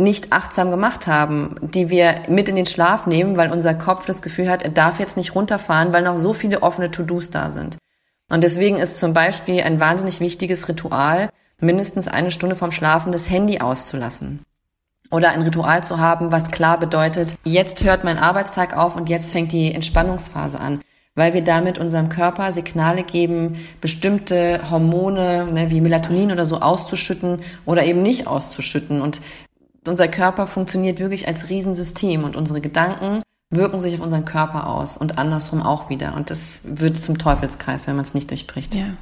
nicht 0.01 0.33
achtsam 0.33 0.71
gemacht 0.71 1.07
haben, 1.07 1.55
die 1.61 1.91
wir 1.91 2.23
mit 2.29 2.49
in 2.49 2.57
den 2.57 2.67
Schlaf 2.67 3.07
nehmen, 3.07 3.37
weil 3.37 3.53
unser 3.53 3.75
Kopf 3.75 4.07
das 4.07 4.23
Gefühl 4.23 4.51
hat, 4.51 4.63
er 4.63 4.71
darf 4.71 4.99
jetzt 4.99 5.17
nicht 5.17 5.35
runterfahren, 5.35 5.93
weil 5.93 6.03
noch 6.03 6.17
so 6.17 6.33
viele 6.33 6.63
offene 6.63 6.91
To-Dos 6.91 7.31
da 7.31 7.51
sind. 7.51 7.79
Und 8.29 8.43
deswegen 8.43 8.79
ist 8.79 8.99
zum 8.99 9.13
Beispiel 9.13 9.61
ein 9.61 9.81
wahnsinnig 9.81 10.21
wichtiges 10.21 10.69
Ritual, 10.69 11.31
mindestens 11.61 12.09
eine 12.09 12.31
Stunde 12.31 12.57
vorm 12.57 12.73
Schlafen 12.73 13.13
das 13.13 13.29
Handy 13.29 13.61
auszulassen. 13.61 14.41
Oder 15.11 15.31
ein 15.31 15.43
Ritual 15.43 15.85
zu 15.85 15.99
haben, 15.99 16.33
was 16.33 16.51
klar 16.51 16.79
bedeutet, 16.79 17.35
jetzt 17.45 17.83
hört 17.85 18.05
mein 18.05 18.19
Arbeitstag 18.19 18.77
auf 18.77 18.97
und 18.97 19.09
jetzt 19.09 19.33
fängt 19.33 19.53
die 19.53 19.75
Entspannungsphase 19.75 20.59
an 20.59 20.81
weil 21.15 21.35
wir 21.35 21.43
damit 21.43 21.79
unserem 21.79 22.09
Körper 22.09 22.53
Signale 22.53 23.03
geben, 23.03 23.59
bestimmte 23.81 24.61
Hormone 24.71 25.47
ne, 25.53 25.71
wie 25.71 25.81
Melatonin 25.81 26.33
oder 26.33 26.47
so 26.47 26.61
auszuschütten 26.61 27.41
oder 27.67 27.85
eben 27.85 28.03
nicht 28.03 28.27
auszuschütten. 28.27 29.03
Und 29.03 29.21
unser 29.87 30.09
Körper 30.09 30.47
funktioniert 30.47 30.99
wirklich 31.01 31.27
als 31.27 31.49
Riesensystem 31.49 32.25
und 32.25 32.37
unsere 32.37 32.61
Gedanken 32.61 33.21
wirken 33.51 33.81
sich 33.81 33.95
auf 33.95 34.01
unseren 34.01 34.25
Körper 34.25 34.69
aus 34.69 34.97
und 34.97 35.19
andersrum 35.19 35.63
auch 35.63 35.91
wieder. 35.91 36.15
Und 36.15 36.31
das 36.31 36.61
wird 36.65 36.97
zum 36.97 37.19
Teufelskreis, 37.19 37.87
wenn 37.87 37.97
man 37.97 38.05
es 38.05 38.15
nicht 38.15 38.31
durchbricht. 38.31 38.75
Ja. 38.75 38.95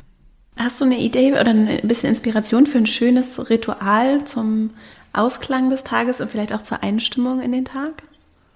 Hast 0.56 0.80
du 0.80 0.84
eine 0.84 0.98
Idee 0.98 1.32
oder 1.32 1.48
ein 1.48 1.80
bisschen 1.84 2.08
Inspiration 2.08 2.66
für 2.66 2.78
ein 2.78 2.86
schönes 2.86 3.50
Ritual 3.50 4.24
zum 4.24 4.70
Ausklang 5.12 5.70
des 5.70 5.84
Tages 5.84 6.20
und 6.20 6.30
vielleicht 6.30 6.52
auch 6.52 6.62
zur 6.62 6.82
Einstimmung 6.82 7.40
in 7.40 7.52
den 7.52 7.64
Tag? 7.64 8.02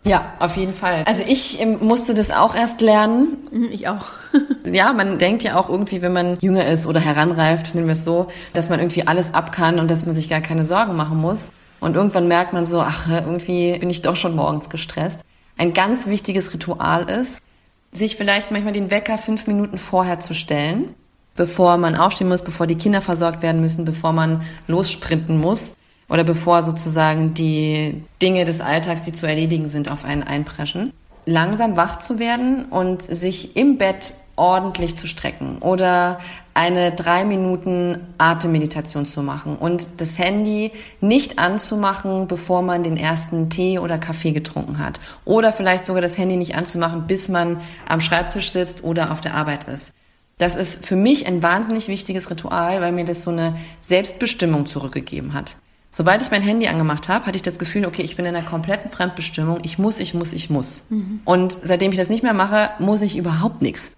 Ja, 0.04 0.32
auf 0.40 0.56
jeden 0.56 0.74
Fall. 0.74 1.04
Also 1.06 1.22
ich 1.28 1.61
ähm, 1.61 1.78
musste 1.80 2.12
das 2.12 2.32
auch 2.32 2.56
erst 2.56 2.80
lernen. 2.80 3.38
Mhm, 3.52 3.68
ich 3.70 3.87
auch. 3.87 4.06
ja, 4.64 4.92
man 4.92 5.18
denkt 5.18 5.44
ja 5.44 5.56
auch 5.56 5.68
irgendwie, 5.68 6.02
wenn 6.02 6.12
man 6.12 6.38
jünger 6.40 6.66
ist 6.66 6.87
oder 6.87 6.98
heranreift, 6.98 7.76
nehmen 7.76 7.87
wir 7.87 7.92
es 7.92 8.04
so, 8.04 8.26
dass 8.52 8.68
man 8.68 8.80
irgendwie 8.80 9.06
alles 9.06 9.32
ab 9.32 9.52
kann 9.52 9.78
und 9.78 9.88
dass 9.88 10.04
man 10.04 10.14
sich 10.14 10.28
gar 10.28 10.40
keine 10.40 10.64
Sorgen 10.64 10.96
machen 10.96 11.18
muss. 11.18 11.52
Und 11.83 11.97
irgendwann 11.97 12.29
merkt 12.29 12.53
man 12.53 12.64
so, 12.64 12.81
ach, 12.81 13.09
irgendwie 13.09 13.77
bin 13.77 13.90
ich 13.90 14.03
doch 14.03 14.14
schon 14.14 14.37
morgens 14.37 14.68
gestresst. 14.68 15.21
Ein 15.59 15.75
ganz 15.75 16.07
wichtiges 16.07 16.55
Ritual 16.55 17.11
ist, 17.11 17.42
sich 17.90 18.16
vielleicht 18.16 18.53
manchmal 18.53 18.73
den 18.73 18.93
Wecker 18.93 19.18
fünf 19.18 19.49
Minuten 19.49 19.78
vorher 19.78 20.20
zu 20.20 20.33
stellen, 20.33 20.95
bevor 21.35 21.78
man 21.78 21.97
aufstehen 21.97 22.28
muss, 22.28 22.43
bevor 22.43 22.68
die 22.68 22.76
Kinder 22.76 23.01
versorgt 23.01 23.43
werden 23.43 23.61
müssen, 23.61 23.85
bevor 23.85 24.12
man 24.12 24.43
lossprinten 24.68 25.41
muss 25.41 25.74
oder 26.09 26.22
bevor 26.22 26.62
sozusagen 26.62 27.35
die 27.35 28.05
Dinge 28.22 28.45
des 28.45 28.61
Alltags, 28.61 29.03
die 29.03 29.12
zu 29.12 29.26
erledigen 29.26 29.68
sind, 29.68 29.91
auf 29.91 30.05
einen 30.05 30.22
einpreschen. 30.22 30.93
Langsam 31.26 31.76
wach 31.76 31.99
zu 31.99 32.20
werden 32.20 32.66
und 32.66 33.03
sich 33.03 33.57
im 33.57 33.76
Bett 33.76 34.14
ordentlich 34.37 34.97
zu 34.97 35.09
strecken 35.09 35.59
oder 35.59 36.20
eine 36.55 36.92
drei 36.92 37.24
Minuten 37.24 37.98
Atemmeditation 38.18 39.07
zu 39.07 39.22
machen 39.22 39.57
und 39.57 40.00
das 40.00 40.18
Handy 40.18 40.72
nicht 41.00 41.38
anzumachen, 41.38 42.26
bevor 42.26 42.62
man 42.62 42.82
den 42.82 42.96
ersten 42.96 43.48
Tee 43.48 43.78
oder 43.78 43.98
Kaffee 43.98 44.32
getrunken 44.32 44.78
hat. 44.78 45.00
Oder 45.24 45.53
vielleicht 45.53 45.84
sogar 45.84 46.03
das 46.03 46.18
Handy 46.18 46.36
nicht 46.36 46.55
anzumachen, 46.55 47.07
bis 47.07 47.28
man 47.28 47.61
am 47.88 48.00
Schreibtisch 48.00 48.50
sitzt 48.50 48.84
oder 48.84 49.12
auf 49.12 49.20
der 49.20 49.34
Arbeit 49.34 49.64
ist. 49.64 49.92
Das 50.38 50.57
ist 50.57 50.84
für 50.84 50.96
mich 50.96 51.26
ein 51.26 51.42
wahnsinnig 51.42 51.88
wichtiges 51.88 52.30
Ritual, 52.30 52.80
weil 52.80 52.92
mir 52.92 53.05
das 53.05 53.22
so 53.22 53.30
eine 53.30 53.57
Selbstbestimmung 53.80 54.66
zurückgegeben 54.66 55.34
hat. 55.34 55.57
Sobald 55.94 56.22
ich 56.22 56.30
mein 56.30 56.42
Handy 56.42 56.66
angemacht 56.68 57.09
habe, 57.09 57.26
hatte 57.26 57.36
ich 57.36 57.42
das 57.42 57.59
Gefühl, 57.59 57.84
okay, 57.84 58.03
ich 58.03 58.16
bin 58.16 58.24
in 58.24 58.34
einer 58.34 58.46
kompletten 58.46 58.90
Fremdbestimmung. 58.90 59.61
Ich 59.62 59.78
muss, 59.78 59.98
ich 59.98 60.14
muss, 60.14 60.32
ich 60.32 60.48
muss. 60.48 60.84
Mhm. 60.88 61.20
Und 61.26 61.53
seitdem 61.62 61.92
ich 61.92 61.98
das 61.98 62.09
nicht 62.09 62.22
mehr 62.22 62.32
mache, 62.32 62.70
muss 62.78 63.03
ich 63.03 63.16
überhaupt 63.16 63.61
nichts. 63.61 63.92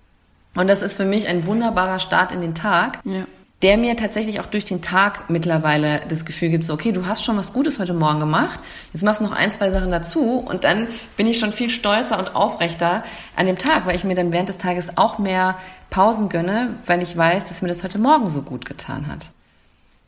Und 0.54 0.68
das 0.68 0.82
ist 0.82 0.96
für 0.96 1.04
mich 1.04 1.26
ein 1.28 1.46
wunderbarer 1.46 1.98
Start 1.98 2.32
in 2.32 2.40
den 2.40 2.54
Tag, 2.54 3.00
ja. 3.04 3.26
der 3.62 3.76
mir 3.76 3.96
tatsächlich 3.96 4.40
auch 4.40 4.46
durch 4.46 4.64
den 4.64 4.82
Tag 4.82 5.28
mittlerweile 5.28 6.02
das 6.08 6.24
Gefühl 6.24 6.50
gibt, 6.50 6.64
so, 6.64 6.72
okay, 6.72 6.92
du 6.92 7.06
hast 7.06 7.24
schon 7.24 7.36
was 7.36 7.52
Gutes 7.52 7.78
heute 7.78 7.94
Morgen 7.94 8.20
gemacht, 8.20 8.60
jetzt 8.92 9.02
machst 9.02 9.20
du 9.20 9.24
noch 9.24 9.32
ein, 9.32 9.50
zwei 9.50 9.70
Sachen 9.70 9.90
dazu 9.90 10.38
und 10.38 10.64
dann 10.64 10.88
bin 11.16 11.26
ich 11.26 11.38
schon 11.38 11.52
viel 11.52 11.70
stolzer 11.70 12.18
und 12.18 12.36
aufrechter 12.36 13.02
an 13.36 13.46
dem 13.46 13.58
Tag, 13.58 13.86
weil 13.86 13.96
ich 13.96 14.04
mir 14.04 14.14
dann 14.14 14.32
während 14.32 14.48
des 14.48 14.58
Tages 14.58 14.96
auch 14.96 15.18
mehr 15.18 15.56
Pausen 15.90 16.28
gönne, 16.28 16.74
weil 16.86 17.02
ich 17.02 17.16
weiß, 17.16 17.44
dass 17.44 17.62
mir 17.62 17.68
das 17.68 17.82
heute 17.82 17.98
Morgen 17.98 18.30
so 18.30 18.42
gut 18.42 18.64
getan 18.64 19.08
hat. 19.08 19.30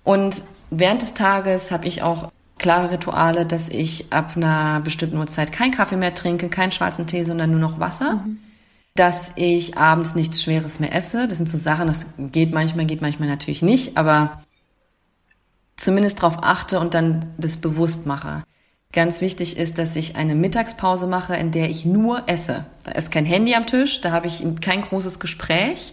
Und 0.05 0.45
während 0.71 1.03
des 1.03 1.15
Tages 1.15 1.73
habe 1.73 1.89
ich 1.89 2.03
auch 2.03 2.31
klare 2.59 2.93
Rituale, 2.93 3.45
dass 3.47 3.69
ich 3.69 4.13
ab 4.13 4.33
einer 4.37 4.81
bestimmten 4.81 5.19
Uhrzeit 5.19 5.51
keinen 5.51 5.73
Kaffee 5.73 5.97
mehr 5.97 6.15
trinke, 6.15 6.49
keinen 6.49 6.73
schwarzen 6.73 7.07
Tee, 7.07 7.25
sondern 7.25 7.51
nur 7.51 7.61
noch 7.61 7.81
Wasser. 7.81 8.21
Mhm 8.25 8.39
dass 8.97 9.33
ich 9.37 9.77
abends 9.77 10.15
nichts 10.15 10.43
Schweres 10.43 10.81
mehr 10.81 10.95
esse. 10.95 11.27
Das 11.29 11.39
sind 11.39 11.49
so 11.49 11.59
Sachen, 11.59 11.87
das 11.87 12.07
geht 12.19 12.53
manchmal, 12.53 12.87
geht 12.87 13.03
manchmal 13.03 13.29
natürlich 13.29 13.63
nicht, 13.63 13.97
aber 13.97 14.43
zumindest 15.77 16.23
darauf 16.23 16.43
achte 16.43 16.81
und 16.81 16.95
dann 16.95 17.35
das 17.39 17.59
bewusst 17.59 18.07
mache. 18.07 18.43
Ganz 18.93 19.21
wichtig 19.21 19.59
ist, 19.59 19.79
dass 19.79 19.95
ich 19.95 20.17
eine 20.17 20.35
Mittagspause 20.35 21.07
mache, 21.07 21.37
in 21.37 21.51
der 21.51 21.69
ich 21.69 21.85
nur 21.85 22.29
esse. 22.29 22.65
Da 22.85 22.93
ist 22.93 23.11
kein 23.11 23.27
Handy 23.27 23.55
am 23.55 23.67
Tisch, 23.67 24.01
da 24.01 24.11
habe 24.11 24.27
ich 24.27 24.43
kein 24.63 24.81
großes 24.81 25.21
Gespräch. 25.21 25.93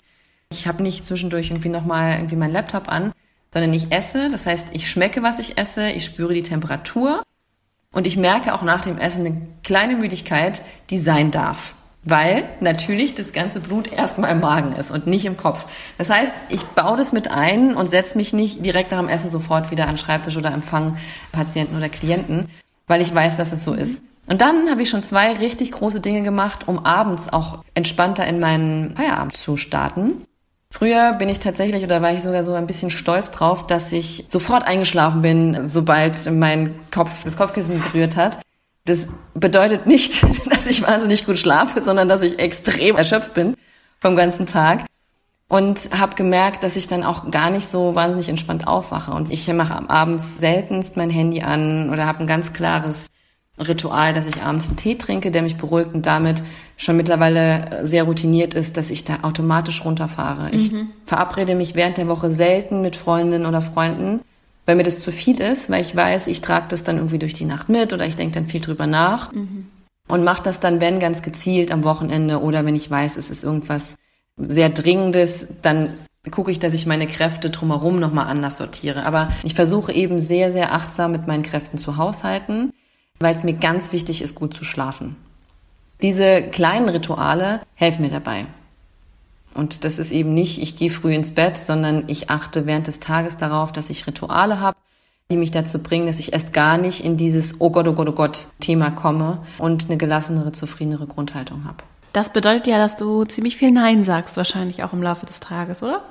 Ich 0.50 0.68
habe 0.68 0.84
nicht 0.84 1.06
zwischendurch 1.06 1.50
irgendwie 1.50 1.70
nochmal 1.70 2.14
irgendwie 2.14 2.38
meinen 2.38 2.54
Laptop 2.54 2.88
an, 2.88 3.12
sondern 3.52 3.74
ich 3.74 3.92
esse. 3.92 4.30
Das 4.30 4.46
heißt, 4.46 4.70
ich 4.72 4.90
schmecke, 4.90 5.22
was 5.22 5.40
ich 5.40 5.58
esse, 5.58 5.90
ich 5.92 6.06
spüre 6.06 6.34
die 6.34 6.44
Temperatur 6.44 7.24
und 7.92 8.08
ich 8.08 8.16
merke 8.16 8.54
auch 8.54 8.62
nach 8.62 8.82
dem 8.82 8.98
Essen 8.98 9.26
eine 9.26 9.42
kleine 9.64 9.98
Müdigkeit, 9.98 10.62
die 10.90 11.00
sein 11.00 11.32
darf 11.32 11.76
weil 12.04 12.44
natürlich 12.60 13.16
das 13.16 13.32
ganze 13.32 13.60
Blut 13.60 13.92
erstmal 13.92 14.32
im 14.32 14.42
Magen 14.42 14.76
ist 14.76 14.92
und 14.92 15.08
nicht 15.08 15.26
im 15.26 15.38
Kopf. 15.38 15.66
Das 15.98 16.10
heißt, 16.10 16.34
ich 16.50 16.64
baue 16.64 16.98
das 16.98 17.14
mit 17.14 17.32
ein 17.32 17.76
und 17.76 17.88
setze 17.88 18.18
mich 18.18 18.34
nicht 18.34 18.66
direkt 18.66 18.92
nach 18.92 19.00
dem 19.00 19.10
Essen 19.10 19.30
sofort 19.30 19.72
wieder 19.72 19.88
an 19.88 19.98
Schreibtisch 19.98 20.38
oder 20.38 20.54
empfange 20.54 20.98
Patienten 21.32 21.78
oder 21.78 21.90
Klienten, 21.90 22.50
weil 22.88 23.02
ich 23.02 23.14
weiß, 23.14 23.38
dass 23.38 23.52
es 23.52 23.64
so 23.64 23.74
ist. 23.74 24.04
Und 24.26 24.42
dann 24.42 24.70
habe 24.70 24.82
ich 24.82 24.90
schon 24.90 25.04
zwei 25.04 25.34
richtig 25.34 25.72
große 25.72 26.00
Dinge 26.00 26.24
gemacht, 26.24 26.68
um 26.68 26.86
abends 26.86 27.32
auch 27.32 27.64
entspannter 27.74 28.26
in 28.26 28.40
meinen 28.40 28.96
Feierabend 28.96 29.36
zu 29.36 29.58
starten. 29.58 30.26
Früher 30.72 31.14
bin 31.14 31.30
ich 31.30 31.40
tatsächlich 31.40 31.84
oder 31.84 32.02
war 32.02 32.14
ich 32.14 32.24
sogar 32.24 32.44
so 32.44 32.54
ein 32.54 32.66
bisschen 32.66 32.90
stolz 32.90 33.30
drauf, 33.30 33.68
dass 33.68 33.92
ich 33.92 34.26
sofort 34.28 34.64
eingeschlafen 34.64 35.22
bin, 35.22 35.68
sobald 35.68 36.18
mein 36.32 36.74
Kopf 36.90 37.24
das 37.24 37.38
Kopfkissen 37.38 37.80
berührt 37.80 38.16
hat. 38.16 38.40
Das 38.86 39.08
bedeutet 39.34 39.86
nicht, 39.86 40.24
dass 40.50 40.68
ich 40.68 40.82
wahnsinnig 40.82 41.26
gut 41.26 41.38
schlafe, 41.38 41.82
sondern 41.82 42.08
dass 42.08 42.22
ich 42.22 42.40
extrem 42.40 42.96
erschöpft 42.96 43.34
bin 43.34 43.56
vom 44.00 44.16
ganzen 44.16 44.46
Tag 44.46 44.86
und 45.48 45.90
habe 45.98 46.16
gemerkt, 46.16 46.64
dass 46.64 46.76
ich 46.76 46.88
dann 46.88 47.04
auch 47.04 47.30
gar 47.30 47.50
nicht 47.50 47.68
so 47.68 47.96
wahnsinnig 47.96 48.28
entspannt 48.28 48.68
aufwache. 48.68 49.12
Und 49.12 49.32
ich 49.32 49.48
mache 49.54 49.90
abends 49.90 50.38
seltenst 50.38 50.98
mein 50.98 51.10
Handy 51.10 51.42
an 51.42 51.90
oder 51.92 52.06
habe 52.08 52.20
ein 52.22 52.28
ganz 52.28 52.54
klares 52.54 53.08
Ritual, 53.60 54.14
dass 54.14 54.26
ich 54.26 54.42
abends 54.42 54.68
einen 54.68 54.78
Tee 54.78 54.96
trinke, 54.96 55.30
der 55.30 55.44
mich 55.44 55.58
beruhigt 55.58 55.94
und 55.94 56.08
damit 56.08 56.42
schon 56.76 56.98
mittlerweile 56.98 57.86
sehr 57.86 58.04
routiniert 58.04 58.56
ist, 58.56 58.78
dass 58.78 58.90
ich 58.90 59.04
da 59.04 59.20
automatisch 59.22 59.86
runterfahre. 59.86 60.48
Mhm. 60.48 60.54
Ich 60.54 60.72
verabrede 61.06 61.54
mich 61.54 61.76
während 61.76 61.98
der 61.98 62.08
Woche 62.08 62.32
selten 62.32 62.82
mit 62.82 62.96
Freundinnen 62.96 63.46
oder 63.46 63.62
Freunden, 63.62 64.22
weil 64.66 64.76
mir 64.76 64.84
das 64.84 65.02
zu 65.02 65.12
viel 65.12 65.42
ist, 65.42 65.70
weil 65.70 65.82
ich 65.82 65.96
weiß, 65.96 66.28
ich 66.28 66.42
trage 66.42 66.68
das 66.70 66.84
dann 66.84 66.98
irgendwie 66.98 67.20
durch 67.20 67.34
die 67.34 67.46
Nacht 67.46 67.70
mit 67.70 67.94
oder 67.94 68.06
ich 68.06 68.16
denke 68.16 68.36
dann 68.36 68.48
viel 68.48 68.62
drüber 68.62 68.88
nach 68.88 69.32
mhm. 69.32 69.68
und 70.08 70.24
mache 70.24 70.44
das 70.44 70.60
dann, 70.60 70.82
wenn 70.82 71.00
ganz 71.00 71.22
gezielt 71.22 71.72
am 71.72 71.84
Wochenende 71.84 72.42
oder 72.42 72.66
wenn 72.66 72.76
ich 72.76 72.90
weiß, 72.90 73.18
es 73.18 73.30
ist 73.30 73.44
irgendwas 73.44 73.96
sehr 74.38 74.70
Dringendes, 74.70 75.48
dann 75.62 75.90
gucke 76.32 76.52
ich, 76.52 76.60
dass 76.60 76.74
ich 76.74 76.86
meine 76.86 77.08
Kräfte 77.08 77.50
drumherum 77.50 77.98
nochmal 77.98 78.28
anders 78.28 78.58
sortiere. 78.58 79.06
Aber 79.06 79.32
ich 79.44 79.56
versuche 79.56 79.92
eben 79.92 80.20
sehr, 80.20 80.52
sehr 80.52 80.74
achtsam 80.74 81.12
mit 81.12 81.28
meinen 81.28 81.44
Kräften 81.44 81.78
zu 81.78 81.98
haushalten, 81.98 82.72
weil 83.20 83.36
es 83.36 83.44
mir 83.44 83.54
ganz 83.54 83.92
wichtig 83.92 84.22
ist, 84.22 84.36
gut 84.36 84.54
zu 84.54 84.64
schlafen. 84.64 85.16
Diese 86.02 86.42
kleinen 86.42 86.90
Rituale 86.90 87.62
helfen 87.76 88.02
mir 88.02 88.10
dabei. 88.10 88.46
Und 89.56 89.84
das 89.84 90.00
ist 90.00 90.12
eben 90.12 90.34
nicht, 90.34 90.62
ich 90.62 90.76
gehe 90.76 90.90
früh 90.90 91.14
ins 91.14 91.34
Bett, 91.34 91.58
sondern 91.58 92.06
ich 92.08 92.30
achte 92.30 92.66
während 92.66 92.88
des 92.88 93.00
Tages 93.00 93.38
darauf, 93.38 93.72
dass 93.72 93.90
ich 93.90 94.08
Rituale 94.08 94.60
habe, 94.60 94.78
die 95.30 95.38
mich 95.38 95.52
dazu 95.52 95.80
bringen, 95.80 96.08
dass 96.08 96.20
ich 96.20 96.34
erst 96.34 96.54
gar 96.54 96.78
nicht 96.78 97.04
in 97.04 97.18
dieses 97.18 97.60
Oh 97.60 97.70
Gott, 97.70 97.88
oh 97.88 97.94
Gott, 97.94 98.10
oh 98.10 98.14
Gott 98.14 98.48
Thema 98.60 98.92
komme 98.92 99.40
und 99.58 99.86
eine 99.86 99.98
gelassenere, 99.98 100.52
zufriedenere 100.52 101.08
Grundhaltung 101.08 101.66
habe. 101.66 101.78
Das 102.14 102.30
bedeutet 102.30 102.68
ja, 102.68 102.78
dass 102.78 102.96
du 102.96 103.26
ziemlich 103.26 103.58
viel 103.58 103.72
Nein 103.72 104.04
sagst, 104.04 104.38
wahrscheinlich 104.38 104.84
auch 104.84 104.94
im 104.94 105.02
Laufe 105.02 105.26
des 105.26 105.40
Tages, 105.40 105.82
oder? 105.82 106.02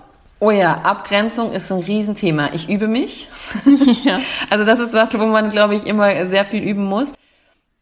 Oh 0.41 0.51
ja, 0.51 0.79
Abgrenzung 0.79 1.53
ist 1.53 1.71
ein 1.71 1.79
Riesenthema. 1.79 2.51
Ich 2.53 2.69
übe 2.69 2.89
mich. 2.89 3.29
ja. 4.05 4.19
Also 4.51 4.65
das 4.65 4.81
ist 4.81 4.93
was, 4.93 5.17
wo 5.17 5.27
man, 5.27 5.51
glaube 5.51 5.77
ich, 5.77 5.87
immer 5.87 6.27
sehr 6.27 6.45
viel 6.45 6.65
üben 6.65 6.85
muss. 6.85 7.13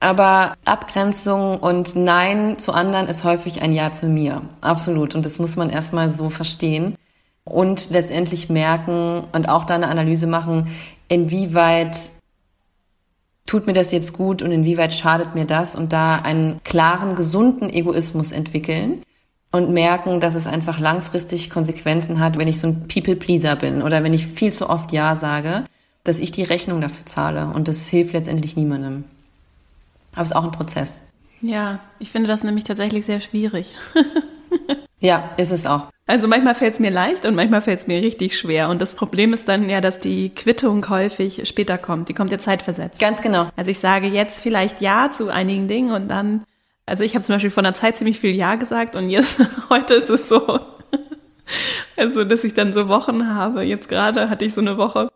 Aber 0.00 0.54
Abgrenzung 0.64 1.58
und 1.58 1.94
Nein 1.94 2.58
zu 2.58 2.72
anderen 2.72 3.06
ist 3.06 3.22
häufig 3.22 3.60
ein 3.60 3.72
Ja 3.72 3.92
zu 3.92 4.06
mir. 4.06 4.42
Absolut. 4.62 5.14
Und 5.14 5.26
das 5.26 5.38
muss 5.38 5.56
man 5.56 5.68
erstmal 5.68 6.08
so 6.10 6.30
verstehen 6.30 6.96
und 7.44 7.90
letztendlich 7.90 8.48
merken 8.48 9.24
und 9.32 9.48
auch 9.48 9.64
da 9.64 9.74
eine 9.74 9.88
Analyse 9.88 10.26
machen, 10.26 10.68
inwieweit 11.08 11.96
tut 13.46 13.66
mir 13.66 13.72
das 13.72 13.90
jetzt 13.90 14.12
gut 14.12 14.42
und 14.42 14.52
inwieweit 14.52 14.92
schadet 14.92 15.34
mir 15.34 15.44
das 15.44 15.74
und 15.74 15.92
da 15.92 16.16
einen 16.16 16.60
klaren, 16.62 17.16
gesunden 17.16 17.68
Egoismus 17.68 18.32
entwickeln 18.32 19.02
und 19.50 19.70
merken, 19.70 20.20
dass 20.20 20.36
es 20.36 20.46
einfach 20.46 20.78
langfristig 20.78 21.50
Konsequenzen 21.50 22.20
hat, 22.20 22.38
wenn 22.38 22.46
ich 22.46 22.60
so 22.60 22.68
ein 22.68 22.86
People-Pleaser 22.86 23.56
bin 23.56 23.82
oder 23.82 24.04
wenn 24.04 24.14
ich 24.14 24.28
viel 24.28 24.52
zu 24.52 24.70
oft 24.70 24.92
Ja 24.92 25.16
sage, 25.16 25.64
dass 26.04 26.20
ich 26.20 26.30
die 26.30 26.44
Rechnung 26.44 26.80
dafür 26.80 27.04
zahle 27.06 27.48
und 27.52 27.66
das 27.66 27.88
hilft 27.88 28.12
letztendlich 28.12 28.56
niemandem. 28.56 29.04
Aber 30.12 30.22
es 30.22 30.30
ist 30.30 30.36
auch 30.36 30.44
ein 30.44 30.52
Prozess. 30.52 31.02
Ja, 31.40 31.80
ich 31.98 32.10
finde 32.10 32.28
das 32.28 32.42
nämlich 32.42 32.64
tatsächlich 32.64 33.04
sehr 33.04 33.20
schwierig. 33.20 33.74
ja, 35.00 35.30
ist 35.36 35.52
es 35.52 35.66
auch. 35.66 35.86
Also 36.06 36.26
manchmal 36.26 36.56
fällt 36.56 36.74
es 36.74 36.80
mir 36.80 36.90
leicht 36.90 37.24
und 37.24 37.36
manchmal 37.36 37.62
fällt 37.62 37.80
es 37.80 37.86
mir 37.86 38.02
richtig 38.02 38.36
schwer. 38.36 38.68
Und 38.68 38.82
das 38.82 38.94
Problem 38.94 39.32
ist 39.32 39.48
dann 39.48 39.70
ja, 39.70 39.80
dass 39.80 40.00
die 40.00 40.30
Quittung 40.30 40.86
häufig 40.88 41.48
später 41.48 41.78
kommt. 41.78 42.08
Die 42.08 42.14
kommt 42.14 42.32
ja 42.32 42.38
zeitversetzt. 42.38 42.98
Ganz 42.98 43.22
genau. 43.22 43.48
Also 43.56 43.70
ich 43.70 43.78
sage 43.78 44.08
jetzt 44.08 44.42
vielleicht 44.42 44.80
Ja 44.80 45.10
zu 45.12 45.28
einigen 45.28 45.68
Dingen 45.68 45.92
und 45.92 46.08
dann, 46.08 46.42
also 46.84 47.04
ich 47.04 47.14
habe 47.14 47.24
zum 47.24 47.36
Beispiel 47.36 47.52
von 47.52 47.62
der 47.62 47.74
Zeit 47.74 47.96
ziemlich 47.96 48.18
viel 48.18 48.34
Ja 48.34 48.56
gesagt 48.56 48.96
und 48.96 49.08
jetzt, 49.08 49.40
heute 49.70 49.94
ist 49.94 50.10
es 50.10 50.28
so, 50.28 50.58
also 51.96 52.24
dass 52.24 52.42
ich 52.42 52.54
dann 52.54 52.72
so 52.72 52.88
Wochen 52.88 53.28
habe. 53.28 53.62
Jetzt 53.62 53.88
gerade 53.88 54.28
hatte 54.28 54.44
ich 54.44 54.52
so 54.52 54.60
eine 54.60 54.76
Woche 54.76 55.10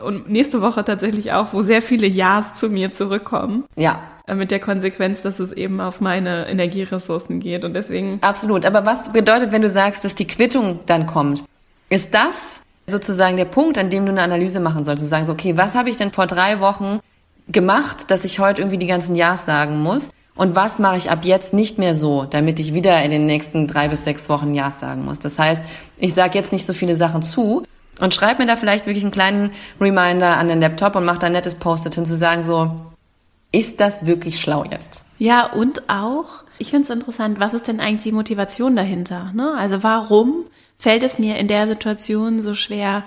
und 0.00 0.28
nächste 0.28 0.60
Woche 0.60 0.84
tatsächlich 0.84 1.32
auch, 1.32 1.52
wo 1.52 1.62
sehr 1.62 1.80
viele 1.80 2.08
Ja's 2.08 2.54
zu 2.54 2.68
mir 2.68 2.90
zurückkommen. 2.90 3.64
Ja. 3.76 4.02
Äh, 4.26 4.34
mit 4.34 4.50
der 4.50 4.60
Konsequenz, 4.60 5.22
dass 5.22 5.38
es 5.38 5.52
eben 5.52 5.80
auf 5.80 6.00
meine 6.00 6.48
Energieressourcen 6.48 7.40
geht 7.40 7.64
und 7.64 7.74
deswegen. 7.74 8.18
Absolut. 8.22 8.64
Aber 8.64 8.86
was 8.86 9.12
bedeutet, 9.12 9.52
wenn 9.52 9.62
du 9.62 9.68
sagst, 9.68 10.04
dass 10.04 10.14
die 10.14 10.26
Quittung 10.26 10.80
dann 10.86 11.06
kommt? 11.06 11.44
Ist 11.90 12.14
das 12.14 12.62
sozusagen 12.86 13.36
der 13.36 13.44
Punkt, 13.44 13.76
an 13.76 13.90
dem 13.90 14.06
du 14.06 14.12
eine 14.12 14.22
Analyse 14.22 14.60
machen 14.60 14.84
sollst? 14.84 15.02
Du 15.02 15.06
sagst, 15.06 15.30
okay, 15.30 15.56
was 15.56 15.74
habe 15.74 15.90
ich 15.90 15.96
denn 15.96 16.10
vor 16.10 16.26
drei 16.26 16.60
Wochen 16.60 17.00
gemacht, 17.48 18.10
dass 18.10 18.24
ich 18.24 18.38
heute 18.38 18.62
irgendwie 18.62 18.78
die 18.78 18.86
ganzen 18.86 19.14
Ja's 19.14 19.44
sagen 19.44 19.80
muss? 19.80 20.10
Und 20.36 20.56
was 20.56 20.78
mache 20.78 20.96
ich 20.96 21.10
ab 21.10 21.24
jetzt 21.24 21.52
nicht 21.52 21.78
mehr 21.78 21.94
so, 21.94 22.24
damit 22.24 22.58
ich 22.58 22.74
wieder 22.74 23.00
in 23.04 23.10
den 23.10 23.26
nächsten 23.26 23.68
drei 23.68 23.88
bis 23.88 24.04
sechs 24.04 24.28
Wochen 24.28 24.54
Ja's 24.54 24.80
sagen 24.80 25.04
muss? 25.04 25.20
Das 25.20 25.38
heißt, 25.38 25.62
ich 25.98 26.14
sage 26.14 26.36
jetzt 26.36 26.50
nicht 26.50 26.66
so 26.66 26.72
viele 26.72 26.96
Sachen 26.96 27.22
zu, 27.22 27.64
und 28.00 28.12
schreib 28.12 28.40
mir 28.40 28.46
da 28.46 28.56
vielleicht 28.56 28.86
wirklich 28.86 29.04
einen 29.04 29.12
kleinen 29.12 29.52
Reminder 29.80 30.36
an 30.36 30.48
den 30.48 30.60
Laptop 30.60 30.96
und 30.96 31.04
mach 31.04 31.18
da 31.18 31.28
ein 31.28 31.32
nettes 31.32 31.54
Post-it 31.54 31.94
hin 31.94 32.04
zu 32.04 32.16
sagen, 32.16 32.42
so, 32.42 32.74
ist 33.54 33.80
das 33.80 34.04
wirklich 34.06 34.40
schlau 34.40 34.64
jetzt? 34.64 35.04
Ja, 35.18 35.46
und 35.52 35.88
auch, 35.88 36.42
ich 36.58 36.70
finde 36.70 36.84
es 36.84 36.90
interessant, 36.90 37.38
was 37.38 37.54
ist 37.54 37.68
denn 37.68 37.80
eigentlich 37.80 38.02
die 38.02 38.12
Motivation 38.12 38.74
dahinter? 38.74 39.30
Ne? 39.32 39.54
Also 39.56 39.82
warum 39.82 40.44
fällt 40.76 41.04
es 41.04 41.20
mir 41.20 41.36
in 41.36 41.46
der 41.46 41.68
Situation 41.68 42.42
so 42.42 42.54
schwer, 42.54 43.04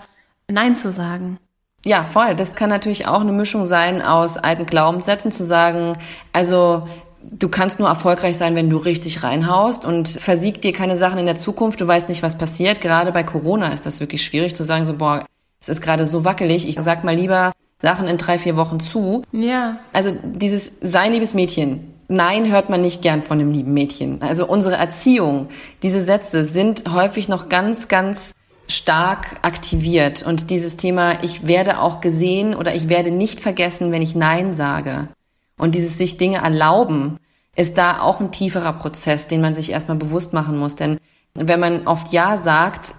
Nein 0.47 0.75
zu 0.77 0.91
sagen? 0.91 1.37
Ja, 1.83 2.03
voll. 2.03 2.33
Das 2.35 2.55
kann 2.55 2.69
natürlich 2.69 3.07
auch 3.07 3.19
eine 3.19 3.33
Mischung 3.33 3.65
sein 3.65 4.01
aus 4.01 4.37
alten 4.37 4.65
Glaubenssätzen, 4.65 5.31
zu 5.33 5.43
sagen, 5.43 5.97
also 6.31 6.87
du 7.29 7.49
kannst 7.49 7.79
nur 7.79 7.89
erfolgreich 7.89 8.37
sein, 8.37 8.55
wenn 8.55 8.69
du 8.69 8.77
richtig 8.77 9.23
reinhaust 9.23 9.85
und 9.85 10.07
versiegt 10.07 10.63
dir 10.63 10.71
keine 10.71 10.95
Sachen 10.95 11.19
in 11.19 11.25
der 11.25 11.35
Zukunft, 11.35 11.81
du 11.81 11.87
weißt 11.87 12.07
nicht, 12.07 12.23
was 12.23 12.37
passiert. 12.37 12.79
Gerade 12.79 13.11
bei 13.11 13.23
Corona 13.23 13.73
ist 13.73 13.85
das 13.85 13.99
wirklich 13.99 14.23
schwierig 14.23 14.55
zu 14.55 14.63
sagen, 14.63 14.85
so, 14.85 14.93
boah, 14.93 15.25
es 15.59 15.67
ist 15.67 15.81
gerade 15.81 16.05
so 16.05 16.23
wackelig, 16.23 16.67
ich 16.67 16.75
sag 16.75 17.03
mal 17.03 17.15
lieber 17.15 17.51
Sachen 17.81 18.07
in 18.07 18.17
drei, 18.17 18.37
vier 18.37 18.55
Wochen 18.57 18.79
zu. 18.79 19.23
Ja. 19.31 19.79
Also 19.93 20.15
dieses 20.23 20.71
sei 20.81 21.09
liebes 21.09 21.33
Mädchen. 21.33 21.93
Nein, 22.07 22.49
hört 22.49 22.69
man 22.69 22.81
nicht 22.81 23.01
gern 23.01 23.21
von 23.21 23.39
einem 23.39 23.51
lieben 23.51 23.73
Mädchen. 23.73 24.21
Also 24.21 24.47
unsere 24.47 24.75
Erziehung, 24.75 25.49
diese 25.83 26.01
Sätze 26.01 26.45
sind 26.45 26.93
häufig 26.93 27.27
noch 27.27 27.49
ganz, 27.49 27.89
ganz 27.89 28.33
stark 28.67 29.39
aktiviert. 29.41 30.23
Und 30.23 30.49
dieses 30.49 30.77
Thema, 30.77 31.23
ich 31.23 31.47
werde 31.47 31.79
auch 31.79 31.99
gesehen 31.99 32.55
oder 32.55 32.75
ich 32.75 32.89
werde 32.89 33.11
nicht 33.11 33.41
vergessen, 33.41 33.91
wenn 33.91 34.01
ich 34.01 34.15
Nein 34.15 34.53
sage. 34.53 35.09
Und 35.57 35.75
dieses 35.75 35.97
sich 35.97 36.17
Dinge 36.17 36.37
erlauben, 36.37 37.17
ist 37.55 37.77
da 37.77 38.01
auch 38.01 38.19
ein 38.21 38.31
tieferer 38.31 38.73
Prozess, 38.73 39.27
den 39.27 39.41
man 39.41 39.53
sich 39.53 39.71
erstmal 39.71 39.97
bewusst 39.97 40.31
machen 40.31 40.57
muss. 40.57 40.75
Denn 40.75 40.99
wenn 41.33 41.59
man 41.59 41.87
oft 41.87 42.13
Ja 42.13 42.37
sagt, 42.37 42.93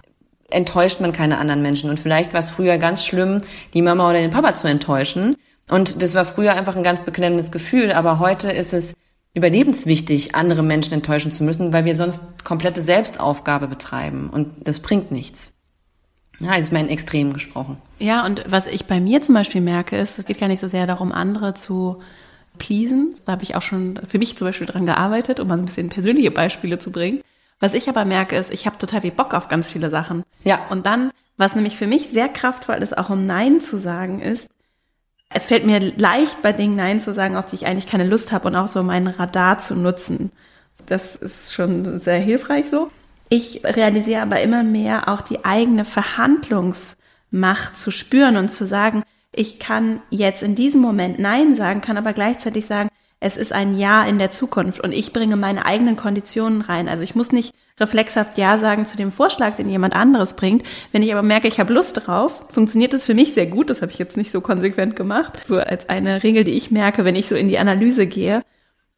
enttäuscht 0.50 1.00
man 1.00 1.12
keine 1.12 1.38
anderen 1.38 1.62
Menschen. 1.62 1.90
Und 1.90 2.00
vielleicht 2.00 2.32
war 2.32 2.40
es 2.40 2.50
früher 2.50 2.78
ganz 2.78 3.04
schlimm, 3.04 3.40
die 3.74 3.82
Mama 3.82 4.08
oder 4.08 4.20
den 4.20 4.30
Papa 4.30 4.54
zu 4.54 4.68
enttäuschen. 4.68 5.36
Und 5.68 6.02
das 6.02 6.14
war 6.14 6.24
früher 6.24 6.54
einfach 6.54 6.76
ein 6.76 6.82
ganz 6.82 7.02
beklemmendes 7.02 7.52
Gefühl. 7.52 7.92
Aber 7.92 8.18
heute 8.18 8.50
ist 8.50 8.72
es 8.72 8.94
überlebenswichtig, 9.34 10.34
andere 10.34 10.62
Menschen 10.62 10.94
enttäuschen 10.94 11.30
zu 11.30 11.44
müssen, 11.44 11.72
weil 11.72 11.84
wir 11.84 11.94
sonst 11.94 12.22
komplette 12.44 12.80
Selbstaufgabe 12.80 13.68
betreiben. 13.68 14.30
Und 14.30 14.66
das 14.66 14.80
bringt 14.80 15.12
nichts. 15.12 15.52
Ja, 16.40 16.54
ist 16.54 16.72
mein 16.72 16.88
Extrem 16.88 17.32
gesprochen. 17.32 17.78
Ja, 17.98 18.24
und 18.24 18.44
was 18.46 18.66
ich 18.66 18.86
bei 18.86 19.00
mir 19.00 19.20
zum 19.20 19.34
Beispiel 19.34 19.60
merke, 19.60 19.96
ist, 19.96 20.18
es 20.18 20.24
geht 20.24 20.38
gar 20.38 20.48
nicht 20.48 20.60
so 20.60 20.68
sehr 20.68 20.86
darum, 20.86 21.12
andere 21.12 21.52
zu 21.54 22.00
pleasen. 22.58 23.14
Da 23.24 23.32
habe 23.32 23.42
ich 23.42 23.56
auch 23.56 23.62
schon 23.62 24.00
für 24.06 24.18
mich 24.18 24.36
zum 24.36 24.46
Beispiel 24.46 24.66
dran 24.66 24.86
gearbeitet, 24.86 25.40
um 25.40 25.48
mal 25.48 25.56
so 25.56 25.62
ein 25.62 25.66
bisschen 25.66 25.88
persönliche 25.88 26.30
Beispiele 26.30 26.78
zu 26.78 26.90
bringen. 26.90 27.20
Was 27.60 27.74
ich 27.74 27.88
aber 27.88 28.04
merke, 28.04 28.36
ist, 28.36 28.50
ich 28.50 28.66
habe 28.66 28.78
total 28.78 29.00
viel 29.00 29.12
Bock 29.12 29.34
auf 29.34 29.48
ganz 29.48 29.70
viele 29.70 29.90
Sachen. 29.90 30.22
Ja. 30.44 30.66
Und 30.70 30.86
dann, 30.86 31.10
was 31.36 31.54
nämlich 31.54 31.76
für 31.76 31.86
mich 31.86 32.10
sehr 32.10 32.28
kraftvoll 32.28 32.76
ist, 32.76 32.96
auch 32.96 33.10
um 33.10 33.26
Nein 33.26 33.60
zu 33.60 33.78
sagen, 33.78 34.20
ist, 34.20 34.50
es 35.30 35.46
fällt 35.46 35.66
mir 35.66 35.80
leicht, 35.96 36.40
bei 36.40 36.52
Dingen 36.52 36.76
Nein 36.76 37.00
zu 37.00 37.12
sagen, 37.12 37.36
auf 37.36 37.46
die 37.46 37.56
ich 37.56 37.66
eigentlich 37.66 37.86
keine 37.86 38.06
Lust 38.06 38.32
habe 38.32 38.48
und 38.48 38.56
auch 38.56 38.68
so 38.68 38.82
meinen 38.82 39.08
Radar 39.08 39.58
zu 39.58 39.74
nutzen. 39.74 40.30
Das 40.86 41.16
ist 41.16 41.52
schon 41.52 41.98
sehr 41.98 42.18
hilfreich 42.18 42.66
so. 42.70 42.90
Ich 43.28 43.62
realisiere 43.64 44.22
aber 44.22 44.40
immer 44.40 44.62
mehr 44.62 45.08
auch 45.08 45.20
die 45.20 45.44
eigene 45.44 45.84
Verhandlungsmacht 45.84 47.78
zu 47.78 47.90
spüren 47.90 48.36
und 48.38 48.48
zu 48.48 48.64
sagen, 48.64 49.02
ich 49.32 49.58
kann 49.58 50.00
jetzt 50.08 50.42
in 50.42 50.54
diesem 50.54 50.80
Moment 50.80 51.18
Nein 51.18 51.54
sagen, 51.54 51.82
kann 51.82 51.98
aber 51.98 52.14
gleichzeitig 52.14 52.64
sagen, 52.66 52.88
es 53.20 53.36
ist 53.36 53.52
ein 53.52 53.76
Ja 53.76 54.04
in 54.04 54.18
der 54.18 54.30
Zukunft 54.30 54.80
und 54.80 54.92
ich 54.92 55.12
bringe 55.12 55.36
meine 55.36 55.66
eigenen 55.66 55.96
Konditionen 55.96 56.60
rein. 56.60 56.88
Also 56.88 57.02
ich 57.02 57.16
muss 57.16 57.32
nicht 57.32 57.54
reflexhaft 57.80 58.38
Ja 58.38 58.58
sagen 58.58 58.86
zu 58.86 58.96
dem 58.96 59.10
Vorschlag, 59.10 59.56
den 59.56 59.68
jemand 59.68 59.94
anderes 59.94 60.34
bringt. 60.34 60.64
Wenn 60.92 61.02
ich 61.02 61.12
aber 61.12 61.22
merke, 61.22 61.48
ich 61.48 61.58
habe 61.58 61.72
Lust 61.72 62.06
drauf, 62.06 62.44
funktioniert 62.48 62.92
das 62.92 63.04
für 63.04 63.14
mich 63.14 63.34
sehr 63.34 63.46
gut. 63.46 63.70
Das 63.70 63.82
habe 63.82 63.90
ich 63.90 63.98
jetzt 63.98 64.16
nicht 64.16 64.30
so 64.30 64.40
konsequent 64.40 64.94
gemacht. 64.94 65.40
So 65.46 65.58
als 65.58 65.88
eine 65.88 66.22
Regel, 66.22 66.44
die 66.44 66.56
ich 66.56 66.70
merke, 66.70 67.04
wenn 67.04 67.16
ich 67.16 67.26
so 67.26 67.34
in 67.34 67.48
die 67.48 67.58
Analyse 67.58 68.06
gehe, 68.06 68.42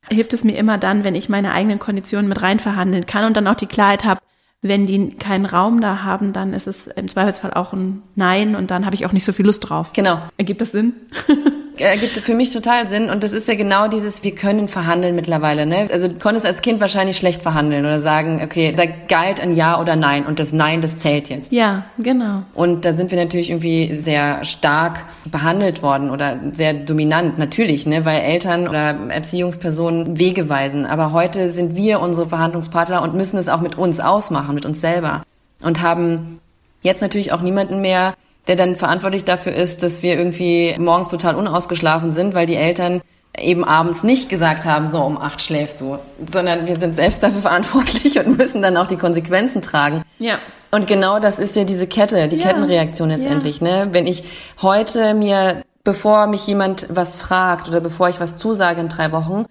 hilft 0.09 0.35
es 0.35 0.45
mir 0.45 0.57
immer 0.57 0.77
dann, 0.77 1.05
wenn 1.05 1.14
ich 1.14 1.29
meine 1.29 1.53
eigenen 1.53 1.79
Konditionen 1.79 2.29
mit 2.29 2.43
rein 2.43 2.59
verhandeln 2.59 3.07
kann 3.07 3.25
und 3.25 3.37
dann 3.37 3.47
auch 3.47 3.55
die 3.55 3.66
Klarheit 3.66 4.05
habe, 4.05 4.21
wenn 4.63 4.87
die 4.87 5.11
keinen 5.11 5.47
Raum 5.47 5.81
da 5.81 6.03
haben, 6.03 6.33
dann 6.33 6.53
ist 6.53 6.67
es 6.67 6.87
im 6.87 7.09
Zweifelsfall 7.09 7.55
auch 7.55 7.73
ein 7.73 8.03
Nein 8.15 8.55
und 8.55 8.71
dann 8.71 8.85
habe 8.85 8.95
ich 8.95 9.07
auch 9.07 9.13
nicht 9.13 9.25
so 9.25 9.33
viel 9.33 9.47
Lust 9.47 9.69
drauf. 9.69 9.93
Genau. 9.95 10.21
Ergibt 10.37 10.61
das 10.61 10.73
Sinn? 10.73 10.95
ergibt 11.85 12.19
für 12.19 12.35
mich 12.35 12.53
total 12.53 12.89
Sinn. 12.89 13.11
Und 13.11 13.23
das 13.23 13.33
ist 13.33 13.49
ja 13.49 13.55
genau 13.55 13.89
dieses, 13.89 14.23
wir 14.23 14.35
können 14.35 14.69
verhandeln 14.69 15.15
mittlerweile. 15.15 15.67
Ne? 15.67 15.87
Also 15.91 16.09
du 16.09 16.15
konntest 16.15 16.47
als 16.47 16.63
Kind 16.63 16.81
wahrscheinlich 16.81 17.17
schlecht 17.17 17.43
verhandeln 17.43 17.85
oder 17.85 17.99
sagen, 17.99 18.41
okay, 18.45 18.73
da 18.77 18.85
galt 19.09 19.41
ein 19.41 19.57
Ja 19.57 19.81
oder 19.81 19.97
Nein 19.97 20.27
und 20.27 20.39
das 20.39 20.53
Nein, 20.53 20.81
das 20.81 20.97
zählt 20.97 21.29
jetzt. 21.29 21.53
Ja, 21.53 21.85
genau. 21.99 22.43
Und 22.55 22.85
da 22.85 22.93
sind 22.93 23.11
wir 23.11 23.19
natürlich 23.19 23.51
irgendwie 23.51 23.95
sehr 23.95 24.45
stark 24.45 25.05
behandelt 25.31 25.83
worden 25.83 26.11
oder 26.11 26.39
sehr 26.53 26.75
dominant, 26.75 27.39
natürlich, 27.39 27.87
ne? 27.87 28.05
weil 28.05 28.21
Eltern 28.21 28.69
oder 28.69 28.97
Erziehungspersonen 29.09 30.19
Wege 30.19 30.49
weisen. 30.49 30.87
Aber 30.87 31.13
heute 31.13 31.49
sind 31.49 31.77
wir 31.77 32.01
unsere 32.01 32.29
Verhandlungspartner 32.29 33.03
und 33.03 33.15
müssen 33.15 33.39
es 33.39 33.49
auch 33.49 33.61
mit 33.61 33.79
uns 33.79 34.01
ausmachen, 34.01 34.50
mit 34.53 34.65
uns 34.65 34.81
selber. 34.81 35.23
Und 35.63 35.83
haben 35.83 36.41
jetzt 36.83 37.03
natürlich 37.03 37.33
auch 37.33 37.43
niemanden 37.43 37.81
mehr, 37.81 38.15
der 38.47 38.57
dann 38.57 38.77
verantwortlich 38.77 39.25
dafür 39.25 39.53
ist, 39.53 39.83
dass 39.83 40.03
wir 40.03 40.19
irgendwie 40.19 40.75
morgens 40.79 41.09
total 41.11 41.37
unausgeschlafen 41.37 42.11
sind, 42.11 42.35
weil 42.35 42.47
die 42.47 42.57
Eltern 42.57 43.03
eben 43.39 43.65
abends 43.65 44.03
nicht 44.03 44.29
gesagt 44.29 44.65
haben, 44.65 44.87
so 44.87 45.03
um 45.03 45.19
acht 45.19 45.41
schläfst 45.41 45.81
du, 45.81 45.99
sondern 46.33 46.67
wir 46.67 46.77
sind 46.77 46.95
selbst 46.95 47.23
dafür 47.23 47.41
verantwortlich 47.43 48.19
und 48.19 48.39
müssen 48.39 48.63
dann 48.63 48.77
auch 48.77 48.87
die 48.87 48.97
Konsequenzen 48.97 49.63
tragen. 49.63 50.03
Ja. 50.19 50.39
Und 50.71 50.87
genau 50.87 51.19
das 51.19 51.39
ist 51.39 51.57
ja 51.57 51.65
diese 51.65 51.87
Kette, 51.87 52.29
die 52.29 52.37
ja. 52.37 52.47
Kettenreaktion 52.47 53.11
letztendlich. 53.11 53.61
Ja. 53.61 53.85
Ne? 53.85 53.89
Wenn 53.93 54.07
ich 54.07 54.25
heute 54.63 55.15
mir, 55.15 55.63
bevor 55.85 56.27
mich 56.27 56.47
jemand 56.47 56.87
was 56.91 57.17
fragt 57.17 57.69
oder 57.69 57.81
bevor 57.81 58.09
ich 58.09 58.21
was 58.21 58.37
zusage 58.37 58.81
in 58.81 58.89
drei 58.89 59.13
Wochen, 59.13 59.47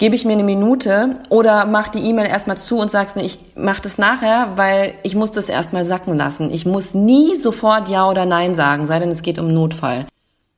gebe 0.00 0.14
ich 0.14 0.24
mir 0.24 0.32
eine 0.32 0.44
Minute 0.44 1.12
oder 1.28 1.66
mach 1.66 1.88
die 1.88 1.98
E-Mail 1.98 2.26
erstmal 2.26 2.56
zu 2.56 2.78
und 2.78 2.90
sagst, 2.90 3.18
ich 3.18 3.38
mach 3.54 3.80
das 3.80 3.98
nachher, 3.98 4.52
weil 4.56 4.94
ich 5.02 5.14
muss 5.14 5.30
das 5.30 5.50
erstmal 5.50 5.84
sacken 5.84 6.16
lassen. 6.16 6.50
Ich 6.50 6.64
muss 6.64 6.94
nie 6.94 7.36
sofort 7.36 7.90
Ja 7.90 8.08
oder 8.08 8.24
Nein 8.24 8.54
sagen, 8.54 8.86
sei 8.86 8.98
denn 8.98 9.10
es 9.10 9.20
geht 9.20 9.38
um 9.38 9.52
Notfall. 9.52 10.06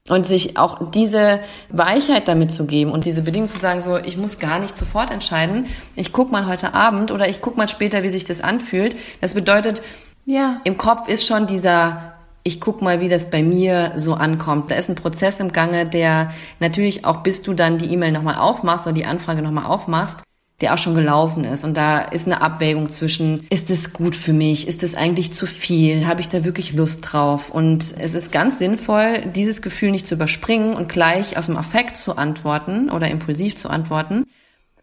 Und 0.09 0.27
sich 0.27 0.59
auch 0.59 0.91
diese 0.93 1.41
Weichheit 1.71 2.29
damit 2.29 2.53
zu 2.53 2.67
geben 2.67 2.93
und 2.93 3.05
diese 3.05 3.23
Bedingung 3.23 3.49
zu 3.49 3.59
sagen, 3.59 3.81
so, 3.81 3.97
ich 3.99 4.17
muss 4.17 4.39
gar 4.39 4.61
nicht 4.61 4.77
sofort 4.77 5.11
entscheiden. 5.11 5.67
Ich 5.97 6.13
guck 6.13 6.31
mal 6.31 6.47
heute 6.47 6.73
Abend 6.73 7.11
oder 7.11 7.29
ich 7.29 7.41
guck 7.41 7.57
mal 7.57 7.67
später, 7.67 8.05
wie 8.05 8.11
sich 8.11 8.25
das 8.25 8.43
anfühlt. 8.43 8.95
Das 9.21 9.35
bedeutet, 9.35 9.83
ja. 10.25 10.61
im 10.63 10.79
Kopf 10.79 11.09
ist 11.09 11.27
schon 11.27 11.49
dieser 11.49 12.15
ich 12.45 12.61
guck 12.61 12.83
mal, 12.83 13.01
wie 13.01 13.09
das 13.09 13.31
bei 13.31 13.43
mir 13.43 13.93
so 13.97 14.15
ankommt. 14.15 14.71
Da 14.71 14.75
ist 14.75 14.89
ein 14.89 14.97
Prozess 14.97 15.41
im 15.41 15.53
Gange, 15.53 15.87
der 15.87 16.33
natürlich 16.59 17.05
auch, 17.05 17.23
bis 17.23 17.43
du 17.43 17.55
dann 17.55 17.79
die 17.79 17.93
E-Mail 17.93 18.13
nochmal 18.13 18.37
aufmachst 18.37 18.87
oder 18.87 18.95
die 18.95 19.05
Anfrage 19.05 19.43
nochmal 19.43 19.67
aufmachst, 19.67 20.23
der 20.61 20.75
auch 20.75 20.79
schon 20.79 20.95
gelaufen 20.95 21.45
ist. 21.45 21.65
Und 21.65 21.77
da 21.77 22.01
ist 22.01 22.27
eine 22.27 22.41
Abwägung 22.41 22.91
zwischen, 22.91 23.47
ist 23.51 23.71
es 23.71 23.93
gut 23.93 24.17
für 24.17 24.33
mich? 24.33 24.67
Ist 24.67 24.83
es 24.83 24.95
eigentlich 24.95 25.33
zu 25.33 25.47
viel? 25.47 26.07
Habe 26.07 26.21
ich 26.21 26.29
da 26.29 26.45
wirklich 26.45 26.73
Lust 26.73 27.13
drauf? 27.13 27.51
Und 27.51 27.95
es 27.99 28.15
ist 28.15 28.33
ganz 28.33 28.59
sinnvoll, 28.59 29.27
dieses 29.35 29.63
Gefühl 29.63 29.93
nicht 29.93 30.07
zu 30.07 30.15
überspringen 30.15 30.75
und 30.75 30.89
gleich 30.89 31.37
aus 31.37 31.47
dem 31.47 31.57
Affekt 31.57 31.97
zu 31.97 32.17
antworten 32.17 32.91
oder 32.91 33.09
impulsiv 33.09 33.55
zu 33.55 33.71
antworten, 33.71 34.25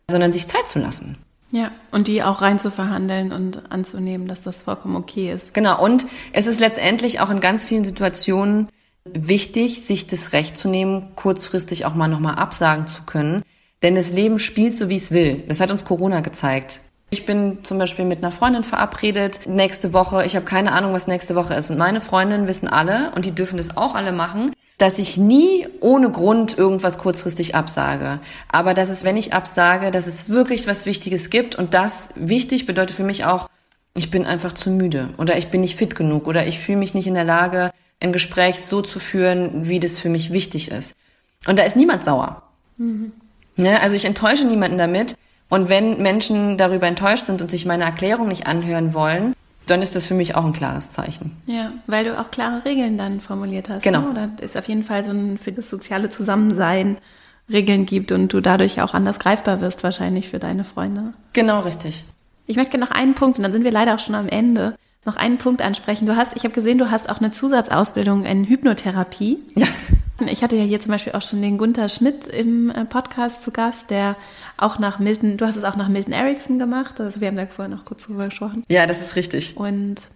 sondern 0.09 0.31
sich 0.31 0.47
Zeit 0.47 0.67
zu 0.67 0.79
lassen. 0.79 1.17
Ja, 1.51 1.71
und 1.91 2.07
die 2.07 2.21
auch 2.21 2.41
rein 2.41 2.59
zu 2.59 2.69
verhandeln 2.69 3.31
und 3.31 3.71
anzunehmen, 3.71 4.27
dass 4.27 4.41
das 4.41 4.57
vollkommen 4.57 4.95
okay 4.95 5.31
ist. 5.31 5.53
Genau, 5.53 5.83
und 5.83 6.05
es 6.31 6.45
ist 6.45 6.59
letztendlich 6.59 7.19
auch 7.19 7.29
in 7.29 7.39
ganz 7.39 7.65
vielen 7.65 7.83
Situationen 7.83 8.69
wichtig, 9.05 9.85
sich 9.85 10.05
das 10.05 10.33
Recht 10.33 10.57
zu 10.57 10.69
nehmen, 10.69 11.15
kurzfristig 11.15 11.85
auch 11.85 11.95
mal 11.95 12.07
nochmal 12.07 12.35
absagen 12.35 12.85
zu 12.85 13.03
können. 13.03 13.41
Denn 13.81 13.95
das 13.95 14.11
Leben 14.11 14.39
spielt 14.39 14.75
so, 14.75 14.89
wie 14.89 14.97
es 14.97 15.11
will. 15.11 15.43
Das 15.47 15.59
hat 15.59 15.71
uns 15.71 15.85
Corona 15.85 16.19
gezeigt. 16.19 16.81
Ich 17.11 17.25
bin 17.25 17.63
zum 17.63 17.79
Beispiel 17.79 18.05
mit 18.05 18.19
einer 18.19 18.31
Freundin 18.31 18.63
verabredet 18.63 19.41
nächste 19.47 19.93
Woche. 19.93 20.25
Ich 20.25 20.35
habe 20.35 20.45
keine 20.45 20.73
Ahnung, 20.73 20.93
was 20.93 21.07
nächste 21.07 21.33
Woche 21.33 21.55
ist. 21.55 21.71
Und 21.71 21.79
meine 21.79 22.01
Freundinnen 22.01 22.47
wissen 22.47 22.67
alle, 22.67 23.11
und 23.15 23.25
die 23.25 23.31
dürfen 23.31 23.57
das 23.57 23.75
auch 23.75 23.95
alle 23.95 24.11
machen, 24.11 24.51
dass 24.79 24.97
ich 24.97 25.17
nie 25.17 25.67
ohne 25.81 26.09
Grund 26.09 26.57
irgendwas 26.57 26.97
kurzfristig 26.97 27.53
absage. 27.53 28.21
Aber 28.47 28.73
dass 28.73 28.89
es, 28.89 29.03
wenn 29.03 29.17
ich 29.17 29.33
absage, 29.33 29.91
dass 29.91 30.07
es 30.07 30.29
wirklich 30.29 30.67
was 30.67 30.85
Wichtiges 30.85 31.29
gibt. 31.29 31.55
Und 31.55 31.73
das 31.73 32.09
wichtig 32.15 32.65
bedeutet 32.65 32.95
für 32.95 33.03
mich 33.03 33.25
auch, 33.25 33.49
ich 33.93 34.09
bin 34.09 34.25
einfach 34.25 34.53
zu 34.53 34.71
müde 34.71 35.09
oder 35.17 35.37
ich 35.37 35.49
bin 35.49 35.61
nicht 35.61 35.75
fit 35.75 35.95
genug 35.95 36.27
oder 36.27 36.47
ich 36.47 36.59
fühle 36.59 36.77
mich 36.77 36.93
nicht 36.93 37.07
in 37.07 37.13
der 37.13 37.25
Lage, 37.25 37.71
ein 37.99 38.13
Gespräch 38.13 38.61
so 38.61 38.81
zu 38.81 38.99
führen, 38.99 39.67
wie 39.67 39.81
das 39.81 39.99
für 39.99 40.09
mich 40.09 40.31
wichtig 40.31 40.71
ist. 40.71 40.95
Und 41.45 41.59
da 41.59 41.63
ist 41.63 41.75
niemand 41.75 42.05
sauer. 42.05 42.43
Mhm. 42.77 43.11
Ne? 43.57 43.81
also 43.81 43.97
ich 43.97 44.05
enttäusche 44.05 44.45
niemanden 44.45 44.77
damit. 44.77 45.15
Und 45.49 45.67
wenn 45.67 46.01
Menschen 46.01 46.57
darüber 46.57 46.87
enttäuscht 46.87 47.25
sind 47.25 47.41
und 47.41 47.51
sich 47.51 47.65
meine 47.65 47.83
Erklärung 47.83 48.29
nicht 48.29 48.47
anhören 48.47 48.93
wollen, 48.93 49.35
dann 49.69 49.81
ist 49.81 49.95
das 49.95 50.07
für 50.07 50.13
mich 50.13 50.35
auch 50.35 50.45
ein 50.45 50.53
klares 50.53 50.89
Zeichen. 50.89 51.37
Ja, 51.45 51.71
weil 51.87 52.05
du 52.05 52.19
auch 52.19 52.31
klare 52.31 52.65
Regeln 52.65 52.97
dann 52.97 53.21
formuliert 53.21 53.69
hast. 53.69 53.83
Genau. 53.83 54.01
Ne? 54.01 54.09
Oder 54.09 54.29
ist 54.41 54.57
auf 54.57 54.67
jeden 54.67 54.83
Fall 54.83 55.03
so 55.03 55.11
ein 55.11 55.37
für 55.37 55.51
das 55.51 55.69
soziale 55.69 56.09
Zusammensein 56.09 56.97
Regeln 57.51 57.85
gibt 57.85 58.11
und 58.11 58.31
du 58.31 58.41
dadurch 58.41 58.81
auch 58.81 58.93
anders 58.93 59.19
greifbar 59.19 59.61
wirst 59.61 59.83
wahrscheinlich 59.83 60.29
für 60.29 60.39
deine 60.39 60.63
Freunde. 60.63 61.13
Genau, 61.33 61.61
richtig. 61.61 62.05
Ich 62.45 62.55
möchte 62.55 62.77
noch 62.77 62.91
einen 62.91 63.15
Punkt, 63.15 63.37
und 63.37 63.43
dann 63.43 63.51
sind 63.51 63.63
wir 63.63 63.71
leider 63.71 63.95
auch 63.95 63.99
schon 63.99 64.15
am 64.15 64.27
Ende, 64.27 64.75
noch 65.05 65.15
einen 65.15 65.37
Punkt 65.37 65.61
ansprechen. 65.61 66.05
Du 66.05 66.15
hast, 66.15 66.35
ich 66.35 66.43
habe 66.43 66.53
gesehen, 66.53 66.77
du 66.77 66.91
hast 66.91 67.09
auch 67.09 67.19
eine 67.19 67.31
Zusatzausbildung 67.31 68.25
in 68.25 68.45
Hypnotherapie. 68.45 69.39
Ja. 69.55 69.67
Ich 70.27 70.43
hatte 70.43 70.57
ja 70.57 70.63
hier 70.63 70.81
zum 70.81 70.91
Beispiel 70.91 71.13
auch 71.13 71.21
schon 71.21 71.41
den 71.41 71.57
Gunther 71.57 71.87
Schmidt 71.87 72.27
im 72.27 72.69
äh, 72.69 72.83
Podcast 72.83 73.41
zu 73.41 73.51
Gast, 73.51 73.89
der 73.89 74.17
auch 74.57 74.77
nach 74.77 74.99
Milton, 74.99 75.37
du 75.37 75.45
hast 75.47 75.55
es 75.55 75.63
auch 75.63 75.77
nach 75.77 75.87
Milton 75.87 76.11
Erickson 76.11 76.59
gemacht. 76.59 76.99
Also 76.99 77.21
wir 77.21 77.29
haben 77.29 77.37
da 77.37 77.45
vorher 77.45 77.73
noch 77.73 77.85
kurz 77.85 78.05
drüber 78.05 78.25
gesprochen. 78.25 78.65
Ja, 78.67 78.85
das 78.85 78.99
ist 78.99 79.15
richtig. 79.15 79.55
Und 79.55 80.09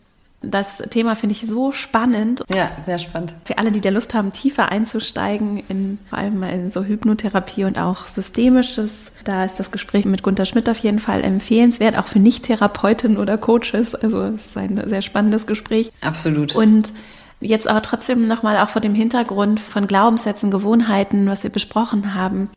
Das 0.44 0.78
Thema 0.90 1.16
finde 1.16 1.34
ich 1.34 1.42
so 1.42 1.72
spannend. 1.72 2.44
Ja, 2.54 2.72
sehr 2.86 3.00
spannend. 3.00 3.34
Für 3.46 3.58
alle, 3.58 3.72
die 3.72 3.80
der 3.80 3.92
Lust 3.92 4.14
haben, 4.14 4.34
tiefer 4.34 4.70
einzusteigen, 4.70 5.64
in 5.70 6.00
vor 6.10 6.20
allem 6.20 6.44
in 6.44 6.70
so 6.70 6.84
Hypnotherapie 6.84 7.64
und 7.64 7.80
auch 7.80 8.08
Systemisches, 8.08 8.92
da 9.24 9.46
ist 9.46 9.58
das 9.58 9.72
Gespräch 9.72 10.04
mit 10.04 10.22
Gunter 10.22 10.46
Schmidt 10.46 10.68
auf 10.68 10.80
jeden 10.80 11.00
Fall 11.00 11.24
empfehlenswert, 11.24 11.98
auch 11.98 12.08
für 12.08 12.20
Nicht-Therapeuten 12.20 13.18
oder 13.18 13.38
Coaches. 13.38 13.96
Also 13.96 14.22
es 14.22 14.46
ist 14.46 14.58
ein 14.58 14.84
sehr 14.86 15.02
spannendes 15.02 15.48
Gespräch. 15.48 15.92
Absolut. 16.02 16.56
Und 16.56 16.92
jetzt 17.40 17.68
aber 17.68 17.82
trotzdem 17.82 18.28
nochmal 18.28 18.58
auch 18.58 18.70
vor 18.70 18.82
dem 18.82 18.96
Hintergrund 18.96 19.62
von 19.62 19.88
Glaubenssätzen, 19.88 20.52
Gewohnheiten, 20.52 21.28
was 21.28 21.44
wir 21.44 21.52
besprochen 21.52 22.14
haben. 22.14 22.50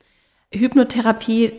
Hypnotherapie, 0.53 1.53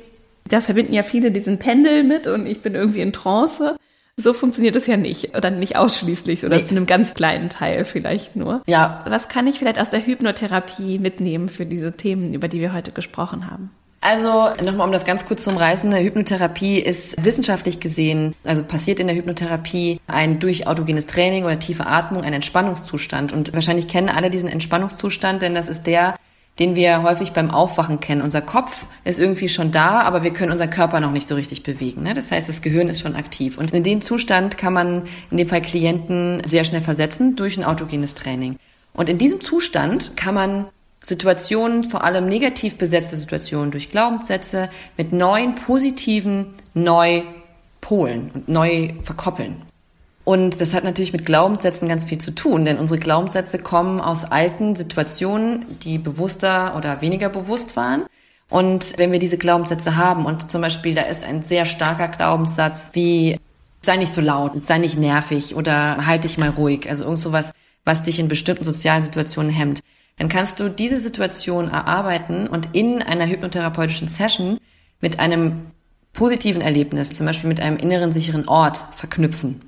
da 0.50 0.60
verbinden 0.60 0.94
ja 0.94 1.04
viele 1.04 1.32
diesen 1.32 1.58
Pendel 1.58 2.04
mit 2.04 2.28
und 2.28 2.46
ich 2.46 2.62
bin 2.62 2.76
irgendwie 2.76 3.02
in 3.02 3.14
Trance. 3.14 3.78
So 4.20 4.34
funktioniert 4.34 4.76
es 4.76 4.88
ja 4.88 4.98
nicht 4.98 5.38
oder 5.38 5.52
nicht 5.52 5.78
ausschließlich 5.78 6.44
oder 6.44 6.58
nee. 6.58 6.64
zu 6.64 6.76
einem 6.76 6.88
ganz 6.88 7.14
kleinen 7.14 7.50
Teil 7.50 7.86
vielleicht 7.86 8.36
nur. 8.36 8.64
Ja. 8.66 9.06
Was 9.08 9.28
kann 9.28 9.46
ich 9.46 9.60
vielleicht 9.60 9.80
aus 9.80 9.92
der 9.92 10.04
Hypnotherapie 10.04 10.98
mitnehmen 10.98 11.50
für 11.50 11.68
diese 11.68 11.94
Themen, 11.94 12.34
über 12.34 12.48
die 12.48 12.60
wir 12.60 12.74
heute 12.74 12.92
gesprochen 12.92 13.52
haben? 13.52 13.70
Also 14.02 14.50
nochmal, 14.64 14.88
um 14.88 14.92
das 14.92 15.06
ganz 15.06 15.26
kurz 15.26 15.44
zu 15.44 15.50
umreißen, 15.50 15.94
Hypnotherapie 15.94 16.80
ist 16.80 17.24
wissenschaftlich 17.24 17.80
gesehen, 17.80 18.36
also 18.44 18.64
passiert 18.64 19.00
in 19.00 19.08
der 19.08 19.16
Hypnotherapie 19.16 20.00
ein 20.08 20.40
durch 20.40 20.66
autogenes 20.68 21.08
Training 21.08 21.46
oder 21.46 21.60
tiefe 21.60 21.86
Atmung 21.86 22.24
ein 22.24 22.34
Entspannungszustand. 22.34 23.34
Und 23.34 23.54
wahrscheinlich 23.54 23.88
kennen 23.88 24.10
alle 24.10 24.30
diesen 24.30 24.50
Entspannungszustand, 24.50 25.42
denn 25.42 25.56
das 25.56 25.68
ist 25.68 25.88
der, 25.88 26.16
den 26.60 26.76
wir 26.76 27.04
häufig 27.04 27.34
beim 27.34 27.52
Aufwachen 27.52 28.00
kennen. 28.00 28.22
Unser 28.22 28.42
Kopf 28.42 28.88
ist 29.04 29.20
irgendwie 29.20 29.50
schon 29.50 29.72
da, 29.72 30.02
aber 30.02 30.24
wir 30.24 30.32
können 30.32 30.52
unseren 30.52 30.70
Körper 30.70 31.00
noch 31.00 31.12
nicht 31.12 31.28
so 31.28 31.36
richtig 31.36 31.64
bewegen. 31.64 32.04
Ne? 32.04 32.14
Das 32.14 32.32
heißt, 32.32 32.50
das 32.50 32.62
Gehirn 32.62 32.90
ist 32.90 33.00
schon 33.00 33.16
aktiv. 33.16 33.58
Und 33.58 33.72
in 33.72 33.84
den 33.84 34.02
Zustand 34.02 34.58
kann 34.58 34.74
man 34.74 35.04
in 35.30 35.38
dem 35.38 35.48
Fall 35.48 35.62
Klienten 35.62 36.42
sehr 36.46 36.64
schnell 36.64 36.82
versetzen 36.82 37.36
durch 37.36 37.58
ein 37.58 37.64
autogenes 37.64 38.16
Training. 38.16 38.58
Und 38.94 39.10
in 39.10 39.18
diesem 39.18 39.40
Zustand 39.40 40.18
kann 40.18 40.34
man 40.34 40.68
Situationen, 41.04 41.84
vor 41.84 42.04
allem 42.04 42.28
negativ 42.28 42.78
besetzte 42.78 43.18
Situationen 43.18 43.72
durch 43.72 43.92
Glaubenssätze 43.92 44.70
mit 44.98 45.14
neuen 45.14 45.56
positiven 45.56 46.56
neu 46.74 47.22
polen 47.82 48.32
und 48.34 48.50
neu 48.50 48.94
verkoppeln. 49.04 49.62
Und 50.28 50.60
das 50.60 50.74
hat 50.74 50.84
natürlich 50.84 51.14
mit 51.14 51.26
Glaubenssätzen 51.26 51.88
ganz 51.88 52.04
viel 52.04 52.18
zu 52.18 52.32
tun, 52.32 52.66
denn 52.66 52.80
unsere 52.80 53.00
Glaubenssätze 53.00 53.60
kommen 53.60 54.02
aus 54.02 54.26
alten 54.26 54.76
Situationen, 54.76 55.66
die 55.84 55.98
bewusster 55.98 56.76
oder 56.76 57.00
weniger 57.00 57.30
bewusst 57.30 57.78
waren. 57.78 58.04
Und 58.50 58.98
wenn 58.98 59.14
wir 59.14 59.20
diese 59.20 59.38
Glaubenssätze 59.38 59.96
haben 59.96 60.26
und 60.26 60.52
zum 60.52 60.62
Beispiel 60.62 60.96
da 60.96 61.04
ist 61.04 61.24
ein 61.24 61.44
sehr 61.44 61.64
starker 61.64 62.10
Glaubenssatz 62.10 62.90
wie 62.92 63.40
sei 63.80 63.96
nicht 63.96 64.12
so 64.12 64.20
laut, 64.20 64.62
sei 64.66 64.80
nicht 64.80 65.00
nervig 65.00 65.56
oder 65.56 66.06
halt 66.06 66.26
dich 66.26 66.38
mal 66.38 66.50
ruhig, 66.50 66.90
also 66.90 67.06
irgend 67.06 67.20
sowas, 67.20 67.54
was 67.86 68.04
dich 68.04 68.20
in 68.20 68.28
bestimmten 68.28 68.66
sozialen 68.66 69.04
Situationen 69.04 69.50
hemmt, 69.50 69.80
dann 70.18 70.28
kannst 70.28 70.60
du 70.60 70.70
diese 70.70 71.00
Situation 71.00 71.70
erarbeiten 71.70 72.48
und 72.50 72.76
in 72.76 73.02
einer 73.02 73.28
hypnotherapeutischen 73.28 74.10
Session 74.10 74.58
mit 75.00 75.22
einem 75.22 75.68
positiven 76.12 76.62
Erlebnis, 76.62 77.12
zum 77.12 77.26
Beispiel 77.26 77.48
mit 77.48 77.62
einem 77.62 77.78
inneren 77.78 78.12
sicheren 78.12 78.46
Ort 78.50 78.88
verknüpfen. 78.92 79.67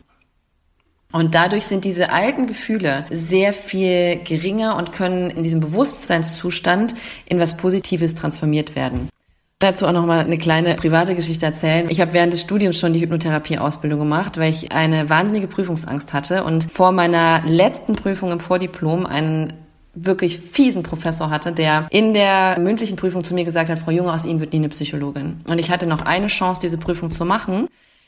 Und 1.12 1.34
dadurch 1.34 1.66
sind 1.66 1.86
diese 1.86 2.12
alten 2.12 2.46
Gefühle 2.46 3.06
sehr 3.10 3.52
viel 3.52 4.20
geringer 4.24 4.78
und 4.78 4.92
können 4.92 5.32
in 5.32 5.44
diesem 5.44 5.60
Bewusstseinszustand 5.60 6.94
in 7.26 7.40
was 7.40 7.58
Positives 7.58 8.14
transformiert 8.14 8.76
werden. 8.76 9.10
Dazu 9.58 9.88
auch 9.88 9.92
nochmal 9.92 10.20
eine 10.20 10.38
kleine 10.38 10.76
private 10.76 11.16
Geschichte 11.16 11.46
erzählen. 11.46 11.88
Ich 11.90 12.00
habe 12.00 12.14
während 12.14 12.32
des 12.32 12.42
Studiums 12.42 12.80
schon 12.80 12.94
die 12.94 13.02
Hypnotherapie-Ausbildung 13.02 14.00
gemacht, 14.00 14.38
weil 14.38 14.52
ich 14.52 14.72
eine 14.72 15.10
wahnsinnige 15.10 15.48
Prüfungsangst 15.48 16.14
hatte 16.14 16.44
und 16.46 16.72
vor 16.72 16.92
meiner 16.92 17.42
letzten 17.46 17.96
Prüfung 17.96 18.32
im 18.32 18.40
Vordiplom 18.40 19.06
einen 19.06 19.54
wirklich 19.96 20.40
fiesen 20.40 20.84
Professor 20.84 21.30
hatte, 21.30 21.52
der 21.52 21.88
in 21.90 22.14
der 22.14 22.58
mündlichen 22.60 22.96
Prüfung 22.96 23.24
zu 23.24 23.34
mir 23.34 23.44
gesagt 23.44 23.70
hat, 23.70 23.80
Frau 23.80 23.92
Junge, 23.92 24.14
aus 24.14 24.24
Ihnen 24.24 24.40
wird 24.40 24.54
nie 24.54 24.60
eine 24.60 24.70
Psychologin. 24.70 25.42
Und 25.46 25.60
ich 25.60 25.72
hatte 25.72 25.88
noch 25.88 26.04
eine 26.04 26.28
Chance, 26.28 26.62
diese 26.62 26.78
Prüfung 26.78 27.12
zu 27.12 27.26
machen, 27.26 27.68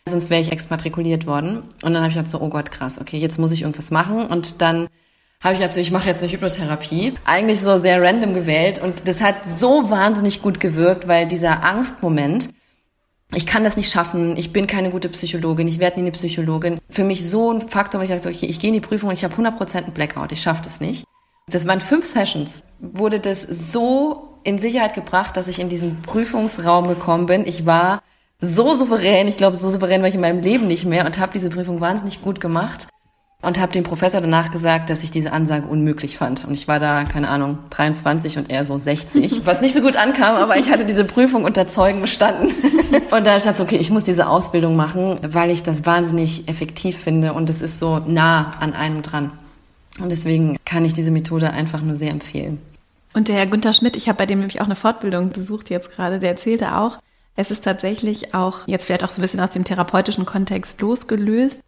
sonst 0.10 0.30
wäre 0.30 0.41
ich 0.41 0.52
exmatrikuliert 0.52 1.26
worden. 1.26 1.64
Und 1.84 1.93
dann 1.93 1.97
habe 1.97 2.10
ich 2.10 2.18
halt 2.18 2.28
so, 2.28 2.41
oh 2.41 2.49
Gott, 2.49 2.72
krass, 2.72 2.99
okay, 2.99 3.18
jetzt 3.18 3.39
muss 3.39 3.52
ich 3.52 3.62
irgendwas 3.62 3.91
machen. 3.91 4.26
Und 4.26 4.62
dann 4.62 4.88
habe 5.43 5.56
ich 5.56 5.62
also, 5.62 5.80
ich 5.80 5.91
mache 5.91 6.08
jetzt 6.08 6.22
eine 6.22 6.32
Hypnotherapie. 6.32 7.14
Eigentlich 7.26 7.62
so 7.62 7.78
sehr 7.78 8.02
random 8.02 8.34
gewählt. 8.34 8.80
Und 8.80 9.08
das 9.08 9.22
hat 9.22 9.45
so 9.45 9.89
wahnsinnig 9.89 10.41
gut 10.41 10.60
gewirkt, 10.60 11.08
weil 11.08 11.28
dieser 11.28 11.64
Angstmoment, 11.64 12.49
ich 13.34 13.45
kann 13.45 13.64
das 13.64 13.78
nicht 13.78 13.91
schaffen, 13.91 14.38
ich 14.38 14.52
bin 14.52 14.68
keine 14.68 14.91
gute 14.91 15.10
Psychologin, 15.10 15.68
ich 15.68 15.80
werde 15.80 15.97
nie 15.97 16.04
eine 16.04 16.12
Psychologin. 16.12 16.80
Für 16.89 17.04
mich 17.04 17.28
so 17.28 17.52
ein 17.52 17.68
Faktor, 17.70 17.99
wo 17.99 18.04
ich 18.04 18.10
dachte, 18.10 18.30
okay, 18.30 18.45
ich 18.45 18.60
gehe 18.60 18.68
in 18.68 18.74
die 18.74 18.82
Prüfung 18.82 19.10
und 19.10 19.16
ich 19.16 19.24
habe 19.24 19.36
100% 19.36 19.78
einen 19.78 19.93
Blackout, 19.93 20.32
ich 20.32 20.41
schaffe 20.41 20.62
das 20.64 20.82
nicht. 20.82 21.06
Das 21.47 21.68
waren 21.68 21.80
fünf 21.80 22.06
Sessions. 22.06 22.64
Wurde 22.80 23.20
das 23.20 23.41
so 23.41 24.39
in 24.43 24.60
Sicherheit 24.60 24.93
gebracht, 24.93 25.38
dass 25.38 25.47
ich 25.47 25.60
in 25.60 25.70
diesen 25.70 26.02
Prüfungsraum 26.02 26.88
gekommen 26.88 27.26
bin. 27.26 27.47
Ich 27.47 27.66
war 27.66 28.02
so 28.42 28.74
souverän, 28.74 29.28
ich 29.28 29.38
glaube, 29.38 29.56
so 29.56 29.70
souverän 29.70 30.02
war 30.02 30.10
ich 30.10 30.16
in 30.16 30.22
meinem 30.22 30.42
Leben 30.42 30.68
nicht 30.68 30.86
mehr 30.86 31.06
und 31.06 31.20
habe 31.20 31.32
diese 31.34 31.50
Prüfung 31.50 31.80
wahnsinnig 31.80 32.22
gut 32.22 32.42
gemacht 32.42 32.88
und 33.42 33.60
habe 33.60 33.72
dem 33.72 33.84
Professor 33.84 34.22
danach 34.22 34.52
gesagt, 34.52 34.89
dass 34.89 35.04
ich 35.04 35.12
diese 35.12 35.32
Ansage 35.32 35.68
unmöglich 35.68 36.18
fand. 36.18 36.46
Und 36.46 36.54
ich 36.54 36.68
war 36.68 36.80
da, 36.80 37.04
keine 37.04 37.30
Ahnung, 37.30 37.60
23 37.72 38.38
und 38.38 38.50
er 38.50 38.66
so 38.66 38.78
60, 38.78 39.42
was 39.46 39.62
nicht 39.62 39.74
so 39.74 39.82
gut 39.82 39.96
ankam, 39.96 40.36
aber 40.36 40.58
ich 40.58 40.70
hatte 40.70 40.86
diese 40.86 41.06
Prüfung 41.06 41.44
unter 41.44 41.68
Zeugen 41.68 42.02
bestanden. 42.02 42.54
Und 43.12 43.28
da 43.28 43.38
dachte 43.38 43.54
ich, 43.56 43.60
okay, 43.60 43.78
ich 43.78 43.89
muss 43.89 44.04
diese 44.04 44.28
Ausbildung 44.28 44.78
machen, 44.78 45.20
weil 45.22 45.50
ich 45.50 45.64
das 45.64 45.86
wahnsinnig 45.86 46.48
effektiv 46.48 46.98
finde 46.98 47.34
und 47.34 47.50
es 47.50 47.62
ist 47.62 47.78
so 47.78 48.00
nah 48.00 48.54
an 48.60 48.74
einem 48.74 49.02
dran. 49.02 49.32
Und 50.00 50.10
deswegen 50.10 50.58
kann 50.66 50.86
ich 50.86 50.94
diese 50.94 51.12
Methode 51.12 51.52
einfach 51.52 51.82
nur 51.82 51.96
sehr 51.96 52.12
empfehlen. 52.12 52.62
Und 53.14 53.28
der 53.28 53.36
Herr 53.36 53.48
Günther 53.48 53.74
Schmidt, 53.74 53.98
ich 53.98 54.08
habe 54.08 54.18
bei 54.18 54.26
dem 54.26 54.39
nämlich 54.39 54.62
auch 54.62 54.66
eine 54.66 54.76
Fortbildung 54.76 55.30
besucht 55.30 55.70
jetzt 55.70 55.92
gerade, 55.92 56.20
der 56.20 56.30
erzählte 56.30 56.78
auch, 56.78 57.00
es 57.36 57.52
ist 57.52 57.64
tatsächlich 57.64 58.34
auch, 58.34 58.68
jetzt 58.68 58.86
vielleicht 58.86 59.04
auch 59.04 59.12
so 59.12 59.20
ein 59.20 59.24
bisschen 59.24 59.40
aus 59.40 59.52
dem 59.52 59.64
therapeutischen 59.64 60.26
Kontext 60.26 60.82
losgelöst. 60.82 61.60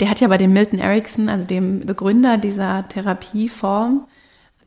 Der 0.00 0.08
hat 0.08 0.20
ja 0.20 0.28
bei 0.28 0.38
dem 0.38 0.52
Milton 0.52 0.78
Erickson, 0.78 1.28
also 1.28 1.46
dem 1.46 1.84
Begründer 1.84 2.38
dieser 2.38 2.88
Therapieform, 2.88 4.06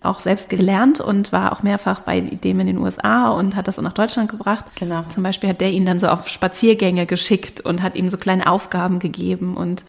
auch 0.04 0.20
selbst 0.20 0.50
gelernt 0.50 1.00
und 1.00 1.32
war 1.32 1.54
auch 1.54 1.64
mehrfach 1.64 2.02
bei 2.02 2.20
dem 2.20 2.60
in 2.60 2.68
den 2.68 2.78
USA 2.78 3.30
und 3.30 3.56
hat 3.56 3.68
das 3.68 3.80
auch 3.80 3.84
nach 3.84 3.94
Deutschland 3.94 4.30
gebracht. 4.30 4.66
Genau. 4.76 5.04
Zum 5.04 5.24
Beispiel 5.24 5.50
hat 5.50 5.62
der 5.62 5.72
ihn 5.72 5.86
dann 5.86 5.98
so 5.98 6.08
auf 6.08 6.28
Spaziergänge 6.28 7.06
geschickt 7.06 7.62
und 7.62 7.82
hat 7.82 7.96
ihm 7.96 8.10
so 8.10 8.18
kleine 8.18 8.48
Aufgaben 8.48 9.00
gegeben 9.00 9.56
und 9.56 9.86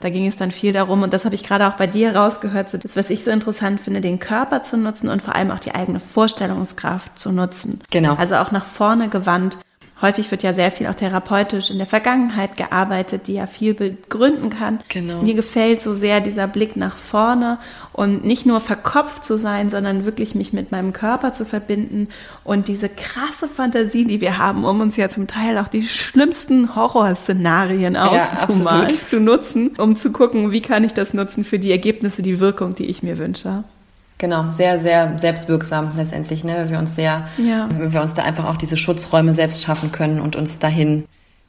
da 0.00 0.10
ging 0.10 0.28
es 0.28 0.36
dann 0.36 0.52
viel 0.52 0.72
darum, 0.72 1.02
und 1.02 1.12
das 1.12 1.24
habe 1.24 1.34
ich 1.34 1.42
gerade 1.42 1.66
auch 1.66 1.72
bei 1.72 1.88
dir 1.88 2.14
rausgehört, 2.14 2.70
so 2.70 2.78
das, 2.78 2.94
was 2.94 3.10
ich 3.10 3.24
so 3.24 3.32
interessant 3.32 3.80
finde, 3.80 4.00
den 4.00 4.20
Körper 4.20 4.62
zu 4.62 4.76
nutzen 4.76 5.08
und 5.08 5.22
vor 5.22 5.34
allem 5.34 5.50
auch 5.50 5.58
die 5.58 5.74
eigene 5.74 5.98
Vorstellungskraft 5.98 7.18
zu 7.18 7.32
nutzen. 7.32 7.80
Genau. 7.90 8.14
Also 8.14 8.36
auch 8.36 8.52
nach 8.52 8.64
vorne 8.64 9.08
gewandt 9.08 9.58
Häufig 10.00 10.30
wird 10.30 10.44
ja 10.44 10.54
sehr 10.54 10.70
viel 10.70 10.86
auch 10.86 10.94
therapeutisch 10.94 11.70
in 11.70 11.78
der 11.78 11.86
Vergangenheit 11.86 12.56
gearbeitet, 12.56 13.26
die 13.26 13.34
ja 13.34 13.46
viel 13.46 13.74
begründen 13.74 14.48
kann. 14.48 14.78
Genau. 14.88 15.22
Mir 15.22 15.34
gefällt 15.34 15.82
so 15.82 15.96
sehr 15.96 16.20
dieser 16.20 16.46
Blick 16.46 16.76
nach 16.76 16.96
vorne 16.96 17.58
und 17.92 18.24
nicht 18.24 18.46
nur 18.46 18.60
verkopft 18.60 19.24
zu 19.24 19.36
sein, 19.36 19.70
sondern 19.70 20.04
wirklich 20.04 20.36
mich 20.36 20.52
mit 20.52 20.70
meinem 20.70 20.92
Körper 20.92 21.34
zu 21.34 21.44
verbinden 21.44 22.08
und 22.44 22.68
diese 22.68 22.88
krasse 22.88 23.48
Fantasie, 23.48 24.04
die 24.04 24.20
wir 24.20 24.38
haben, 24.38 24.64
um 24.64 24.80
uns 24.80 24.96
ja 24.96 25.08
zum 25.08 25.26
Teil 25.26 25.58
auch 25.58 25.68
die 25.68 25.88
schlimmsten 25.88 26.76
Horrorszenarien 26.76 27.96
auszumalen, 27.96 28.82
ja, 28.82 28.88
zu 28.88 29.18
nutzen, 29.18 29.76
um 29.78 29.96
zu 29.96 30.12
gucken, 30.12 30.52
wie 30.52 30.60
kann 30.60 30.84
ich 30.84 30.94
das 30.94 31.12
nutzen 31.12 31.42
für 31.42 31.58
die 31.58 31.72
Ergebnisse, 31.72 32.22
die 32.22 32.38
Wirkung, 32.38 32.76
die 32.76 32.86
ich 32.86 33.02
mir 33.02 33.18
wünsche. 33.18 33.64
Genau, 34.18 34.50
sehr, 34.50 34.78
sehr 34.78 35.16
selbstwirksam 35.18 35.92
letztendlich, 35.96 36.42
ne? 36.42 36.56
weil 36.56 36.70
wir 36.70 36.78
uns 36.78 36.96
sehr, 36.96 37.28
ja. 37.38 37.64
also 37.64 37.78
weil 37.78 37.92
wir 37.92 38.02
uns 38.02 38.14
da 38.14 38.22
einfach 38.22 38.46
auch 38.46 38.56
diese 38.56 38.76
Schutzräume 38.76 39.32
selbst 39.32 39.62
schaffen 39.62 39.92
können 39.92 40.20
und 40.20 40.34
uns 40.34 40.58
dahin 40.58 41.04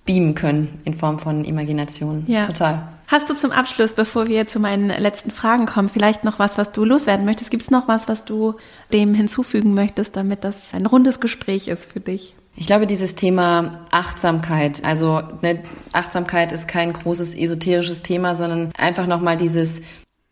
beamen 0.05 0.35
können 0.35 0.79
in 0.85 0.93
Form 0.93 1.19
von 1.19 1.43
Imagination. 1.43 2.23
Ja. 2.27 2.45
Total. 2.45 2.87
Hast 3.07 3.27
du 3.27 3.33
zum 3.33 3.51
Abschluss, 3.51 3.93
bevor 3.93 4.27
wir 4.27 4.45
zu 4.45 4.59
meinen 4.59 4.89
letzten 4.89 5.31
Fragen 5.31 5.65
kommen, 5.65 5.89
vielleicht 5.89 6.23
noch 6.23 6.37
was, 6.37 6.59
was 6.59 6.71
du 6.71 6.85
loswerden 6.85 7.25
möchtest? 7.25 7.49
Gibt 7.49 7.63
es 7.63 7.71
noch 7.71 7.87
was, 7.87 8.07
was 8.07 8.23
du 8.23 8.55
dem 8.93 9.15
hinzufügen 9.15 9.73
möchtest, 9.73 10.15
damit 10.15 10.43
das 10.43 10.73
ein 10.75 10.85
rundes 10.85 11.19
Gespräch 11.19 11.67
ist 11.67 11.91
für 11.91 11.99
dich? 11.99 12.35
Ich 12.55 12.67
glaube, 12.67 12.85
dieses 12.85 13.15
Thema 13.15 13.79
Achtsamkeit, 13.89 14.83
also 14.83 15.23
ne, 15.41 15.63
Achtsamkeit 15.91 16.51
ist 16.51 16.67
kein 16.67 16.93
großes 16.93 17.33
esoterisches 17.33 18.03
Thema, 18.03 18.35
sondern 18.35 18.71
einfach 18.77 19.07
nochmal 19.07 19.37
dieses 19.37 19.81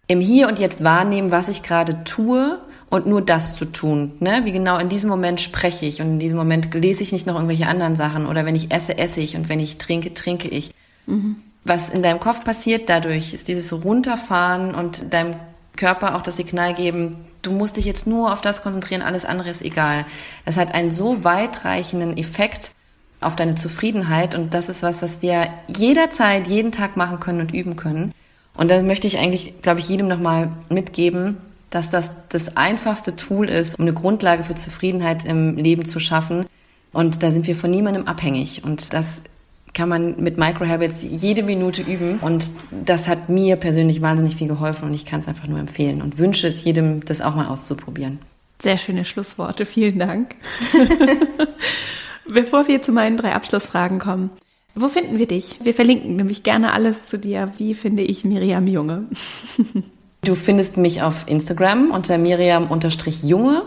im 0.08 0.22
Hier 0.22 0.48
und 0.48 0.60
Jetzt 0.60 0.84
wahrnehmen, 0.84 1.32
was 1.32 1.50
ich 1.50 1.64
gerade 1.64 2.04
tue 2.04 2.60
und 2.90 3.06
nur 3.06 3.22
das 3.22 3.56
zu 3.56 3.66
tun. 3.66 4.14
Ne? 4.20 4.42
Wie 4.46 4.52
genau 4.52 4.78
in 4.78 4.90
diesem 4.90 5.10
Moment 5.10 5.42
spreche 5.42 5.86
ich 5.86 6.02
und 6.02 6.14
in 6.14 6.20
diesem 6.20 6.38
Moment 6.38 6.74
lese 6.74 7.04
ich 7.04 7.12
nicht 7.12 7.28
noch 7.28 7.36
irgendwelche 7.36 7.68
anderen 7.68 7.96
Sachen 7.96 8.26
oder 8.26 8.46
wenn 8.46 8.56
ich 8.56 8.72
esse, 8.72 8.98
esse 8.98 9.20
ich 9.20 9.36
und 9.36 9.50
wenn 9.50 9.60
ich 9.60 9.78
trinke, 9.78 10.14
trinke 10.14 10.48
ich. 10.48 10.72
Mhm. 11.06 11.38
Was 11.66 11.90
in 11.90 12.02
deinem 12.02 12.22
Kopf 12.22 12.46
passiert 12.46 12.88
dadurch, 12.88 13.34
ist 13.34 13.50
dieses 13.50 13.74
Runterfahren 13.74 14.74
und 14.74 15.14
deinem 15.14 15.32
Körper 15.76 16.16
auch 16.16 16.22
das 16.22 16.38
Signal 16.38 16.74
geben, 16.74 17.16
du 17.42 17.52
musst 17.52 17.76
dich 17.76 17.86
jetzt 17.86 18.08
nur 18.08 18.32
auf 18.32 18.42
das 18.42 18.64
konzentrieren, 18.64 19.02
alles 19.02 19.26
andere 19.26 19.50
ist 19.50 19.62
egal. 19.62 20.06
Das 20.46 20.58
hat 20.58 20.74
einen 20.74 20.92
so 20.92 21.26
weitreichenden 21.26 22.18
Effekt 22.18 22.72
auf 23.20 23.36
deine 23.36 23.56
Zufriedenheit 23.56 24.34
und 24.34 24.54
das 24.54 24.70
ist 24.70 24.82
was, 24.82 25.00
das 25.00 25.22
wir 25.22 25.50
jederzeit, 25.68 26.48
jeden 26.48 26.72
Tag 26.72 26.96
machen 26.98 27.20
können 27.20 27.42
und 27.42 27.54
üben 27.54 27.76
können. 27.76 28.14
Und 28.58 28.70
da 28.70 28.82
möchte 28.82 29.08
ich 29.08 29.18
eigentlich, 29.20 29.62
glaube 29.62 29.80
ich, 29.80 29.88
jedem 29.88 30.08
nochmal 30.08 30.52
mitgeben, 30.70 31.38
dass 31.70 31.90
das 31.90 32.12
das 32.30 32.58
einfachste 32.58 33.16
Tool 33.16 33.48
ist, 33.50 33.78
um 33.78 33.84
eine 33.84 33.94
Grundlage 33.94 34.44
für 34.44 34.56
Zufriedenheit 34.56 35.26
im 35.26 35.56
Leben 35.56 35.86
zu 35.86 36.00
schaffen. 36.00 36.46
Und 36.92 37.24
da 37.24 37.32
sind 37.32 37.48
wir 37.48 37.56
von 37.56 37.70
niemandem 37.70 38.08
abhängig. 38.08 38.64
Und 38.64 38.94
das 38.94 39.22
kann 39.74 39.90
man 39.90 40.22
mit 40.22 40.38
Microhabits 40.38 41.04
jede 41.04 41.44
Minute 41.44 41.84
üben. 41.84 42.18
Und 42.20 42.52
das 42.72 43.08
hat 43.08 43.30
mir 43.30 43.58
persönlich 43.58 44.02
wahnsinnig 44.02 44.36
viel 44.36 44.48
geholfen 44.48 44.88
und 44.88 44.94
ich 44.96 45.06
kann 45.06 45.20
es 45.20 45.28
einfach 45.28 45.48
nur 45.48 45.60
empfehlen 45.60 46.02
und 46.02 46.18
wünsche 46.18 46.48
es 46.48 46.64
jedem, 46.64 47.06
das 47.06 47.22
auch 47.22 47.36
mal 47.36 47.48
auszuprobieren. 47.48 48.18
Sehr 48.60 48.80
schöne 48.80 49.06
Schlussworte. 49.06 49.66
Vielen 49.66 50.00
Dank. 50.00 50.36
Bevor 52.28 52.68
wir 52.68 52.82
zu 52.82 52.92
meinen 52.92 53.18
drei 53.18 53.34
Abschlussfragen 53.34 54.00
kommen, 54.00 54.32
wo 54.78 54.88
finden 54.88 55.18
wir 55.18 55.28
dich? 55.28 55.58
Wir 55.62 55.74
verlinken 55.74 56.16
nämlich 56.16 56.44
gerne 56.44 56.74
alles 56.74 57.06
zu 57.06 57.18
dir. 57.18 57.54
Wie 57.58 57.74
finde 57.74 58.04
ich 58.04 58.26
Miriam 58.26 58.68
Junge? 58.68 59.06
Du 60.22 60.36
findest 60.36 60.76
mich 60.76 61.04
auf 61.04 61.26
Instagram 61.28 61.92
unter 61.92 62.18
Miriam-Junge. 62.18 63.64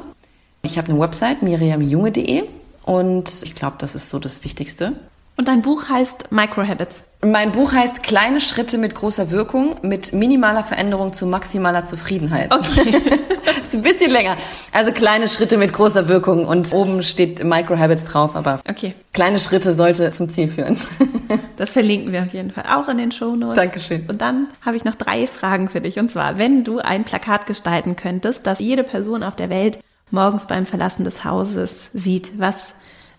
Ich 0.63 0.77
habe 0.77 0.89
eine 0.91 1.01
Website, 1.01 1.43
miriamjunge.de 1.43 2.43
und 2.85 3.43
ich 3.45 3.55
glaube, 3.55 3.77
das 3.79 3.95
ist 3.95 4.11
so 4.11 4.19
das 4.19 4.45
Wichtigste. 4.45 4.93
Und 5.39 5.49
dein 5.49 5.63
Buch 5.63 5.89
heißt 5.89 6.33
Microhabits. 6.33 7.05
Mein 7.23 7.53
Buch 7.53 7.73
heißt 7.73 8.03
Kleine 8.03 8.41
Schritte 8.41 8.79
mit 8.79 8.95
großer 8.95 9.31
Wirkung, 9.31 9.77
mit 9.83 10.15
minimaler 10.15 10.63
Veränderung 10.63 11.13
zu 11.13 11.27
maximaler 11.27 11.85
Zufriedenheit. 11.85 12.53
Okay. 12.53 12.95
ist 13.63 13.75
ein 13.75 13.83
bisschen 13.83 14.11
länger. 14.11 14.37
Also 14.73 14.91
kleine 14.91 15.29
Schritte 15.29 15.59
mit 15.59 15.75
großer 15.75 16.09
Wirkung 16.09 16.47
und 16.47 16.73
oben 16.73 17.03
steht 17.03 17.45
Microhabits 17.45 18.05
drauf, 18.05 18.37
aber 18.37 18.61
okay. 18.69 18.95
kleine 19.13 19.39
Schritte 19.39 19.75
sollte 19.75 20.11
zum 20.13 20.31
Ziel 20.31 20.49
führen. 20.49 20.79
das 21.59 21.75
verlinken 21.75 22.11
wir 22.11 22.23
auf 22.23 22.33
jeden 22.33 22.53
Fall 22.53 22.65
auch 22.69 22.89
in 22.89 22.97
den 22.97 23.13
Shownotes. 23.13 23.55
Dankeschön. 23.55 24.07
Und 24.09 24.23
dann 24.23 24.49
habe 24.65 24.77
ich 24.77 24.85
noch 24.85 24.95
drei 24.95 25.27
Fragen 25.27 25.69
für 25.69 25.83
dich. 25.83 25.99
Und 25.99 26.11
zwar, 26.11 26.39
wenn 26.39 26.65
du 26.65 26.79
ein 26.79 27.05
Plakat 27.05 27.45
gestalten 27.45 27.97
könntest, 27.97 28.47
das 28.47 28.61
jede 28.61 28.83
Person 28.83 29.23
auf 29.23 29.37
der 29.37 29.51
Welt 29.51 29.79
morgens 30.11 30.47
beim 30.47 30.65
Verlassen 30.65 31.05
des 31.05 31.23
Hauses 31.23 31.91
sieht, 31.93 32.39
was 32.39 32.75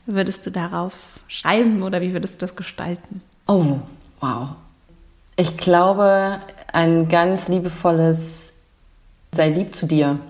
würdest 0.08 0.46
du 0.48 0.50
darauf 0.50 0.96
schreiben 1.28 1.84
oder 1.84 2.02
wie 2.02 2.14
würdest 2.14 2.42
du 2.42 2.48
das 2.48 2.56
gestalten? 2.56 3.22
Oh, 3.52 3.82
wow. 4.22 4.48
Ich 5.36 5.58
glaube, 5.58 6.40
ein 6.72 7.10
ganz 7.10 7.50
liebevolles 7.50 8.54
sei 9.34 9.50
lieb 9.50 9.76
zu 9.76 9.88
dir. 9.88 10.22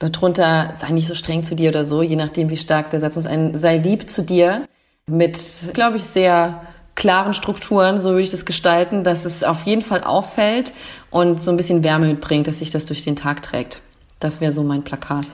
Darunter 0.00 0.72
sei 0.74 0.90
nicht 0.90 1.06
so 1.06 1.14
streng 1.14 1.44
zu 1.44 1.54
dir 1.54 1.68
oder 1.68 1.84
so, 1.84 2.02
je 2.02 2.16
nachdem, 2.16 2.50
wie 2.50 2.56
stark 2.56 2.90
der 2.90 2.98
Satz 2.98 3.14
muss. 3.14 3.26
Ein 3.26 3.56
sei 3.56 3.76
lieb 3.76 4.10
zu 4.10 4.22
dir 4.22 4.66
mit, 5.06 5.38
glaube 5.74 5.98
ich, 5.98 6.02
sehr 6.02 6.62
klaren 6.96 7.34
Strukturen, 7.34 8.00
so 8.00 8.10
würde 8.10 8.22
ich 8.22 8.30
das 8.30 8.44
gestalten, 8.44 9.04
dass 9.04 9.24
es 9.24 9.44
auf 9.44 9.62
jeden 9.62 9.82
Fall 9.82 10.02
auffällt 10.02 10.72
und 11.12 11.40
so 11.40 11.52
ein 11.52 11.56
bisschen 11.56 11.84
Wärme 11.84 12.06
mitbringt, 12.06 12.48
dass 12.48 12.58
sich 12.58 12.70
das 12.70 12.84
durch 12.84 13.04
den 13.04 13.14
Tag 13.14 13.42
trägt. 13.42 13.80
Das 14.18 14.40
wäre 14.40 14.50
so 14.50 14.64
mein 14.64 14.82
Plakat. 14.82 15.26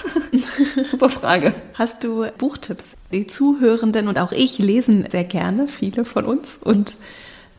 Super 0.84 1.08
Frage. 1.08 1.54
Hast 1.74 2.04
du 2.04 2.26
Buchtipps? 2.38 2.84
Die 3.12 3.26
Zuhörenden 3.26 4.08
und 4.08 4.18
auch 4.18 4.32
ich 4.32 4.58
lesen 4.58 5.06
sehr 5.10 5.24
gerne, 5.24 5.68
viele 5.68 6.04
von 6.04 6.24
uns. 6.24 6.58
Und 6.60 6.96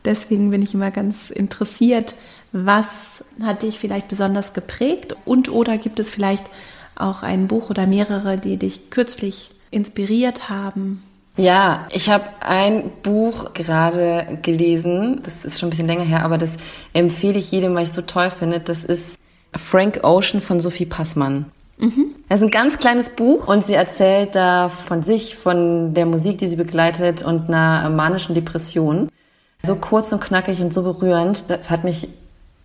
deswegen 0.04 0.50
bin 0.50 0.62
ich 0.62 0.74
immer 0.74 0.90
ganz 0.90 1.30
interessiert, 1.30 2.14
was 2.52 2.86
hat 3.42 3.62
dich 3.62 3.78
vielleicht 3.78 4.08
besonders 4.08 4.52
geprägt? 4.52 5.16
Und 5.24 5.48
oder 5.48 5.78
gibt 5.78 5.98
es 5.98 6.10
vielleicht 6.10 6.44
auch 6.96 7.22
ein 7.22 7.48
Buch 7.48 7.70
oder 7.70 7.86
mehrere, 7.86 8.38
die 8.38 8.56
dich 8.56 8.90
kürzlich 8.90 9.50
inspiriert 9.70 10.48
haben? 10.48 11.02
Ja, 11.36 11.88
ich 11.90 12.10
habe 12.10 12.26
ein 12.40 12.92
Buch 13.02 13.54
gerade 13.54 14.38
gelesen, 14.42 15.20
das 15.24 15.44
ist 15.44 15.58
schon 15.58 15.66
ein 15.66 15.70
bisschen 15.70 15.88
länger 15.88 16.04
her, 16.04 16.24
aber 16.24 16.38
das 16.38 16.52
empfehle 16.92 17.38
ich 17.38 17.50
jedem, 17.50 17.74
weil 17.74 17.82
ich 17.82 17.88
es 17.88 17.96
so 17.96 18.02
toll 18.02 18.30
finde. 18.30 18.60
Das 18.60 18.84
ist 18.84 19.18
Frank 19.52 20.00
Ocean 20.04 20.40
von 20.40 20.60
Sophie 20.60 20.86
Passmann. 20.86 21.46
Mhm. 21.78 22.14
Es 22.28 22.36
ist 22.36 22.42
ein 22.44 22.50
ganz 22.50 22.78
kleines 22.78 23.10
Buch 23.10 23.48
und 23.48 23.64
sie 23.66 23.74
erzählt 23.74 24.34
da 24.34 24.68
von 24.68 25.02
sich, 25.02 25.36
von 25.36 25.94
der 25.94 26.06
Musik, 26.06 26.38
die 26.38 26.46
sie 26.46 26.56
begleitet 26.56 27.22
und 27.22 27.48
einer 27.48 27.88
manischen 27.90 28.34
Depression. 28.34 29.08
So 29.62 29.76
kurz 29.76 30.12
und 30.12 30.20
knackig 30.20 30.60
und 30.60 30.74
so 30.74 30.82
berührend. 30.82 31.50
Das 31.50 31.70
hat 31.70 31.84
mich 31.84 32.08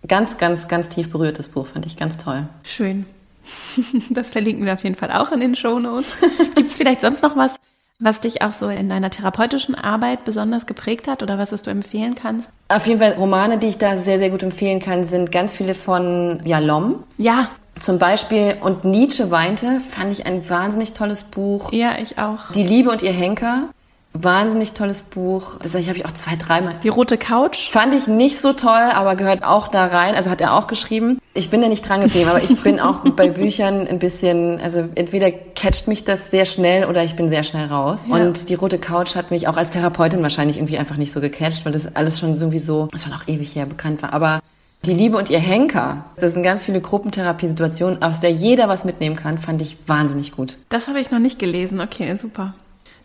ganz, 0.06 0.38
ganz, 0.38 0.68
ganz 0.68 0.88
tief 0.88 1.10
berührt, 1.10 1.38
das 1.38 1.48
Buch. 1.48 1.66
Fand 1.66 1.86
ich 1.86 1.96
ganz 1.96 2.16
toll. 2.16 2.46
Schön. 2.62 3.06
Das 4.10 4.32
verlinken 4.32 4.66
wir 4.66 4.74
auf 4.74 4.84
jeden 4.84 4.96
Fall 4.96 5.10
auch 5.10 5.32
in 5.32 5.40
den 5.40 5.56
Shownotes. 5.56 6.18
Gibt 6.54 6.70
es 6.70 6.76
vielleicht 6.76 7.00
sonst 7.00 7.22
noch 7.22 7.36
was, 7.36 7.56
was 7.98 8.20
dich 8.20 8.42
auch 8.42 8.52
so 8.52 8.68
in 8.68 8.88
deiner 8.88 9.10
therapeutischen 9.10 9.74
Arbeit 9.74 10.24
besonders 10.24 10.66
geprägt 10.66 11.08
hat 11.08 11.22
oder 11.22 11.38
was 11.38 11.52
es 11.52 11.62
du 11.62 11.70
empfehlen 11.70 12.14
kannst? 12.14 12.50
Auf 12.68 12.86
jeden 12.86 13.00
Fall 13.00 13.12
Romane, 13.12 13.58
die 13.58 13.68
ich 13.68 13.78
da 13.78 13.96
sehr, 13.96 14.18
sehr 14.18 14.30
gut 14.30 14.42
empfehlen 14.42 14.80
kann, 14.80 15.04
sind 15.04 15.32
ganz 15.32 15.54
viele 15.54 15.74
von 15.74 16.40
Jalom. 16.44 17.04
Ja, 17.18 17.50
zum 17.78 17.98
Beispiel 17.98 18.56
Und 18.60 18.84
Nietzsche 18.84 19.30
weinte, 19.30 19.80
fand 19.80 20.12
ich 20.12 20.26
ein 20.26 20.48
wahnsinnig 20.48 20.92
tolles 20.92 21.22
Buch. 21.22 21.72
Ja, 21.72 21.96
ich 22.00 22.18
auch. 22.18 22.52
Die 22.52 22.62
Liebe 22.62 22.90
und 22.90 23.02
ihr 23.02 23.12
Henker. 23.12 23.68
Wahnsinnig 24.12 24.72
tolles 24.72 25.02
Buch. 25.02 25.58
Das 25.62 25.74
habe 25.74 25.96
ich 25.96 26.04
auch 26.04 26.12
zwei, 26.12 26.34
dreimal. 26.34 26.74
Die 26.82 26.88
rote 26.88 27.16
Couch? 27.16 27.70
Fand 27.70 27.94
ich 27.94 28.08
nicht 28.08 28.40
so 28.40 28.52
toll, 28.52 28.90
aber 28.92 29.14
gehört 29.14 29.44
auch 29.44 29.68
da 29.68 29.86
rein. 29.86 30.16
Also 30.16 30.30
hat 30.30 30.40
er 30.40 30.54
auch 30.54 30.66
geschrieben. 30.66 31.18
Ich 31.32 31.48
bin 31.48 31.60
da 31.60 31.68
nicht 31.68 31.88
dran 31.88 32.00
geblieben, 32.00 32.28
aber 32.28 32.42
ich 32.42 32.60
bin 32.60 32.80
auch 32.80 33.04
bei 33.10 33.28
Büchern 33.30 33.86
ein 33.86 34.00
bisschen, 34.00 34.60
also 34.60 34.88
entweder 34.96 35.30
catcht 35.30 35.86
mich 35.86 36.02
das 36.02 36.32
sehr 36.32 36.44
schnell 36.44 36.86
oder 36.86 37.04
ich 37.04 37.14
bin 37.14 37.28
sehr 37.28 37.44
schnell 37.44 37.66
raus. 37.66 38.06
Ja. 38.08 38.16
Und 38.16 38.48
die 38.48 38.54
rote 38.54 38.78
Couch 38.78 39.14
hat 39.14 39.30
mich 39.30 39.46
auch 39.46 39.56
als 39.56 39.70
Therapeutin 39.70 40.22
wahrscheinlich 40.22 40.56
irgendwie 40.56 40.78
einfach 40.78 40.96
nicht 40.96 41.12
so 41.12 41.20
gecatcht, 41.20 41.64
weil 41.64 41.72
das 41.72 41.94
alles 41.94 42.18
schon 42.18 42.36
sowieso, 42.36 42.88
das 42.90 43.04
schon 43.04 43.12
auch 43.12 43.28
ewig 43.28 43.54
her 43.54 43.66
bekannt 43.66 44.02
war. 44.02 44.12
Aber 44.12 44.40
die 44.86 44.94
Liebe 44.94 45.16
und 45.18 45.28
ihr 45.28 45.38
Henker, 45.38 46.06
das 46.16 46.32
sind 46.32 46.42
ganz 46.42 46.64
viele 46.64 46.80
Gruppentherapiesituationen, 46.80 48.02
aus 48.02 48.20
der 48.20 48.30
jeder 48.30 48.68
was 48.68 48.84
mitnehmen 48.84 49.16
kann, 49.16 49.36
fand 49.38 49.60
ich 49.60 49.76
wahnsinnig 49.86 50.32
gut. 50.32 50.56
Das 50.70 50.88
habe 50.88 51.00
ich 51.00 51.10
noch 51.10 51.18
nicht 51.18 51.38
gelesen. 51.38 51.80
Okay, 51.80 52.14
super. 52.14 52.54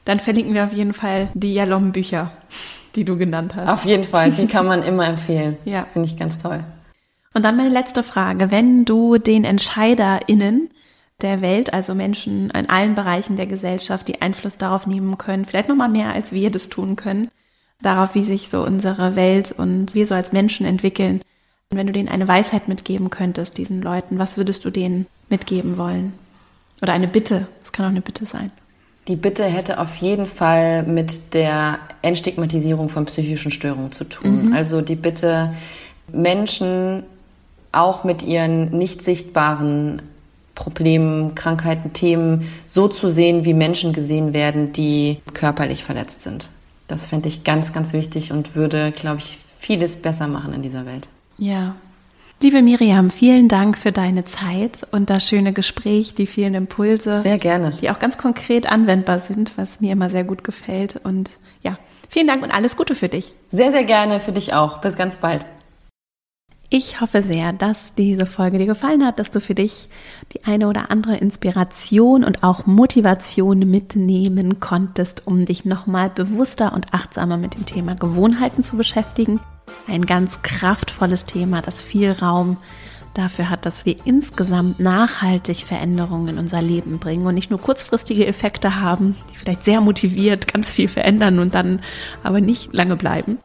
Dann 0.05 0.19
verlinken 0.19 0.53
wir 0.53 0.63
auf 0.63 0.71
jeden 0.71 0.93
Fall 0.93 1.29
die 1.33 1.53
Jalom-Bücher, 1.53 2.31
die 2.95 3.03
du 3.03 3.17
genannt 3.17 3.55
hast. 3.55 3.69
Auf 3.69 3.85
jeden 3.85 4.03
Fall, 4.03 4.31
die 4.31 4.47
kann 4.47 4.65
man 4.65 4.83
immer 4.83 5.07
empfehlen. 5.07 5.57
ja. 5.65 5.87
Finde 5.91 6.07
ich 6.07 6.17
ganz 6.17 6.37
toll. 6.37 6.63
Und 7.33 7.43
dann 7.43 7.57
meine 7.57 7.69
letzte 7.69 8.03
Frage. 8.03 8.51
Wenn 8.51 8.85
du 8.85 9.17
den 9.17 9.43
EntscheiderInnen 9.43 10.69
der 11.21 11.41
Welt, 11.41 11.73
also 11.73 11.93
Menschen 11.93 12.49
in 12.51 12.69
allen 12.69 12.95
Bereichen 12.95 13.35
der 13.35 13.47
Gesellschaft, 13.47 14.07
die 14.07 14.21
Einfluss 14.21 14.57
darauf 14.57 14.87
nehmen 14.87 15.17
können, 15.17 15.43
vielleicht 15.43 15.67
nochmal 15.67 15.89
mehr 15.89 16.13
als 16.13 16.31
wir 16.31 16.51
das 16.51 16.69
tun 16.69 16.95
können, 16.95 17.29
darauf, 17.81 18.15
wie 18.15 18.23
sich 18.23 18.49
so 18.49 18.63
unsere 18.63 19.15
Welt 19.15 19.53
und 19.57 19.93
wir 19.93 20.07
so 20.07 20.15
als 20.15 20.31
Menschen 20.31 20.65
entwickeln, 20.65 21.21
wenn 21.75 21.87
du 21.87 21.93
denen 21.93 22.09
eine 22.09 22.27
Weisheit 22.27 22.67
mitgeben 22.67 23.09
könntest, 23.09 23.57
diesen 23.57 23.81
Leuten, 23.81 24.19
was 24.19 24.37
würdest 24.37 24.65
du 24.65 24.69
denen 24.69 25.07
mitgeben 25.29 25.77
wollen? 25.77 26.13
Oder 26.81 26.93
eine 26.93 27.07
Bitte, 27.07 27.47
es 27.63 27.71
kann 27.71 27.85
auch 27.85 27.89
eine 27.89 28.01
Bitte 28.01 28.25
sein. 28.25 28.51
Die 29.07 29.15
Bitte 29.15 29.43
hätte 29.43 29.79
auf 29.79 29.95
jeden 29.97 30.25
Fall 30.25 30.83
mit 30.83 31.33
der 31.33 31.79
Entstigmatisierung 32.01 32.89
von 32.89 33.05
psychischen 33.05 33.51
Störungen 33.51 33.91
zu 33.91 34.05
tun. 34.05 34.47
Mhm. 34.47 34.53
Also 34.53 34.81
die 34.81 34.95
Bitte, 34.95 35.53
Menschen 36.11 37.03
auch 37.71 38.03
mit 38.03 38.23
ihren 38.23 38.77
nicht 38.77 39.03
sichtbaren 39.03 40.01
Problemen, 40.55 41.35
Krankheiten, 41.35 41.93
Themen 41.93 42.49
so 42.65 42.87
zu 42.87 43.09
sehen, 43.09 43.43
wie 43.45 43.53
Menschen 43.53 43.91
gesehen 43.91 44.33
werden, 44.33 44.71
die 44.71 45.19
körperlich 45.33 45.83
verletzt 45.83 46.21
sind. 46.21 46.49
Das 46.87 47.07
fände 47.07 47.27
ich 47.27 47.43
ganz, 47.43 47.73
ganz 47.73 47.93
wichtig 47.93 48.31
und 48.31 48.55
würde, 48.55 48.91
glaube 48.91 49.19
ich, 49.19 49.39
vieles 49.59 49.97
besser 49.97 50.27
machen 50.27 50.53
in 50.53 50.61
dieser 50.61 50.85
Welt. 50.85 51.09
Ja. 51.37 51.75
Liebe 52.41 52.61
Miriam, 52.61 53.11
vielen 53.11 53.47
Dank 53.47 53.77
für 53.77 53.91
deine 53.91 54.25
Zeit 54.25 54.85
und 54.91 55.09
das 55.09 55.27
schöne 55.27 55.53
Gespräch, 55.53 56.15
die 56.15 56.27
vielen 56.27 56.53
Impulse. 56.53 57.21
Sehr 57.21 57.37
gerne. 57.37 57.77
Die 57.81 57.89
auch 57.89 57.99
ganz 57.99 58.17
konkret 58.17 58.69
anwendbar 58.69 59.19
sind, 59.19 59.57
was 59.57 59.79
mir 59.79 59.93
immer 59.93 60.09
sehr 60.09 60.25
gut 60.25 60.43
gefällt. 60.43 60.99
Und 61.03 61.31
ja, 61.61 61.77
vielen 62.09 62.27
Dank 62.27 62.43
und 62.43 62.51
alles 62.51 62.75
Gute 62.75 62.93
für 62.93 63.07
dich. 63.07 63.33
Sehr, 63.51 63.71
sehr 63.71 63.85
gerne 63.85 64.19
für 64.19 64.33
dich 64.33 64.53
auch. 64.53 64.81
Bis 64.81 64.97
ganz 64.97 65.15
bald. 65.15 65.45
Ich 66.77 66.99
hoffe 66.99 67.21
sehr, 67.21 67.53
dass 67.53 67.95
diese 67.95 68.25
Folge 68.25 68.57
dir 68.57 68.65
gefallen 68.65 69.05
hat, 69.05 69.17
dass 69.17 69.31
du 69.31 69.39
für 69.39 69.55
dich 69.55 69.87
die 70.33 70.43
eine 70.43 70.67
oder 70.67 70.91
andere 70.91 71.15
Inspiration 71.15 72.25
und 72.25 72.43
auch 72.43 72.65
Motivation 72.65 73.59
mitnehmen 73.59 74.59
konntest, 74.59 75.25
um 75.25 75.45
dich 75.45 75.63
nochmal 75.63 76.09
bewusster 76.09 76.73
und 76.73 76.93
achtsamer 76.93 77.37
mit 77.37 77.55
dem 77.55 77.65
Thema 77.65 77.95
Gewohnheiten 77.95 78.61
zu 78.61 78.75
beschäftigen 78.75 79.39
ein 79.87 80.05
ganz 80.05 80.41
kraftvolles 80.41 81.23
Thema, 81.23 81.61
das 81.61 81.79
viel 81.79 82.11
Raum 82.11 82.57
dafür 83.13 83.49
hat, 83.49 83.65
dass 83.65 83.85
wir 83.85 83.95
insgesamt 84.03 84.81
nachhaltig 84.81 85.63
Veränderungen 85.65 86.27
in 86.27 86.37
unser 86.39 86.61
Leben 86.61 86.99
bringen 86.99 87.25
und 87.25 87.35
nicht 87.35 87.51
nur 87.51 87.61
kurzfristige 87.61 88.27
Effekte 88.27 88.81
haben, 88.81 89.15
die 89.31 89.37
vielleicht 89.37 89.63
sehr 89.63 89.79
motiviert 89.79 90.51
ganz 90.51 90.71
viel 90.71 90.89
verändern 90.89 91.39
und 91.39 91.55
dann 91.55 91.79
aber 92.21 92.41
nicht 92.41 92.73
lange 92.73 92.97
bleiben. 92.97 93.37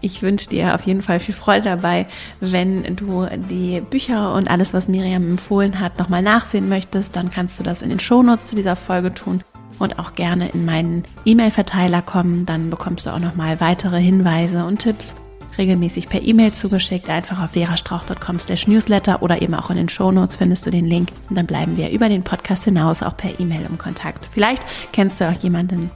Ich 0.00 0.22
wünsche 0.22 0.48
dir 0.48 0.74
auf 0.74 0.82
jeden 0.82 1.02
Fall 1.02 1.20
viel 1.20 1.34
Freude 1.34 1.64
dabei, 1.64 2.06
wenn 2.40 2.96
du 2.96 3.26
die 3.50 3.80
Bücher 3.80 4.34
und 4.34 4.50
alles, 4.50 4.72
was 4.72 4.88
Miriam 4.88 5.28
empfohlen 5.28 5.78
hat, 5.80 5.98
nochmal 5.98 6.22
nachsehen 6.22 6.68
möchtest, 6.68 7.16
dann 7.16 7.30
kannst 7.30 7.60
du 7.60 7.64
das 7.64 7.82
in 7.82 7.90
den 7.90 8.00
Shownotes 8.00 8.46
zu 8.46 8.56
dieser 8.56 8.76
Folge 8.76 9.12
tun 9.12 9.44
und 9.78 9.98
auch 9.98 10.14
gerne 10.14 10.48
in 10.50 10.64
meinen 10.64 11.04
E-Mail-Verteiler 11.24 12.02
kommen, 12.02 12.46
dann 12.46 12.70
bekommst 12.70 13.06
du 13.06 13.10
auch 13.10 13.18
nochmal 13.18 13.60
weitere 13.60 14.00
Hinweise 14.00 14.64
und 14.64 14.78
Tipps 14.78 15.14
regelmäßig 15.58 16.08
per 16.08 16.22
E-Mail 16.22 16.52
zugeschickt. 16.52 17.08
Einfach 17.08 17.42
auf 17.42 17.50
verastrauch.com 17.50 18.38
slash 18.38 18.66
newsletter 18.66 19.22
oder 19.22 19.42
eben 19.42 19.54
auch 19.54 19.70
in 19.70 19.76
den 19.76 19.88
Shownotes 19.88 20.36
findest 20.36 20.66
du 20.66 20.70
den 20.70 20.86
Link. 20.86 21.10
Und 21.28 21.36
dann 21.36 21.46
bleiben 21.46 21.76
wir 21.76 21.90
über 21.90 22.08
den 22.08 22.22
Podcast 22.22 22.64
hinaus 22.64 23.02
auch 23.02 23.16
per 23.16 23.38
E-Mail 23.40 23.66
im 23.68 23.78
Kontakt. 23.78 24.28
Vielleicht 24.32 24.64
kennst 24.92 25.20
du 25.20 25.28
auch 25.28 25.42
jemanden, 25.42 25.90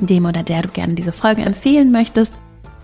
dem 0.00 0.24
oder 0.24 0.42
der 0.42 0.62
du 0.62 0.68
gerne 0.68 0.94
diese 0.94 1.12
Folge 1.12 1.42
empfehlen 1.42 1.92
möchtest. 1.92 2.34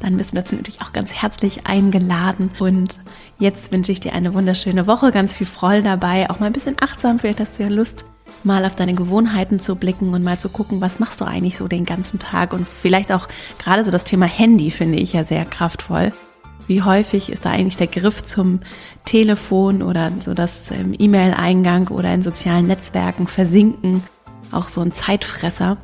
Dann 0.01 0.16
bist 0.16 0.32
du 0.32 0.36
dazu 0.36 0.55
natürlich 0.55 0.82
auch 0.82 0.92
ganz 0.92 1.12
herzlich 1.12 1.66
eingeladen. 1.66 2.51
Und 2.59 2.99
jetzt 3.38 3.72
wünsche 3.72 3.92
ich 3.92 4.01
dir 4.01 4.12
eine 4.12 4.34
wunderschöne 4.34 4.86
Woche, 4.86 5.11
ganz 5.11 5.34
viel 5.34 5.47
Freude 5.47 5.82
dabei, 5.82 6.30
auch 6.30 6.40
mal 6.40 6.47
ein 6.47 6.53
bisschen 6.53 6.76
achtsam. 6.80 7.18
Vielleicht 7.18 7.40
hast 7.40 7.59
du 7.59 7.62
ja 7.62 7.68
Lust, 7.68 8.05
mal 8.44 8.64
auf 8.64 8.74
deine 8.74 8.94
Gewohnheiten 8.94 9.59
zu 9.59 9.76
blicken 9.76 10.12
und 10.14 10.22
mal 10.22 10.38
zu 10.38 10.49
gucken, 10.49 10.80
was 10.80 10.99
machst 10.99 11.20
du 11.20 11.24
eigentlich 11.24 11.57
so 11.57 11.68
den 11.68 11.84
ganzen 11.84 12.18
Tag 12.18 12.53
und 12.53 12.66
vielleicht 12.66 13.12
auch 13.12 13.28
gerade 13.59 13.84
so 13.84 13.90
das 13.90 14.05
Thema 14.05 14.26
Handy 14.26 14.70
finde 14.70 14.99
ich 14.99 15.14
ja 15.14 15.24
sehr 15.24 15.44
kraftvoll. 15.44 16.12
Wie 16.66 16.82
häufig 16.82 17.30
ist 17.30 17.44
da 17.44 17.51
eigentlich 17.51 17.76
der 17.76 17.86
Griff 17.86 18.22
zum 18.22 18.61
Telefon 19.05 19.82
oder 19.82 20.11
so 20.20 20.34
das 20.34 20.70
ähm, 20.70 20.94
E-Mail-Eingang 20.99 21.88
oder 21.88 22.12
in 22.12 22.22
sozialen 22.22 22.66
Netzwerken 22.66 23.26
versinken 23.26 24.03
auch 24.53 24.68
so 24.68 24.80
ein 24.80 24.92
Zeitfresser, 24.92 25.76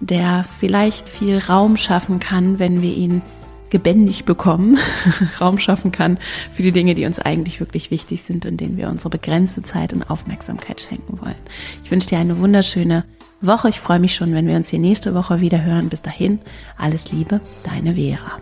der 0.00 0.44
vielleicht 0.60 1.08
viel 1.08 1.38
Raum 1.38 1.76
schaffen 1.76 2.20
kann, 2.20 2.58
wenn 2.58 2.82
wir 2.82 2.94
ihn 2.94 3.22
gebändigt 3.70 4.24
bekommen, 4.26 4.78
Raum 5.40 5.58
schaffen 5.58 5.92
kann 5.92 6.18
für 6.52 6.62
die 6.62 6.72
Dinge, 6.72 6.94
die 6.94 7.04
uns 7.04 7.18
eigentlich 7.18 7.60
wirklich 7.60 7.90
wichtig 7.90 8.22
sind 8.22 8.46
und 8.46 8.58
denen 8.58 8.76
wir 8.76 8.88
unsere 8.88 9.10
begrenzte 9.10 9.62
Zeit 9.62 9.92
und 9.92 10.08
Aufmerksamkeit 10.10 10.80
schenken 10.80 11.20
wollen. 11.20 11.34
Ich 11.84 11.90
wünsche 11.90 12.08
dir 12.08 12.18
eine 12.18 12.38
wunderschöne 12.38 13.04
Woche. 13.40 13.68
Ich 13.68 13.80
freue 13.80 14.00
mich 14.00 14.14
schon, 14.14 14.34
wenn 14.34 14.46
wir 14.46 14.56
uns 14.56 14.68
hier 14.68 14.78
nächste 14.78 15.14
Woche 15.14 15.40
wieder 15.40 15.62
hören. 15.62 15.88
Bis 15.88 16.02
dahin, 16.02 16.40
alles 16.76 17.12
Liebe, 17.12 17.40
deine 17.64 17.94
Vera. 17.94 18.38